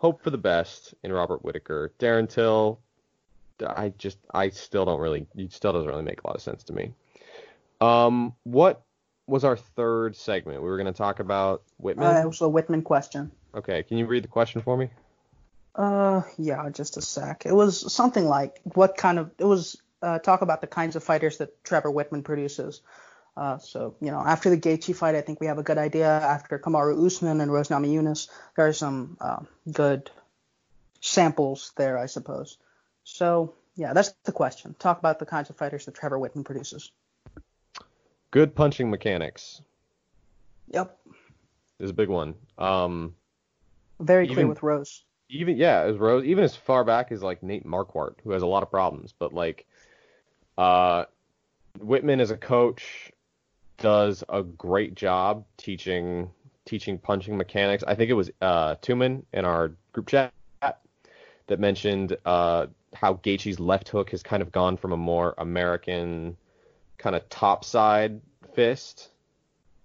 hope 0.00 0.22
for 0.22 0.30
the 0.30 0.38
best 0.38 0.94
in 1.04 1.12
Robert 1.12 1.44
Whittaker. 1.44 1.92
Darren 1.98 2.26
Till, 2.26 2.80
I 3.64 3.92
just 3.98 4.18
I 4.32 4.48
still 4.48 4.86
don't 4.86 4.98
really 5.00 5.26
it 5.36 5.52
still 5.52 5.74
doesn't 5.74 5.88
really 5.88 6.02
make 6.02 6.22
a 6.22 6.26
lot 6.26 6.36
of 6.36 6.42
sense 6.42 6.64
to 6.64 6.72
me. 6.72 6.94
Um, 7.82 8.34
what 8.44 8.82
was 9.26 9.44
our 9.44 9.56
third 9.56 10.16
segment? 10.16 10.62
We 10.62 10.70
were 10.70 10.78
going 10.78 10.92
to 10.92 10.96
talk 10.96 11.20
about 11.20 11.62
Wittman. 11.82 12.16
Uh, 12.16 12.22
it 12.22 12.26
was 12.26 12.40
a 12.40 12.44
Wittman 12.44 12.82
question. 12.82 13.30
okay, 13.54 13.82
can 13.82 13.98
you 13.98 14.06
read 14.06 14.24
the 14.24 14.28
question 14.28 14.62
for 14.62 14.76
me? 14.76 14.88
Uh, 15.74 16.22
yeah, 16.38 16.68
just 16.70 16.96
a 16.96 17.02
sec. 17.02 17.44
It 17.44 17.54
was 17.54 17.92
something 17.92 18.24
like 18.24 18.58
what 18.64 18.96
kind 18.96 19.18
of 19.18 19.30
it 19.38 19.44
was 19.44 19.76
uh, 20.02 20.18
talk 20.18 20.40
about 20.40 20.62
the 20.62 20.66
kinds 20.66 20.96
of 20.96 21.04
fighters 21.04 21.36
that 21.38 21.62
Trevor 21.62 21.90
Wittman 21.90 22.24
produces. 22.24 22.80
Uh, 23.36 23.58
so 23.58 23.94
you 24.00 24.10
know, 24.10 24.20
after 24.20 24.50
the 24.50 24.58
Gaethje 24.58 24.94
fight, 24.94 25.14
I 25.14 25.20
think 25.20 25.40
we 25.40 25.46
have 25.46 25.58
a 25.58 25.62
good 25.62 25.78
idea. 25.78 26.08
After 26.08 26.58
Kamaru 26.58 27.06
Usman 27.06 27.40
and 27.40 27.52
Rose 27.52 27.68
Namajunas, 27.68 28.28
there 28.56 28.66
are 28.66 28.72
some 28.72 29.16
uh, 29.20 29.40
good 29.70 30.10
samples 31.00 31.72
there, 31.76 31.96
I 31.98 32.06
suppose. 32.06 32.58
So 33.04 33.54
yeah, 33.76 33.92
that's 33.92 34.12
the 34.24 34.32
question. 34.32 34.74
Talk 34.78 34.98
about 34.98 35.18
the 35.18 35.26
kinds 35.26 35.50
of 35.50 35.56
fighters 35.56 35.86
that 35.86 35.94
Trevor 35.94 36.18
Wittman 36.18 36.44
produces. 36.44 36.90
Good 38.30 38.54
punching 38.54 38.90
mechanics 38.90 39.62
Yep, 40.68 40.96
is 41.80 41.90
a 41.90 41.94
big 41.94 42.08
one. 42.08 42.34
Um, 42.58 43.14
very 43.98 44.28
clear 44.28 44.46
with 44.46 44.62
Rose. 44.62 45.02
even 45.28 45.56
yeah, 45.56 45.80
as 45.80 45.96
Rose, 45.96 46.24
even 46.24 46.44
as 46.44 46.54
far 46.54 46.84
back 46.84 47.10
as 47.10 47.22
like 47.22 47.42
Nate 47.42 47.66
Marquardt, 47.66 48.14
who 48.22 48.30
has 48.30 48.42
a 48.42 48.46
lot 48.46 48.62
of 48.62 48.70
problems, 48.70 49.12
but 49.18 49.32
like, 49.32 49.66
uh, 50.58 51.06
Wittman 51.78 52.20
as 52.20 52.30
a 52.30 52.36
coach 52.36 53.10
does 53.80 54.22
a 54.28 54.42
great 54.42 54.94
job 54.94 55.44
teaching 55.56 56.30
teaching 56.64 56.98
punching 56.98 57.36
mechanics. 57.36 57.82
I 57.86 57.94
think 57.94 58.10
it 58.10 58.14
was 58.14 58.30
uh 58.40 58.76
Tuman 58.76 59.24
in 59.32 59.44
our 59.44 59.72
group 59.92 60.08
chat 60.08 60.32
that 60.60 61.58
mentioned 61.58 62.16
uh 62.24 62.66
how 62.94 63.14
Gaethje's 63.14 63.58
left 63.60 63.88
hook 63.88 64.10
has 64.10 64.22
kind 64.22 64.42
of 64.42 64.52
gone 64.52 64.76
from 64.76 64.92
a 64.92 64.96
more 64.96 65.34
American 65.38 66.36
kind 66.98 67.16
of 67.16 67.28
top 67.28 67.64
side 67.64 68.20
fist 68.54 69.10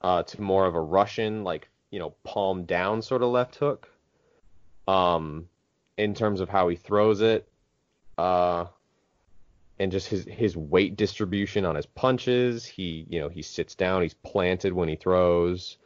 uh 0.02 0.24
to 0.24 0.42
more 0.42 0.66
of 0.66 0.76
a 0.76 0.82
Russian 0.82 1.44
like 1.44 1.68
you 1.90 2.00
know 2.00 2.14
palm 2.24 2.66
down 2.66 3.02
sort 3.02 3.24
of 3.24 3.30
left 3.30 3.56
hook 3.56 3.90
um, 4.88 5.48
in 5.98 6.14
terms 6.14 6.42
of 6.42 6.50
how 6.50 6.68
he 6.68 6.76
throws 6.76 7.22
it, 7.22 7.48
uh, 8.18 8.66
and 9.80 9.92
just 9.92 10.08
his 10.08 10.26
his 10.26 10.56
weight 10.56 10.96
distribution 10.96 11.66
on 11.66 11.76
his 11.76 11.86
punches. 11.86 12.66
He 12.66 13.06
you 13.10 13.20
know 13.20 13.30
he 13.30 13.42
sits 13.42 13.76
down, 13.76 14.02
he's 14.02 14.14
planted 14.14 14.74
when 14.74 14.90
he 14.90 14.96
throws. 14.96 15.78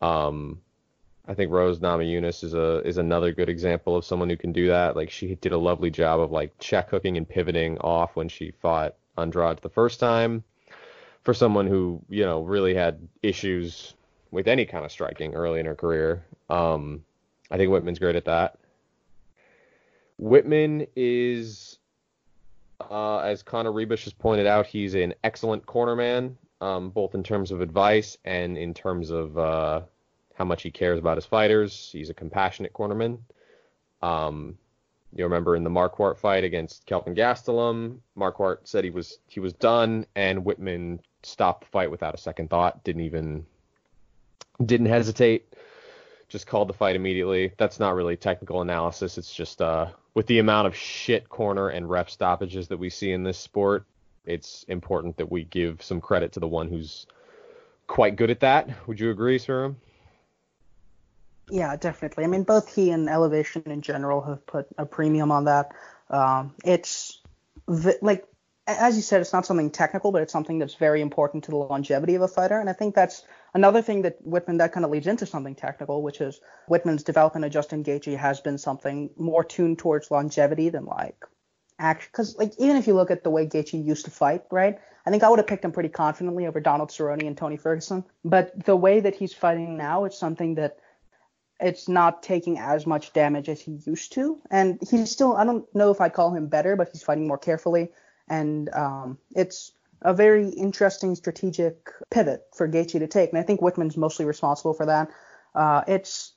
Um, 0.00 0.60
I 1.26 1.34
think 1.34 1.52
Rose 1.52 1.78
Namajunas 1.78 2.42
is 2.42 2.54
a 2.54 2.80
is 2.86 2.98
another 2.98 3.32
good 3.32 3.48
example 3.48 3.96
of 3.96 4.04
someone 4.04 4.28
who 4.28 4.36
can 4.36 4.52
do 4.52 4.68
that. 4.68 4.96
Like 4.96 5.10
she 5.10 5.34
did 5.36 5.52
a 5.52 5.58
lovely 5.58 5.90
job 5.90 6.20
of 6.20 6.32
like 6.32 6.58
check 6.58 6.90
hooking 6.90 7.16
and 7.16 7.28
pivoting 7.28 7.78
off 7.78 8.16
when 8.16 8.28
she 8.28 8.50
fought 8.50 8.94
Andrade 9.16 9.58
the 9.58 9.68
first 9.68 10.00
time. 10.00 10.44
For 11.22 11.32
someone 11.34 11.68
who 11.68 12.02
you 12.08 12.24
know 12.24 12.42
really 12.42 12.74
had 12.74 13.08
issues 13.22 13.94
with 14.32 14.48
any 14.48 14.64
kind 14.64 14.84
of 14.84 14.90
striking 14.90 15.34
early 15.34 15.60
in 15.60 15.66
her 15.66 15.76
career, 15.76 16.24
um, 16.50 17.04
I 17.50 17.56
think 17.56 17.70
Wittman's 17.70 18.00
great 18.00 18.16
at 18.16 18.24
that. 18.24 18.58
Wittman 20.20 20.88
is, 20.96 21.71
uh, 22.90 23.18
as 23.18 23.42
Connor 23.42 23.72
Ruebusch 23.72 24.04
has 24.04 24.12
pointed 24.12 24.46
out, 24.46 24.66
he's 24.66 24.94
an 24.94 25.14
excellent 25.24 25.66
cornerman, 25.66 26.34
um, 26.60 26.90
both 26.90 27.14
in 27.14 27.22
terms 27.22 27.50
of 27.50 27.60
advice 27.60 28.16
and 28.24 28.56
in 28.56 28.74
terms 28.74 29.10
of 29.10 29.36
uh, 29.38 29.82
how 30.34 30.44
much 30.44 30.62
he 30.62 30.70
cares 30.70 30.98
about 30.98 31.16
his 31.16 31.26
fighters. 31.26 31.90
He's 31.92 32.10
a 32.10 32.14
compassionate 32.14 32.72
cornerman. 32.72 33.18
Um, 34.02 34.58
you 35.14 35.24
remember 35.24 35.56
in 35.56 35.64
the 35.64 35.70
Marquardt 35.70 36.18
fight 36.18 36.44
against 36.44 36.86
Kelvin 36.86 37.14
Gastelum, 37.14 37.98
Marquardt 38.16 38.58
said 38.64 38.84
he 38.84 38.90
was 38.90 39.18
he 39.28 39.40
was 39.40 39.52
done, 39.52 40.06
and 40.16 40.44
Wittman 40.44 41.00
stopped 41.22 41.64
the 41.64 41.70
fight 41.70 41.90
without 41.90 42.14
a 42.14 42.18
second 42.18 42.48
thought. 42.48 42.82
Didn't 42.82 43.02
even 43.02 43.44
didn't 44.64 44.86
hesitate 44.86 45.54
just 46.32 46.46
called 46.46 46.66
the 46.66 46.72
fight 46.72 46.96
immediately. 46.96 47.52
That's 47.58 47.78
not 47.78 47.94
really 47.94 48.16
technical 48.16 48.62
analysis. 48.62 49.18
It's 49.18 49.32
just 49.32 49.60
uh, 49.60 49.88
with 50.14 50.26
the 50.26 50.38
amount 50.38 50.66
of 50.66 50.74
shit 50.74 51.28
corner 51.28 51.68
and 51.68 51.88
ref 51.88 52.08
stoppages 52.08 52.68
that 52.68 52.78
we 52.78 52.88
see 52.88 53.12
in 53.12 53.22
this 53.22 53.38
sport, 53.38 53.84
it's 54.24 54.64
important 54.66 55.18
that 55.18 55.30
we 55.30 55.44
give 55.44 55.82
some 55.82 56.00
credit 56.00 56.32
to 56.32 56.40
the 56.40 56.48
one 56.48 56.68
who's 56.68 57.06
quite 57.86 58.16
good 58.16 58.30
at 58.30 58.40
that. 58.40 58.70
Would 58.88 58.98
you 58.98 59.10
agree, 59.10 59.38
Sriram? 59.38 59.76
Yeah, 61.50 61.76
definitely. 61.76 62.24
I 62.24 62.28
mean, 62.28 62.44
both 62.44 62.74
he 62.74 62.90
and 62.90 63.10
Elevation 63.10 63.64
in 63.66 63.82
general 63.82 64.22
have 64.22 64.46
put 64.46 64.68
a 64.78 64.86
premium 64.86 65.30
on 65.30 65.44
that. 65.44 65.72
Um, 66.08 66.54
it's 66.64 67.20
v- 67.68 67.98
like, 68.00 68.26
as 68.66 68.96
you 68.96 69.02
said, 69.02 69.20
it's 69.20 69.34
not 69.34 69.44
something 69.44 69.70
technical, 69.70 70.12
but 70.12 70.22
it's 70.22 70.32
something 70.32 70.58
that's 70.58 70.76
very 70.76 71.02
important 71.02 71.44
to 71.44 71.50
the 71.50 71.58
longevity 71.58 72.14
of 72.14 72.22
a 72.22 72.28
fighter. 72.28 72.58
And 72.58 72.70
I 72.70 72.72
think 72.72 72.94
that's 72.94 73.22
another 73.54 73.82
thing 73.82 74.02
that 74.02 74.24
Wittman 74.26 74.58
that 74.58 74.72
kind 74.72 74.84
of 74.84 74.90
leads 74.90 75.06
into 75.06 75.26
something 75.26 75.54
technical, 75.54 76.02
which 76.02 76.20
is 76.20 76.40
Wittman's 76.70 77.02
development 77.02 77.44
of 77.44 77.52
Justin 77.52 77.84
Gaethje 77.84 78.16
has 78.16 78.40
been 78.40 78.58
something 78.58 79.10
more 79.16 79.44
tuned 79.44 79.78
towards 79.78 80.10
longevity 80.10 80.68
than 80.68 80.84
like 80.84 81.24
action. 81.78 82.08
Because 82.12 82.36
like 82.36 82.52
even 82.58 82.76
if 82.76 82.86
you 82.86 82.94
look 82.94 83.10
at 83.10 83.24
the 83.24 83.30
way 83.30 83.46
Gaethje 83.46 83.84
used 83.84 84.04
to 84.04 84.10
fight, 84.10 84.42
right? 84.50 84.78
I 85.04 85.10
think 85.10 85.24
I 85.24 85.28
would 85.28 85.38
have 85.38 85.48
picked 85.48 85.64
him 85.64 85.72
pretty 85.72 85.88
confidently 85.88 86.46
over 86.46 86.60
Donald 86.60 86.90
Cerrone 86.90 87.26
and 87.26 87.36
Tony 87.36 87.56
Ferguson. 87.56 88.04
But 88.24 88.64
the 88.64 88.76
way 88.76 89.00
that 89.00 89.16
he's 89.16 89.34
fighting 89.34 89.76
now, 89.76 90.04
it's 90.04 90.18
something 90.18 90.54
that 90.56 90.76
it's 91.60 91.88
not 91.88 92.22
taking 92.22 92.58
as 92.58 92.86
much 92.86 93.12
damage 93.12 93.48
as 93.48 93.60
he 93.60 93.80
used 93.84 94.12
to. 94.12 94.40
And 94.50 94.78
he's 94.88 95.10
still, 95.10 95.36
I 95.36 95.44
don't 95.44 95.64
know 95.74 95.90
if 95.90 96.00
I 96.00 96.08
call 96.08 96.34
him 96.34 96.46
better, 96.46 96.76
but 96.76 96.90
he's 96.92 97.02
fighting 97.02 97.26
more 97.26 97.38
carefully. 97.38 97.90
And 98.28 98.72
um, 98.74 99.18
it's 99.34 99.72
a 100.04 100.12
very 100.12 100.48
interesting 100.48 101.14
strategic 101.14 101.90
pivot 102.10 102.42
for 102.54 102.68
Gaethje 102.68 102.98
to 102.98 103.06
take. 103.06 103.30
And 103.30 103.38
I 103.38 103.42
think 103.42 103.60
Wittman's 103.60 103.96
mostly 103.96 104.24
responsible 104.24 104.74
for 104.74 104.86
that. 104.86 105.10
Uh, 105.54 105.82
it's 105.86 106.32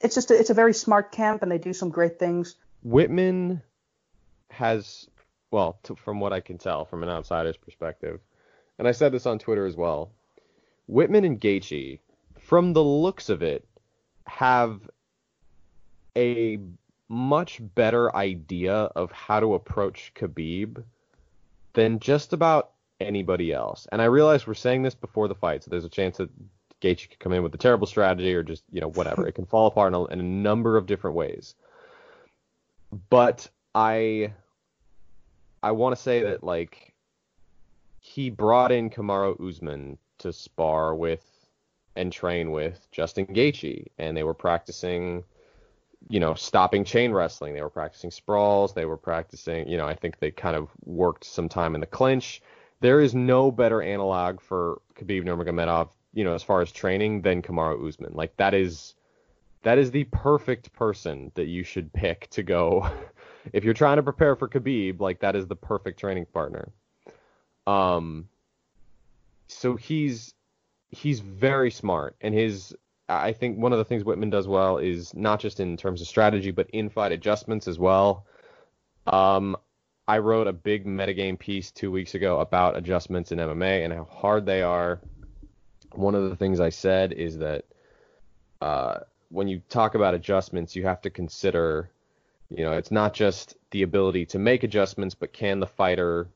it's 0.00 0.14
just 0.14 0.30
a, 0.30 0.38
it's 0.38 0.50
a 0.50 0.54
very 0.54 0.74
smart 0.74 1.12
camp, 1.12 1.42
and 1.42 1.50
they 1.50 1.58
do 1.58 1.72
some 1.72 1.90
great 1.90 2.18
things. 2.18 2.56
Wittman 2.86 3.62
has, 4.50 5.08
well, 5.50 5.78
t- 5.82 5.94
from 5.94 6.20
what 6.20 6.32
I 6.32 6.40
can 6.40 6.58
tell 6.58 6.84
from 6.84 7.02
an 7.02 7.08
outsider's 7.08 7.56
perspective, 7.56 8.20
and 8.78 8.86
I 8.86 8.92
said 8.92 9.12
this 9.12 9.26
on 9.26 9.38
Twitter 9.38 9.66
as 9.66 9.76
well, 9.76 10.10
Wittman 10.90 11.24
and 11.24 11.40
Gaethje, 11.40 11.98
from 12.40 12.72
the 12.72 12.84
looks 12.84 13.28
of 13.30 13.42
it, 13.42 13.66
have 14.26 14.80
a 16.16 16.58
much 17.08 17.60
better 17.74 18.14
idea 18.14 18.74
of 18.74 19.10
how 19.12 19.40
to 19.40 19.54
approach 19.54 20.12
Khabib 20.14 20.82
than 21.72 22.00
just 22.00 22.32
about 22.32 22.70
anybody 23.00 23.52
else. 23.52 23.86
And 23.92 24.00
I 24.00 24.06
realize 24.06 24.46
we're 24.46 24.54
saying 24.54 24.82
this 24.82 24.94
before 24.94 25.28
the 25.28 25.34
fight, 25.34 25.64
so 25.64 25.70
there's 25.70 25.84
a 25.84 25.90
chance 25.90 26.16
that 26.18 26.30
Gaethje 26.80 27.10
could 27.10 27.18
come 27.18 27.32
in 27.32 27.42
with 27.42 27.54
a 27.54 27.58
terrible 27.58 27.86
strategy 27.86 28.34
or 28.34 28.42
just, 28.42 28.64
you 28.70 28.80
know, 28.80 28.90
whatever. 28.90 29.26
it 29.26 29.32
can 29.32 29.46
fall 29.46 29.66
apart 29.66 29.92
in 29.92 29.94
a, 29.94 30.04
in 30.06 30.20
a 30.20 30.24
number 30.24 30.76
of 30.76 30.86
different 30.86 31.16
ways. 31.16 31.54
But 33.10 33.48
I 33.74 34.32
I 35.62 35.72
want 35.72 35.96
to 35.96 36.00
say 36.00 36.22
that 36.22 36.44
like 36.44 36.94
he 38.00 38.30
brought 38.30 38.72
in 38.72 38.88
Kamaru 38.88 39.48
Usman 39.48 39.98
to 40.18 40.32
spar 40.32 40.94
with 40.94 41.24
and 41.96 42.12
train 42.12 42.50
with 42.50 42.86
Justin 42.92 43.26
Gaethje, 43.26 43.86
and 43.98 44.16
they 44.16 44.22
were 44.22 44.34
practicing, 44.34 45.24
you 46.08 46.20
know, 46.20 46.34
stopping 46.34 46.84
chain 46.84 47.10
wrestling. 47.10 47.54
They 47.54 47.62
were 47.62 47.70
practicing 47.70 48.10
sprawls. 48.10 48.74
They 48.74 48.84
were 48.84 48.98
practicing, 48.98 49.66
you 49.66 49.76
know, 49.76 49.86
I 49.86 49.94
think 49.94 50.18
they 50.18 50.30
kind 50.30 50.56
of 50.56 50.68
worked 50.84 51.24
some 51.24 51.48
time 51.48 51.74
in 51.74 51.80
the 51.80 51.86
clinch. 51.86 52.42
There 52.80 53.00
is 53.00 53.14
no 53.14 53.50
better 53.50 53.82
analog 53.82 54.40
for 54.40 54.80
Khabib 54.94 55.24
Nurmagomedov, 55.24 55.90
you 56.12 56.24
know, 56.24 56.34
as 56.34 56.42
far 56.42 56.60
as 56.60 56.70
training 56.70 57.22
than 57.22 57.42
Kamaru 57.42 57.88
Usman. 57.88 58.12
Like 58.14 58.36
that 58.36 58.54
is 58.54 58.94
that 59.62 59.78
is 59.78 59.90
the 59.90 60.04
perfect 60.04 60.72
person 60.72 61.32
that 61.34 61.46
you 61.46 61.64
should 61.64 61.92
pick 61.92 62.28
to 62.30 62.42
go 62.42 62.88
if 63.52 63.64
you're 63.64 63.74
trying 63.74 63.96
to 63.96 64.02
prepare 64.02 64.36
for 64.36 64.48
Khabib, 64.48 65.00
like 65.00 65.20
that 65.20 65.36
is 65.36 65.46
the 65.46 65.56
perfect 65.56 65.98
training 65.98 66.26
partner. 66.26 66.72
Um, 67.66 68.28
so 69.48 69.76
he's 69.76 70.34
he's 70.90 71.20
very 71.20 71.70
smart, 71.70 72.16
and 72.20 72.34
his 72.34 72.74
I 73.08 73.32
think 73.32 73.58
one 73.58 73.72
of 73.72 73.78
the 73.78 73.84
things 73.84 74.02
Wittman 74.02 74.30
does 74.30 74.48
well 74.48 74.78
is 74.78 75.14
not 75.14 75.40
just 75.40 75.60
in 75.60 75.76
terms 75.76 76.00
of 76.00 76.08
strategy, 76.08 76.50
but 76.50 76.68
in-fight 76.70 77.12
adjustments 77.12 77.68
as 77.68 77.78
well. 77.78 78.26
Um, 79.06 79.56
I 80.08 80.18
wrote 80.18 80.46
a 80.46 80.52
big 80.52 80.86
metagame 80.86 81.38
piece 81.38 81.70
two 81.72 81.90
weeks 81.90 82.14
ago 82.14 82.40
about 82.40 82.76
adjustments 82.76 83.32
in 83.32 83.38
MMA 83.38 83.84
and 83.84 83.92
how 83.92 84.04
hard 84.04 84.46
they 84.46 84.62
are. 84.62 85.00
One 85.92 86.14
of 86.14 86.30
the 86.30 86.36
things 86.36 86.60
I 86.60 86.68
said 86.68 87.12
is 87.12 87.38
that 87.38 87.64
uh, 88.60 88.98
when 89.30 89.48
you 89.48 89.60
talk 89.68 89.96
about 89.96 90.14
adjustments, 90.14 90.76
you 90.76 90.84
have 90.84 91.00
to 91.02 91.10
consider, 91.10 91.90
you 92.50 92.64
know, 92.64 92.72
it's 92.72 92.92
not 92.92 93.14
just 93.14 93.56
the 93.72 93.82
ability 93.82 94.26
to 94.26 94.38
make 94.38 94.62
adjustments, 94.62 95.14
but 95.14 95.32
can 95.32 95.58
the 95.58 95.66
fighter 95.66 96.28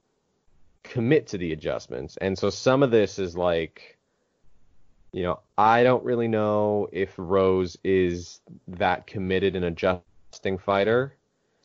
commit 0.83 1.29
to 1.29 1.39
the 1.39 1.53
adjustments? 1.53 2.17
And 2.17 2.37
so 2.37 2.51
some 2.51 2.83
of 2.83 2.91
this 2.91 3.21
is 3.21 3.37
like, 3.37 3.99
you 5.13 5.23
know, 5.23 5.41
I 5.57 5.85
don't 5.85 6.05
really 6.05 6.29
know 6.29 6.89
if 6.91 7.15
Rose 7.17 7.77
is 7.85 8.41
that 8.67 9.07
committed 9.07 9.55
an 9.55 9.65
adjusting 9.65 10.59
fighter. 10.59 11.15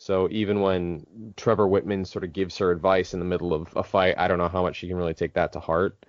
So 0.05 0.27
even 0.29 0.61
when 0.61 1.33
Trevor 1.35 1.67
Wittman 1.67 2.05
sort 2.05 2.23
of 2.23 2.31
gives 2.31 2.59
her 2.59 2.69
advice 2.69 3.15
in 3.15 3.19
the 3.19 3.25
middle 3.25 3.55
of 3.55 3.75
a 3.75 3.81
fight, 3.81 4.13
I 4.19 4.27
don't 4.27 4.37
know 4.37 4.47
how 4.47 4.61
much 4.61 4.75
she 4.75 4.87
can 4.87 4.97
really 4.97 5.15
take 5.15 5.33
that 5.33 5.51
to 5.53 5.59
heart. 5.59 6.05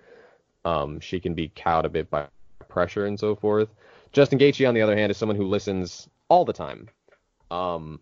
Um, 0.65 0.99
she 0.99 1.19
can 1.19 1.33
be 1.33 1.51
cowed 1.55 1.83
a 1.83 1.89
bit 1.89 2.07
by 2.11 2.27
pressure 2.69 3.07
and 3.07 3.19
so 3.19 3.35
forth. 3.35 3.69
Justin 4.11 4.37
Gaethje, 4.37 4.67
on 4.67 4.75
the 4.75 4.83
other 4.83 4.95
hand, 4.95 5.09
is 5.09 5.17
someone 5.17 5.35
who 5.35 5.47
listens 5.47 6.07
all 6.29 6.45
the 6.45 6.53
time. 6.53 6.89
Um, 7.49 7.99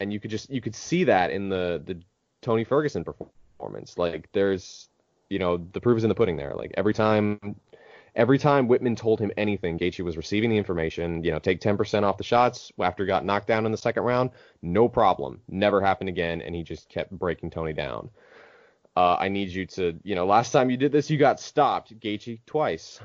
and 0.00 0.12
you 0.12 0.20
could 0.20 0.30
just 0.30 0.50
you 0.50 0.60
could 0.60 0.74
see 0.74 1.04
that 1.04 1.30
in 1.30 1.48
the 1.48 1.82
the 1.82 1.98
Tony 2.42 2.64
Ferguson 2.64 3.02
performance. 3.02 3.96
Like 3.96 4.28
there's 4.32 4.90
you 5.30 5.38
know 5.38 5.66
the 5.72 5.80
proof 5.80 5.96
is 5.96 6.04
in 6.04 6.10
the 6.10 6.14
pudding 6.14 6.36
there. 6.36 6.52
Like 6.54 6.74
every 6.76 6.92
time 6.92 7.56
every 8.18 8.36
time 8.36 8.68
Wittman 8.68 8.96
told 8.96 9.20
him 9.20 9.30
anything, 9.36 9.78
Gaethje 9.78 10.04
was 10.04 10.16
receiving 10.16 10.50
the 10.50 10.58
information. 10.58 11.24
You 11.24 11.30
know, 11.30 11.38
take 11.38 11.60
10% 11.60 12.02
off 12.02 12.18
the 12.18 12.24
shots 12.24 12.70
after 12.78 13.04
he 13.04 13.06
got 13.06 13.24
knocked 13.24 13.46
down 13.46 13.64
in 13.64 13.72
the 13.72 13.78
second 13.78 14.02
round. 14.02 14.30
No 14.60 14.88
problem. 14.88 15.40
Never 15.48 15.80
happened 15.80 16.10
again, 16.10 16.42
and 16.42 16.54
he 16.54 16.64
just 16.64 16.88
kept 16.90 17.12
breaking 17.12 17.50
Tony 17.50 17.72
down. 17.72 18.10
Uh, 18.96 19.16
I 19.18 19.28
need 19.28 19.50
you 19.50 19.64
to, 19.66 19.98
you 20.02 20.16
know, 20.16 20.26
last 20.26 20.50
time 20.50 20.68
you 20.68 20.76
did 20.76 20.90
this, 20.90 21.08
you 21.08 21.16
got 21.16 21.38
stopped, 21.38 21.98
Gaethje, 22.00 22.40
twice. 22.44 23.00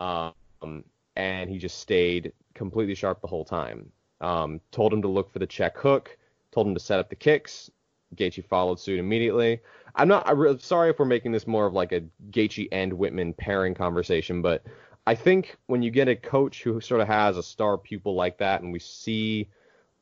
Um, 0.00 0.34
and 1.14 1.48
he 1.48 1.58
just 1.58 1.78
stayed 1.78 2.32
completely 2.52 2.96
sharp 2.96 3.20
the 3.20 3.28
whole 3.28 3.44
time. 3.44 3.92
Um, 4.20 4.60
told 4.72 4.92
him 4.92 5.02
to 5.02 5.08
look 5.08 5.32
for 5.32 5.38
the 5.38 5.46
check 5.46 5.78
hook, 5.78 6.18
told 6.50 6.66
him 6.66 6.74
to 6.74 6.80
set 6.80 6.98
up 6.98 7.08
the 7.08 7.16
kicks. 7.16 7.70
Gaethje 8.14 8.44
followed 8.46 8.78
suit 8.78 8.98
immediately. 8.98 9.60
I'm 9.94 10.08
not. 10.08 10.28
I'm 10.28 10.58
sorry 10.60 10.90
if 10.90 10.98
we're 10.98 11.06
making 11.06 11.32
this 11.32 11.46
more 11.46 11.66
of 11.66 11.72
like 11.72 11.92
a 11.92 12.02
Gaethje 12.30 12.68
and 12.70 12.92
Wittman 12.92 13.36
pairing 13.36 13.74
conversation, 13.74 14.42
but 14.42 14.64
I 15.06 15.14
think 15.14 15.56
when 15.66 15.82
you 15.82 15.90
get 15.90 16.08
a 16.08 16.16
coach 16.16 16.62
who 16.62 16.80
sort 16.80 17.00
of 17.00 17.06
has 17.06 17.36
a 17.36 17.42
star 17.42 17.78
pupil 17.78 18.14
like 18.14 18.38
that, 18.38 18.62
and 18.62 18.72
we 18.72 18.78
see 18.78 19.48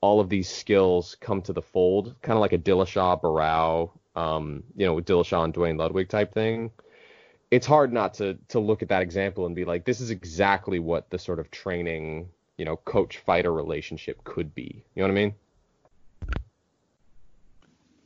all 0.00 0.20
of 0.20 0.28
these 0.28 0.48
skills 0.48 1.16
come 1.20 1.42
to 1.42 1.52
the 1.52 1.62
fold, 1.62 2.14
kind 2.22 2.36
of 2.36 2.40
like 2.40 2.52
a 2.52 2.58
Dillashaw 2.58 3.20
Barao, 3.20 3.90
um, 4.16 4.64
you 4.76 4.84
know, 4.84 4.94
with 4.94 5.06
Dillashaw 5.06 5.44
and 5.44 5.54
Duane 5.54 5.76
Ludwig 5.76 6.08
type 6.08 6.32
thing. 6.34 6.70
It's 7.50 7.66
hard 7.66 7.92
not 7.92 8.14
to 8.14 8.38
to 8.48 8.58
look 8.58 8.82
at 8.82 8.88
that 8.88 9.02
example 9.02 9.46
and 9.46 9.54
be 9.54 9.64
like, 9.64 9.84
this 9.84 10.00
is 10.00 10.10
exactly 10.10 10.78
what 10.78 11.10
the 11.10 11.18
sort 11.18 11.38
of 11.38 11.50
training, 11.50 12.28
you 12.56 12.64
know, 12.64 12.76
coach 12.76 13.18
fighter 13.18 13.52
relationship 13.52 14.24
could 14.24 14.54
be. 14.54 14.84
You 14.94 15.02
know 15.02 15.08
what 15.08 15.12
I 15.12 15.24
mean? 15.24 15.34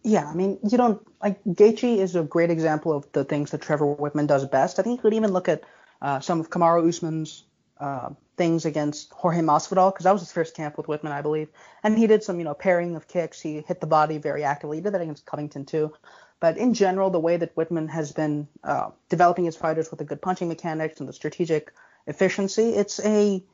Yeah, 0.08 0.26
I 0.26 0.32
mean, 0.34 0.58
you 0.66 0.78
don't 0.78 1.06
like 1.22 1.44
Gaethje 1.44 1.98
is 1.98 2.16
a 2.16 2.22
great 2.22 2.50
example 2.50 2.94
of 2.94 3.06
the 3.12 3.24
things 3.24 3.50
that 3.50 3.60
Trevor 3.60 3.94
Wittman 3.94 4.26
does 4.26 4.46
best. 4.46 4.78
I 4.78 4.82
think 4.82 4.96
you 4.96 5.02
could 5.02 5.12
even 5.12 5.34
look 5.34 5.50
at 5.50 5.64
uh, 6.00 6.18
some 6.20 6.40
of 6.40 6.48
Kamaru 6.48 6.88
Usman's 6.88 7.44
uh, 7.78 8.08
things 8.38 8.64
against 8.64 9.12
Jorge 9.12 9.40
Masvidal 9.40 9.92
because 9.92 10.04
that 10.04 10.12
was 10.12 10.22
his 10.22 10.32
first 10.32 10.56
camp 10.56 10.78
with 10.78 10.86
Wittman, 10.86 11.12
I 11.12 11.20
believe, 11.20 11.48
and 11.82 11.98
he 11.98 12.06
did 12.06 12.22
some, 12.22 12.38
you 12.38 12.44
know, 12.44 12.54
pairing 12.54 12.96
of 12.96 13.06
kicks. 13.06 13.38
He 13.38 13.60
hit 13.60 13.82
the 13.82 13.86
body 13.86 14.16
very 14.16 14.44
actively. 14.44 14.78
He 14.78 14.82
did 14.82 14.94
that 14.94 15.02
against 15.02 15.26
Covington 15.26 15.66
too. 15.66 15.92
But 16.40 16.56
in 16.56 16.72
general, 16.72 17.10
the 17.10 17.20
way 17.20 17.36
that 17.36 17.54
Wittman 17.54 17.90
has 17.90 18.10
been 18.12 18.48
uh, 18.64 18.92
developing 19.10 19.44
his 19.44 19.56
fighters 19.56 19.90
with 19.90 19.98
the 19.98 20.06
good 20.06 20.22
punching 20.22 20.48
mechanics 20.48 21.00
and 21.00 21.08
the 21.08 21.12
strategic 21.12 21.70
efficiency, 22.06 22.70
it's 22.70 22.98
a 23.00 23.44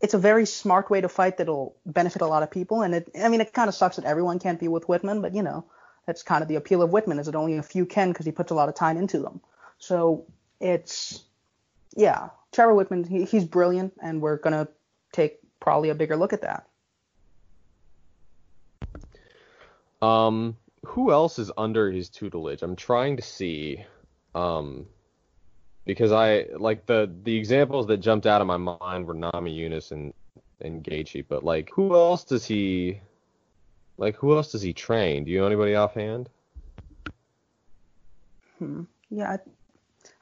it's 0.00 0.14
a 0.14 0.18
very 0.18 0.46
smart 0.46 0.90
way 0.90 1.00
to 1.00 1.08
fight 1.08 1.36
that'll 1.36 1.76
benefit 1.84 2.22
a 2.22 2.26
lot 2.26 2.42
of 2.42 2.50
people. 2.50 2.82
And 2.82 2.94
it, 2.94 3.10
I 3.20 3.28
mean, 3.28 3.40
it 3.40 3.52
kind 3.52 3.68
of 3.68 3.74
sucks 3.74 3.96
that 3.96 4.04
everyone 4.04 4.38
can't 4.38 4.58
be 4.58 4.68
with 4.68 4.86
Wittman, 4.86 5.20
but 5.20 5.34
you 5.34 5.42
know, 5.42 5.64
that's 6.06 6.22
kind 6.22 6.42
of 6.42 6.48
the 6.48 6.56
appeal 6.56 6.82
of 6.82 6.90
Wittman 6.90 7.20
is 7.20 7.26
that 7.26 7.34
only 7.34 7.56
a 7.56 7.62
few 7.62 7.84
can 7.84 8.10
because 8.10 8.26
he 8.26 8.32
puts 8.32 8.50
a 8.50 8.54
lot 8.54 8.68
of 8.68 8.74
time 8.74 8.96
into 8.96 9.18
them. 9.18 9.40
So 9.78 10.24
it's, 10.58 11.22
yeah, 11.96 12.30
Trevor 12.52 12.74
Wittman, 12.74 13.06
he, 13.06 13.24
he's 13.24 13.44
brilliant, 13.44 13.92
and 14.02 14.20
we're 14.20 14.36
gonna 14.36 14.68
take 15.12 15.38
probably 15.60 15.90
a 15.90 15.94
bigger 15.94 16.16
look 16.16 16.32
at 16.32 16.42
that. 16.42 16.66
Um, 20.00 20.56
who 20.86 21.12
else 21.12 21.38
is 21.38 21.52
under 21.58 21.90
his 21.90 22.08
tutelage? 22.08 22.62
I'm 22.62 22.76
trying 22.76 23.16
to 23.16 23.22
see. 23.22 23.84
Um, 24.34 24.86
because 25.90 26.12
I 26.12 26.46
like 26.56 26.86
the 26.86 27.10
the 27.24 27.36
examples 27.36 27.88
that 27.88 27.96
jumped 27.96 28.26
out 28.26 28.40
of 28.40 28.46
my 28.46 28.56
mind 28.56 29.06
were 29.06 29.14
Namajunas 29.14 29.90
and 29.90 30.14
and 30.60 30.84
Gaethje, 30.84 31.24
but 31.28 31.44
like 31.44 31.70
who 31.70 31.94
else 31.94 32.22
does 32.22 32.46
he 32.46 33.00
like 33.98 34.14
who 34.14 34.36
else 34.36 34.52
does 34.52 34.62
he 34.62 34.72
train? 34.72 35.24
Do 35.24 35.32
you 35.32 35.40
know 35.40 35.46
anybody 35.46 35.74
offhand? 35.74 36.28
Hmm. 38.58 38.82
Yeah, 39.10 39.32
I, 39.32 39.38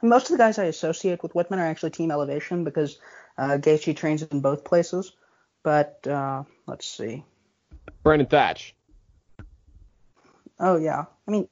most 0.01 0.25
of 0.25 0.31
the 0.31 0.43
guys 0.43 0.57
I 0.57 0.63
associate 0.65 1.21
with 1.21 1.33
Wittman 1.33 1.57
are 1.57 1.67
actually 1.67 1.91
Team 1.91 2.09
Elevation 2.09 2.63
because 2.63 2.97
uh, 3.37 3.57
Gaethje 3.59 3.95
trains 3.95 4.23
in 4.23 4.41
both 4.41 4.63
places. 4.63 5.13
But 5.61 6.07
uh, 6.07 6.45
let's 6.65 6.87
see. 6.87 7.23
Brandon 8.01 8.27
Thatch. 8.27 8.73
Oh 10.59 10.77
yeah, 10.77 11.05
I 11.27 11.31
mean 11.31 11.47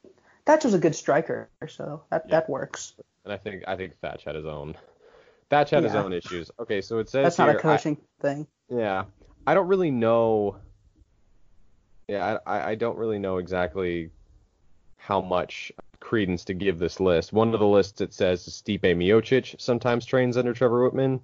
Thatch 0.47 0.63
was 0.63 0.73
a 0.73 0.79
good 0.79 0.95
striker, 0.95 1.49
so 1.67 2.01
that 2.09 2.23
yeah. 2.25 2.31
that 2.31 2.49
works 2.49 2.93
and 3.27 3.33
I 3.33 3.37
think 3.37 3.63
I 3.67 3.75
think 3.75 3.97
Thatch 3.99 4.23
had 4.23 4.35
his 4.35 4.45
own. 4.45 4.75
Thatch 5.49 5.69
had 5.69 5.83
yeah. 5.83 5.89
his 5.89 5.95
own 5.95 6.13
issues. 6.13 6.49
Okay, 6.59 6.81
so 6.81 6.99
it 6.99 7.09
says 7.09 7.23
that's 7.23 7.37
here, 7.37 7.47
not 7.47 7.55
a 7.55 7.59
coaching 7.59 7.97
I, 8.19 8.21
thing. 8.21 8.47
Yeah, 8.69 9.05
I 9.45 9.53
don't 9.53 9.67
really 9.67 9.91
know. 9.91 10.57
Yeah, 12.07 12.37
I 12.45 12.71
I 12.71 12.75
don't 12.75 12.97
really 12.97 13.19
know 13.19 13.37
exactly 13.37 14.11
how 14.95 15.21
much 15.21 15.71
credence 15.99 16.45
to 16.45 16.53
give 16.53 16.79
this 16.79 16.99
list. 16.99 17.33
One 17.33 17.53
of 17.53 17.59
the 17.59 17.67
lists 17.67 18.01
it 18.01 18.13
says 18.13 18.47
Stipe 18.47 18.81
Miocic 18.81 19.59
sometimes 19.59 20.05
trains 20.05 20.37
under 20.37 20.53
Trevor 20.53 20.89
Wittman. 20.89 21.19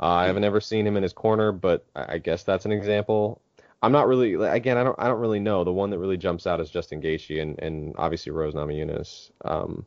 Uh, 0.00 0.06
I 0.06 0.26
haven't 0.26 0.44
ever 0.44 0.60
seen 0.60 0.86
him 0.86 0.96
in 0.96 1.02
his 1.02 1.12
corner, 1.12 1.52
but 1.52 1.84
I 1.94 2.18
guess 2.18 2.42
that's 2.42 2.64
an 2.64 2.72
example. 2.72 3.40
I'm 3.82 3.92
not 3.92 4.08
really 4.08 4.34
again. 4.34 4.76
I 4.76 4.84
don't. 4.84 4.96
I 4.98 5.06
don't 5.06 5.20
really 5.20 5.40
know. 5.40 5.62
The 5.62 5.72
one 5.72 5.90
that 5.90 5.98
really 5.98 6.16
jumps 6.16 6.46
out 6.46 6.60
is 6.60 6.70
Justin 6.70 7.00
Gaethje 7.00 7.40
and, 7.40 7.58
and 7.60 7.94
obviously 7.96 8.32
Rose 8.32 8.54
Namajunas. 8.54 9.30
Um, 9.44 9.86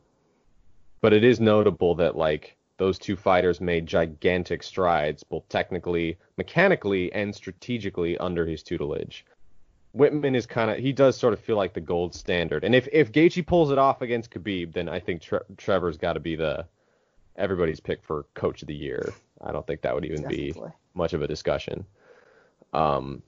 but 1.04 1.12
it 1.12 1.22
is 1.22 1.38
notable 1.38 1.94
that 1.94 2.16
like 2.16 2.56
those 2.78 2.98
two 2.98 3.14
fighters 3.14 3.60
made 3.60 3.86
gigantic 3.86 4.62
strides, 4.62 5.22
both 5.22 5.46
technically, 5.50 6.16
mechanically, 6.38 7.12
and 7.12 7.34
strategically 7.34 8.16
under 8.16 8.46
his 8.46 8.62
tutelage. 8.62 9.26
Wittman 9.94 10.34
is 10.34 10.46
kind 10.46 10.70
of 10.70 10.78
he 10.78 10.94
does 10.94 11.14
sort 11.14 11.34
of 11.34 11.40
feel 11.40 11.58
like 11.58 11.74
the 11.74 11.80
gold 11.82 12.14
standard, 12.14 12.64
and 12.64 12.74
if 12.74 12.88
if 12.90 13.12
Gaethje 13.12 13.46
pulls 13.46 13.70
it 13.70 13.76
off 13.76 14.00
against 14.00 14.30
Khabib, 14.30 14.72
then 14.72 14.88
I 14.88 14.98
think 14.98 15.20
Tre- 15.20 15.40
Trevor's 15.58 15.98
got 15.98 16.14
to 16.14 16.20
be 16.20 16.36
the 16.36 16.64
everybody's 17.36 17.80
pick 17.80 18.02
for 18.02 18.24
coach 18.32 18.62
of 18.62 18.68
the 18.68 18.74
year. 18.74 19.12
I 19.42 19.52
don't 19.52 19.66
think 19.66 19.82
that 19.82 19.94
would 19.94 20.06
even 20.06 20.22
Definitely. 20.22 20.70
be 20.70 20.74
much 20.94 21.12
of 21.12 21.20
a 21.20 21.28
discussion. 21.28 21.84
Um, 22.72 23.22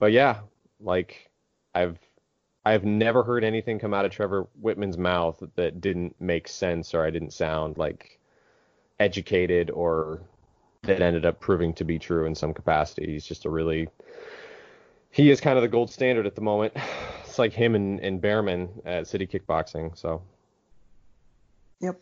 but 0.00 0.10
yeah, 0.10 0.40
like 0.80 1.30
I've 1.72 2.00
I've 2.64 2.84
never 2.84 3.22
heard 3.22 3.44
anything 3.44 3.78
come 3.78 3.92
out 3.92 4.04
of 4.04 4.10
Trevor 4.10 4.46
Wittman's 4.62 4.96
mouth 4.96 5.42
that 5.56 5.80
didn't 5.80 6.16
make 6.20 6.48
sense 6.48 6.94
or 6.94 7.04
I 7.04 7.10
didn't 7.10 7.32
sound 7.32 7.76
like 7.76 8.18
educated 8.98 9.70
or 9.70 10.22
that 10.82 11.02
ended 11.02 11.24
up 11.26 11.40
proving 11.40 11.74
to 11.74 11.84
be 11.84 11.98
true 11.98 12.26
in 12.26 12.34
some 12.34 12.54
capacity. 12.54 13.12
He's 13.12 13.26
just 13.26 13.44
a 13.44 13.50
really 13.50 13.88
he 15.14 15.30
is 15.30 15.40
kind 15.40 15.56
of 15.56 15.62
the 15.62 15.68
gold 15.68 15.90
standard 15.90 16.26
at 16.26 16.34
the 16.34 16.40
moment. 16.40 16.74
It's 17.26 17.38
like 17.40 17.52
him 17.52 17.74
and, 17.74 17.98
and 17.98 18.22
Bareman 18.22 18.68
at 18.84 19.08
City 19.08 19.26
Kickboxing. 19.26 19.98
So. 19.98 20.22
Yep. 21.80 22.00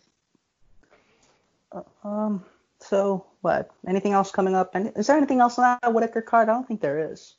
Uh, 1.73 1.83
um. 2.05 2.45
So 2.81 3.25
what? 3.41 3.71
Anything 3.89 4.13
else 4.13 4.31
coming 4.31 4.55
up? 4.55 4.75
And 4.75 4.93
is 4.95 5.07
there 5.07 5.17
anything 5.17 5.41
else 5.41 5.59
on 5.59 5.79
that 5.81 5.95
Whittaker 5.95 6.21
card? 6.21 6.51
I 6.51 6.53
don't 6.53 6.69
think 6.69 6.83
there 6.83 7.11
is. 7.11 7.37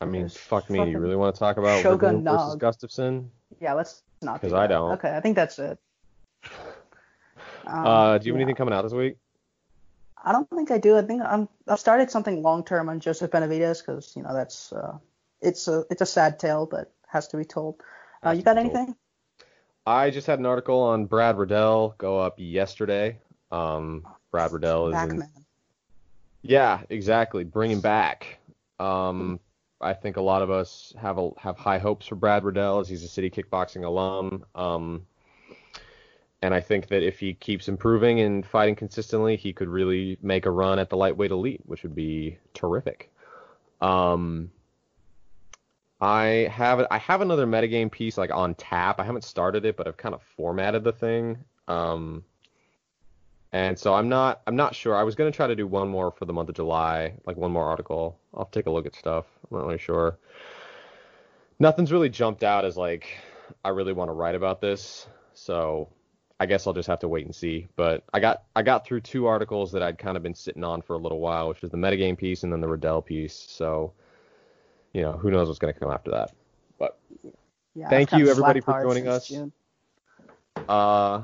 I 0.00 0.06
mean, 0.06 0.28
fuck 0.28 0.68
me. 0.70 0.90
You 0.90 0.98
really 0.98 1.16
want 1.16 1.34
to 1.34 1.38
talk 1.38 1.56
about 1.56 1.82
Shogun 1.82 2.24
versus 2.24 2.56
Gustafsson? 2.56 3.28
Yeah, 3.60 3.74
let's 3.74 4.02
not. 4.20 4.40
Because 4.40 4.52
I 4.52 4.66
don't. 4.66 4.92
Okay, 4.92 5.16
I 5.16 5.20
think 5.20 5.36
that's 5.36 5.58
it. 5.58 5.78
Um, 7.66 7.86
uh, 7.86 8.18
do 8.18 8.26
you 8.26 8.32
have 8.32 8.38
yeah. 8.38 8.42
anything 8.42 8.56
coming 8.56 8.74
out 8.74 8.82
this 8.82 8.92
week? 8.92 9.16
I 10.22 10.32
don't 10.32 10.48
think 10.48 10.70
I 10.70 10.78
do. 10.78 10.96
I 10.96 11.02
think 11.02 11.22
I'm. 11.22 11.48
I've 11.68 11.80
started 11.80 12.10
something 12.10 12.42
long 12.42 12.64
term 12.64 12.88
on 12.88 13.00
Joseph 13.00 13.30
Benavidez 13.30 13.84
because 13.84 14.14
you 14.16 14.22
know 14.22 14.34
that's 14.34 14.72
uh, 14.72 14.98
it's 15.40 15.68
a 15.68 15.84
it's 15.90 16.00
a 16.00 16.06
sad 16.06 16.38
tale 16.38 16.66
that 16.66 16.90
has 17.06 17.28
to 17.28 17.36
be 17.36 17.44
told. 17.44 17.80
Uh, 18.24 18.30
you 18.30 18.42
got 18.42 18.58
anything? 18.58 18.96
I 19.86 20.10
just 20.10 20.26
had 20.26 20.38
an 20.38 20.46
article 20.46 20.80
on 20.80 21.04
Brad 21.04 21.36
Riddell 21.36 21.94
go 21.98 22.18
up 22.18 22.34
yesterday. 22.38 23.18
Um, 23.52 24.06
Brad 24.30 24.50
Riddell 24.50 24.88
is 24.88 24.92
Back 24.94 25.10
in, 25.10 25.18
man. 25.18 25.30
yeah, 26.42 26.80
exactly, 26.88 27.44
bring 27.44 27.70
him 27.70 27.80
back. 27.80 28.38
Um, 28.80 29.40
I 29.80 29.92
think 29.92 30.16
a 30.16 30.22
lot 30.22 30.42
of 30.42 30.50
us 30.50 30.94
have 31.00 31.18
a, 31.18 31.30
have 31.38 31.58
high 31.58 31.78
hopes 31.78 32.06
for 32.06 32.14
Brad 32.14 32.44
Riddell 32.44 32.80
as 32.80 32.88
he's 32.88 33.02
a 33.02 33.08
city 33.08 33.30
kickboxing 33.30 33.84
alum. 33.84 34.44
Um, 34.54 35.06
and 36.42 36.52
I 36.54 36.60
think 36.60 36.88
that 36.88 37.02
if 37.02 37.18
he 37.18 37.34
keeps 37.34 37.68
improving 37.68 38.20
and 38.20 38.44
fighting 38.46 38.76
consistently, 38.76 39.36
he 39.36 39.52
could 39.52 39.68
really 39.68 40.18
make 40.20 40.46
a 40.46 40.50
run 40.50 40.78
at 40.78 40.90
the 40.90 40.96
lightweight 40.96 41.30
elite, 41.30 41.62
which 41.64 41.82
would 41.82 41.94
be 41.94 42.38
terrific. 42.52 43.10
Um, 43.80 44.50
I 46.00 46.50
have 46.52 46.86
I 46.90 46.98
have 46.98 47.22
another 47.22 47.46
metagame 47.46 47.90
piece 47.90 48.18
like 48.18 48.30
on 48.30 48.54
tap. 48.56 49.00
I 49.00 49.04
haven't 49.04 49.24
started 49.24 49.64
it, 49.64 49.76
but 49.76 49.88
I've 49.88 49.96
kind 49.96 50.14
of 50.14 50.22
formatted 50.36 50.84
the 50.84 50.92
thing. 50.92 51.38
Um, 51.66 52.24
and 53.54 53.78
so 53.78 53.94
I'm 53.94 54.08
not 54.08 54.42
I'm 54.48 54.56
not 54.56 54.74
sure. 54.74 54.96
I 54.96 55.04
was 55.04 55.14
gonna 55.14 55.30
try 55.30 55.46
to 55.46 55.54
do 55.54 55.64
one 55.64 55.88
more 55.88 56.10
for 56.10 56.24
the 56.24 56.32
month 56.32 56.48
of 56.48 56.56
July, 56.56 57.14
like 57.24 57.36
one 57.36 57.52
more 57.52 57.64
article. 57.64 58.18
I'll 58.34 58.46
take 58.46 58.66
a 58.66 58.70
look 58.70 58.84
at 58.84 58.96
stuff. 58.96 59.26
I'm 59.48 59.58
not 59.58 59.66
really 59.66 59.78
sure. 59.78 60.18
Nothing's 61.60 61.92
really 61.92 62.08
jumped 62.08 62.42
out 62.42 62.64
as 62.64 62.76
like 62.76 63.06
I 63.64 63.68
really 63.68 63.92
want 63.92 64.08
to 64.08 64.12
write 64.12 64.34
about 64.34 64.60
this. 64.60 65.06
So 65.34 65.88
I 66.40 66.46
guess 66.46 66.66
I'll 66.66 66.72
just 66.72 66.88
have 66.88 66.98
to 67.00 67.08
wait 67.08 67.26
and 67.26 67.34
see. 67.34 67.68
But 67.76 68.02
I 68.12 68.18
got 68.18 68.42
I 68.56 68.62
got 68.62 68.84
through 68.84 69.02
two 69.02 69.26
articles 69.26 69.70
that 69.70 69.84
I'd 69.84 69.98
kind 69.98 70.16
of 70.16 70.24
been 70.24 70.34
sitting 70.34 70.64
on 70.64 70.82
for 70.82 70.94
a 70.94 70.98
little 70.98 71.20
while, 71.20 71.48
which 71.48 71.62
was 71.62 71.70
the 71.70 71.76
metagame 71.78 72.18
piece 72.18 72.42
and 72.42 72.52
then 72.52 72.60
the 72.60 72.68
Riddell 72.68 73.02
piece. 73.02 73.36
So 73.36 73.92
you 74.92 75.02
know, 75.02 75.12
who 75.12 75.30
knows 75.30 75.46
what's 75.46 75.60
gonna 75.60 75.74
come 75.74 75.92
after 75.92 76.10
that. 76.10 76.32
But 76.76 76.98
Yeah, 77.76 77.88
Thank 77.88 78.12
you, 78.14 78.28
everybody, 78.28 78.60
for 78.60 78.82
joining 78.82 79.06
us. 79.06 79.28
June. 79.28 79.52
uh 80.68 81.22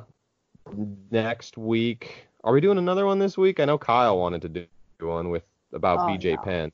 next 1.10 1.56
week 1.56 2.26
are 2.42 2.52
we 2.52 2.60
doing 2.60 2.78
another 2.78 3.06
one 3.06 3.18
this 3.18 3.36
week? 3.36 3.60
I 3.60 3.64
know 3.64 3.78
Kyle 3.78 4.18
wanted 4.18 4.42
to 4.42 4.48
do 4.48 4.66
one 5.00 5.30
with 5.30 5.42
about 5.72 5.98
Oh, 5.98 6.02
BJ 6.12 6.36
no. 6.36 6.42
Penn. 6.42 6.72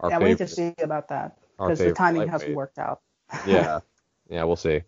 Our 0.00 0.10
yeah, 0.10 0.18
we 0.18 0.24
need 0.30 0.38
to 0.38 0.48
see 0.48 0.74
about 0.82 1.08
that 1.08 1.36
because 1.58 1.78
the 1.78 1.92
timing 1.92 2.28
hasn't 2.28 2.54
worked 2.54 2.78
out. 2.78 3.00
yeah. 3.46 3.80
Yeah, 4.28 4.44
we'll 4.44 4.56
see. 4.56 4.82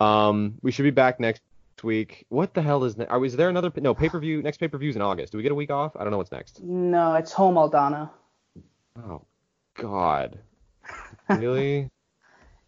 Um 0.00 0.54
we 0.62 0.72
should 0.72 0.82
be 0.82 0.90
back 0.90 1.20
next 1.20 1.42
week. 1.82 2.26
What 2.28 2.54
the 2.54 2.62
hell 2.62 2.84
is 2.84 2.96
next? 2.96 3.10
Are 3.10 3.24
is 3.24 3.36
there 3.36 3.48
another 3.48 3.72
no 3.76 3.94
pay-per-view 3.94 4.42
next 4.42 4.58
pay 4.58 4.68
per 4.68 4.78
view 4.78 4.90
is 4.90 4.96
in 4.96 5.02
August. 5.02 5.32
Do 5.32 5.38
we 5.38 5.42
get 5.42 5.52
a 5.52 5.56
week 5.56 5.70
off? 5.70 5.96
I 5.96 6.02
don't 6.02 6.10
know 6.10 6.18
what's 6.18 6.32
next. 6.32 6.62
No, 6.62 7.14
it's 7.14 7.32
Holm 7.32 7.54
Aldana. 7.54 8.10
Oh 8.98 9.22
god. 9.74 10.38
Really? 11.28 11.90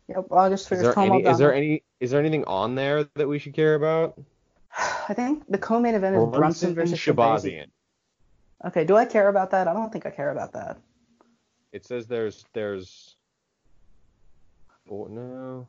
Yep, 0.06 0.26
August 0.32 0.64
is 0.64 0.68
first, 0.68 0.82
there 0.82 0.92
Holm 0.92 1.12
any 1.12 1.22
Aldana. 1.22 1.30
is 1.32 1.38
there 1.38 1.54
any 1.54 1.82
is 1.98 2.10
there 2.10 2.20
anything 2.20 2.44
on 2.44 2.74
there 2.74 3.04
that 3.14 3.26
we 3.26 3.38
should 3.38 3.54
care 3.54 3.74
about? 3.74 4.20
I 5.08 5.14
think 5.14 5.44
the 5.48 5.58
co-main 5.58 5.94
event 5.94 6.16
is 6.16 6.24
Brunson 6.24 6.74
versus 6.74 6.98
Shahbazyan. 6.98 7.44
Shahbazyan. 7.44 7.66
Okay, 8.66 8.84
do 8.84 8.96
I 8.96 9.04
care 9.04 9.28
about 9.28 9.50
that? 9.50 9.68
I 9.68 9.74
don't 9.74 9.92
think 9.92 10.06
I 10.06 10.10
care 10.10 10.30
about 10.30 10.52
that. 10.52 10.78
It 11.72 11.84
says 11.84 12.06
there's 12.06 12.44
there's 12.52 13.16
oh, 14.90 15.06
no 15.10 15.66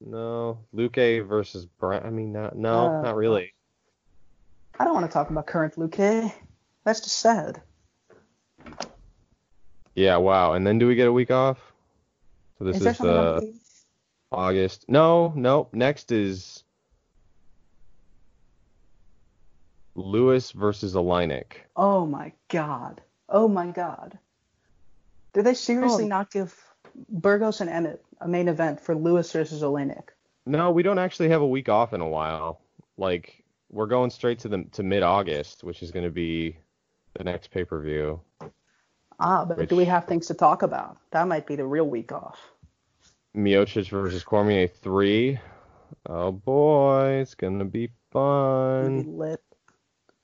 no 0.00 0.58
Luque 0.74 1.26
versus 1.26 1.66
Brent. 1.66 2.06
I 2.06 2.10
mean 2.10 2.32
not 2.32 2.56
no 2.56 2.86
Uh, 2.86 3.02
not 3.02 3.16
really. 3.16 3.52
I 4.78 4.84
don't 4.84 4.94
want 4.94 5.06
to 5.06 5.12
talk 5.12 5.30
about 5.30 5.46
current 5.46 5.76
Luke. 5.76 5.96
That's 5.96 7.00
just 7.00 7.18
sad. 7.18 7.60
Yeah 9.94 10.16
wow. 10.16 10.54
And 10.54 10.66
then 10.66 10.78
do 10.78 10.86
we 10.86 10.94
get 10.94 11.08
a 11.08 11.12
week 11.12 11.30
off? 11.30 11.58
So 12.58 12.64
this 12.64 12.76
is 12.76 12.86
is, 12.86 12.98
there 12.98 13.10
uh, 13.10 13.40
August. 14.30 14.86
No 14.88 15.32
no 15.36 15.68
next 15.72 16.12
is 16.12 16.64
Lewis 19.94 20.52
versus 20.52 20.94
Oleinik. 20.94 21.52
Oh 21.76 22.06
my 22.06 22.32
god. 22.48 23.00
Oh 23.28 23.48
my 23.48 23.68
god. 23.70 24.18
Did 25.32 25.44
they 25.44 25.54
seriously 25.54 26.04
Oh. 26.04 26.08
not 26.08 26.30
give 26.30 26.54
Burgos 27.08 27.60
and 27.60 27.70
Emmett 27.70 28.04
a 28.20 28.28
main 28.28 28.48
event 28.48 28.80
for 28.80 28.94
Lewis 28.94 29.32
versus 29.32 29.62
Oleinik? 29.62 30.08
No, 30.46 30.70
we 30.70 30.82
don't 30.82 30.98
actually 30.98 31.28
have 31.30 31.42
a 31.42 31.46
week 31.46 31.68
off 31.68 31.92
in 31.92 32.00
a 32.00 32.08
while. 32.08 32.60
Like 32.96 33.42
we're 33.70 33.86
going 33.86 34.10
straight 34.10 34.40
to 34.40 34.48
the 34.48 34.64
to 34.72 34.82
mid 34.82 35.02
August, 35.02 35.64
which 35.64 35.82
is 35.82 35.90
going 35.90 36.04
to 36.04 36.10
be 36.10 36.56
the 37.14 37.24
next 37.24 37.50
pay 37.50 37.64
per 37.64 37.80
view. 37.80 38.20
Ah, 39.20 39.44
but 39.44 39.56
Which- 39.58 39.68
do 39.70 39.76
we 39.76 39.84
have 39.84 40.06
things 40.06 40.26
to 40.26 40.34
talk 40.34 40.62
about? 40.62 40.96
That 41.10 41.28
might 41.28 41.46
be 41.46 41.56
the 41.56 41.64
real 41.66 41.86
week 41.86 42.12
off. 42.12 42.38
Miocic 43.36 43.88
versus 43.88 44.24
Cormier 44.24 44.66
three. 44.68 45.38
Oh 46.06 46.32
boy, 46.32 47.18
it's 47.22 47.34
gonna 47.34 47.64
be 47.64 47.80
Maybe 47.80 47.92
fun. 48.10 49.16
lit. 49.16 49.40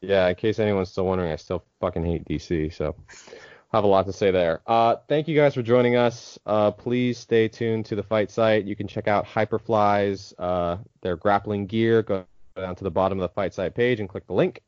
Yeah, 0.01 0.29
in 0.29 0.35
case 0.37 0.59
anyone's 0.59 0.91
still 0.91 1.07
wondering, 1.07 1.33
I 1.33 1.37
still 1.37 1.65
fucking 1.81 2.05
hate 2.05 2.25
DC, 2.25 2.73
so 2.73 2.95
I 3.73 3.77
have 3.77 3.85
a 3.85 3.89
lot 3.89 4.07
to 4.07 4.13
say 4.13 4.31
there. 4.31 4.61
Uh, 4.67 4.97
thank 5.09 5.27
you 5.27 5.37
guys 5.37 5.55
for 5.55 5.63
joining 5.63 5.97
us. 5.97 6.39
Uh, 6.47 6.71
please 6.71 7.19
stay 7.19 7.49
tuned 7.49 7.87
to 7.87 7.97
the 7.97 8.03
fight 8.03 8.31
site. 8.31 8.65
You 8.65 8.77
can 8.77 8.87
check 8.87 9.09
out 9.09 9.27
Hyperfly's, 9.27 10.33
uh, 10.39 10.79
their 11.03 11.17
grappling 11.17 11.67
gear. 11.67 12.03
Go 12.03 12.25
down 12.57 12.77
to 12.77 12.85
the 12.85 12.91
bottom 12.91 13.19
of 13.19 13.23
the 13.23 13.35
fight 13.35 13.55
site 13.55 13.75
page 13.75 14.01
and 14.01 14.09
click 14.09 14.27
the 14.27 14.35
link. 14.35 14.63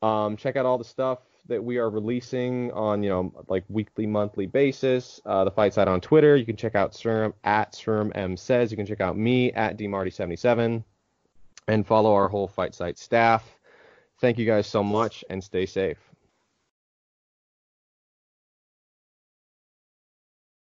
Um, 0.00 0.36
check 0.36 0.56
out 0.56 0.66
all 0.66 0.78
the 0.78 0.84
stuff 0.84 1.18
that 1.48 1.62
we 1.62 1.78
are 1.78 1.90
releasing 1.90 2.72
on, 2.72 3.02
you 3.02 3.10
know, 3.10 3.44
like 3.48 3.64
weekly, 3.68 4.06
monthly 4.06 4.46
basis. 4.46 5.20
Uh, 5.26 5.44
the 5.44 5.50
fight 5.50 5.74
site 5.74 5.88
on 5.88 6.00
Twitter. 6.00 6.36
You 6.36 6.46
can 6.46 6.56
check 6.56 6.74
out 6.74 6.94
Sturm 6.94 7.34
at 7.44 7.74
Sturm 7.74 8.10
M 8.14 8.36
says. 8.36 8.70
You 8.70 8.76
can 8.76 8.86
check 8.86 9.00
out 9.00 9.16
me 9.16 9.52
at 9.52 9.76
dmarty77 9.76 10.82
and 11.68 11.86
follow 11.86 12.14
our 12.14 12.28
whole 12.28 12.48
fight 12.48 12.74
site 12.74 12.98
staff. 12.98 13.44
Thank 14.22 14.38
you 14.38 14.46
guys 14.46 14.68
so 14.68 14.84
much 14.84 15.24
and 15.30 15.42
stay 15.42 15.66
safe. 15.66 16.11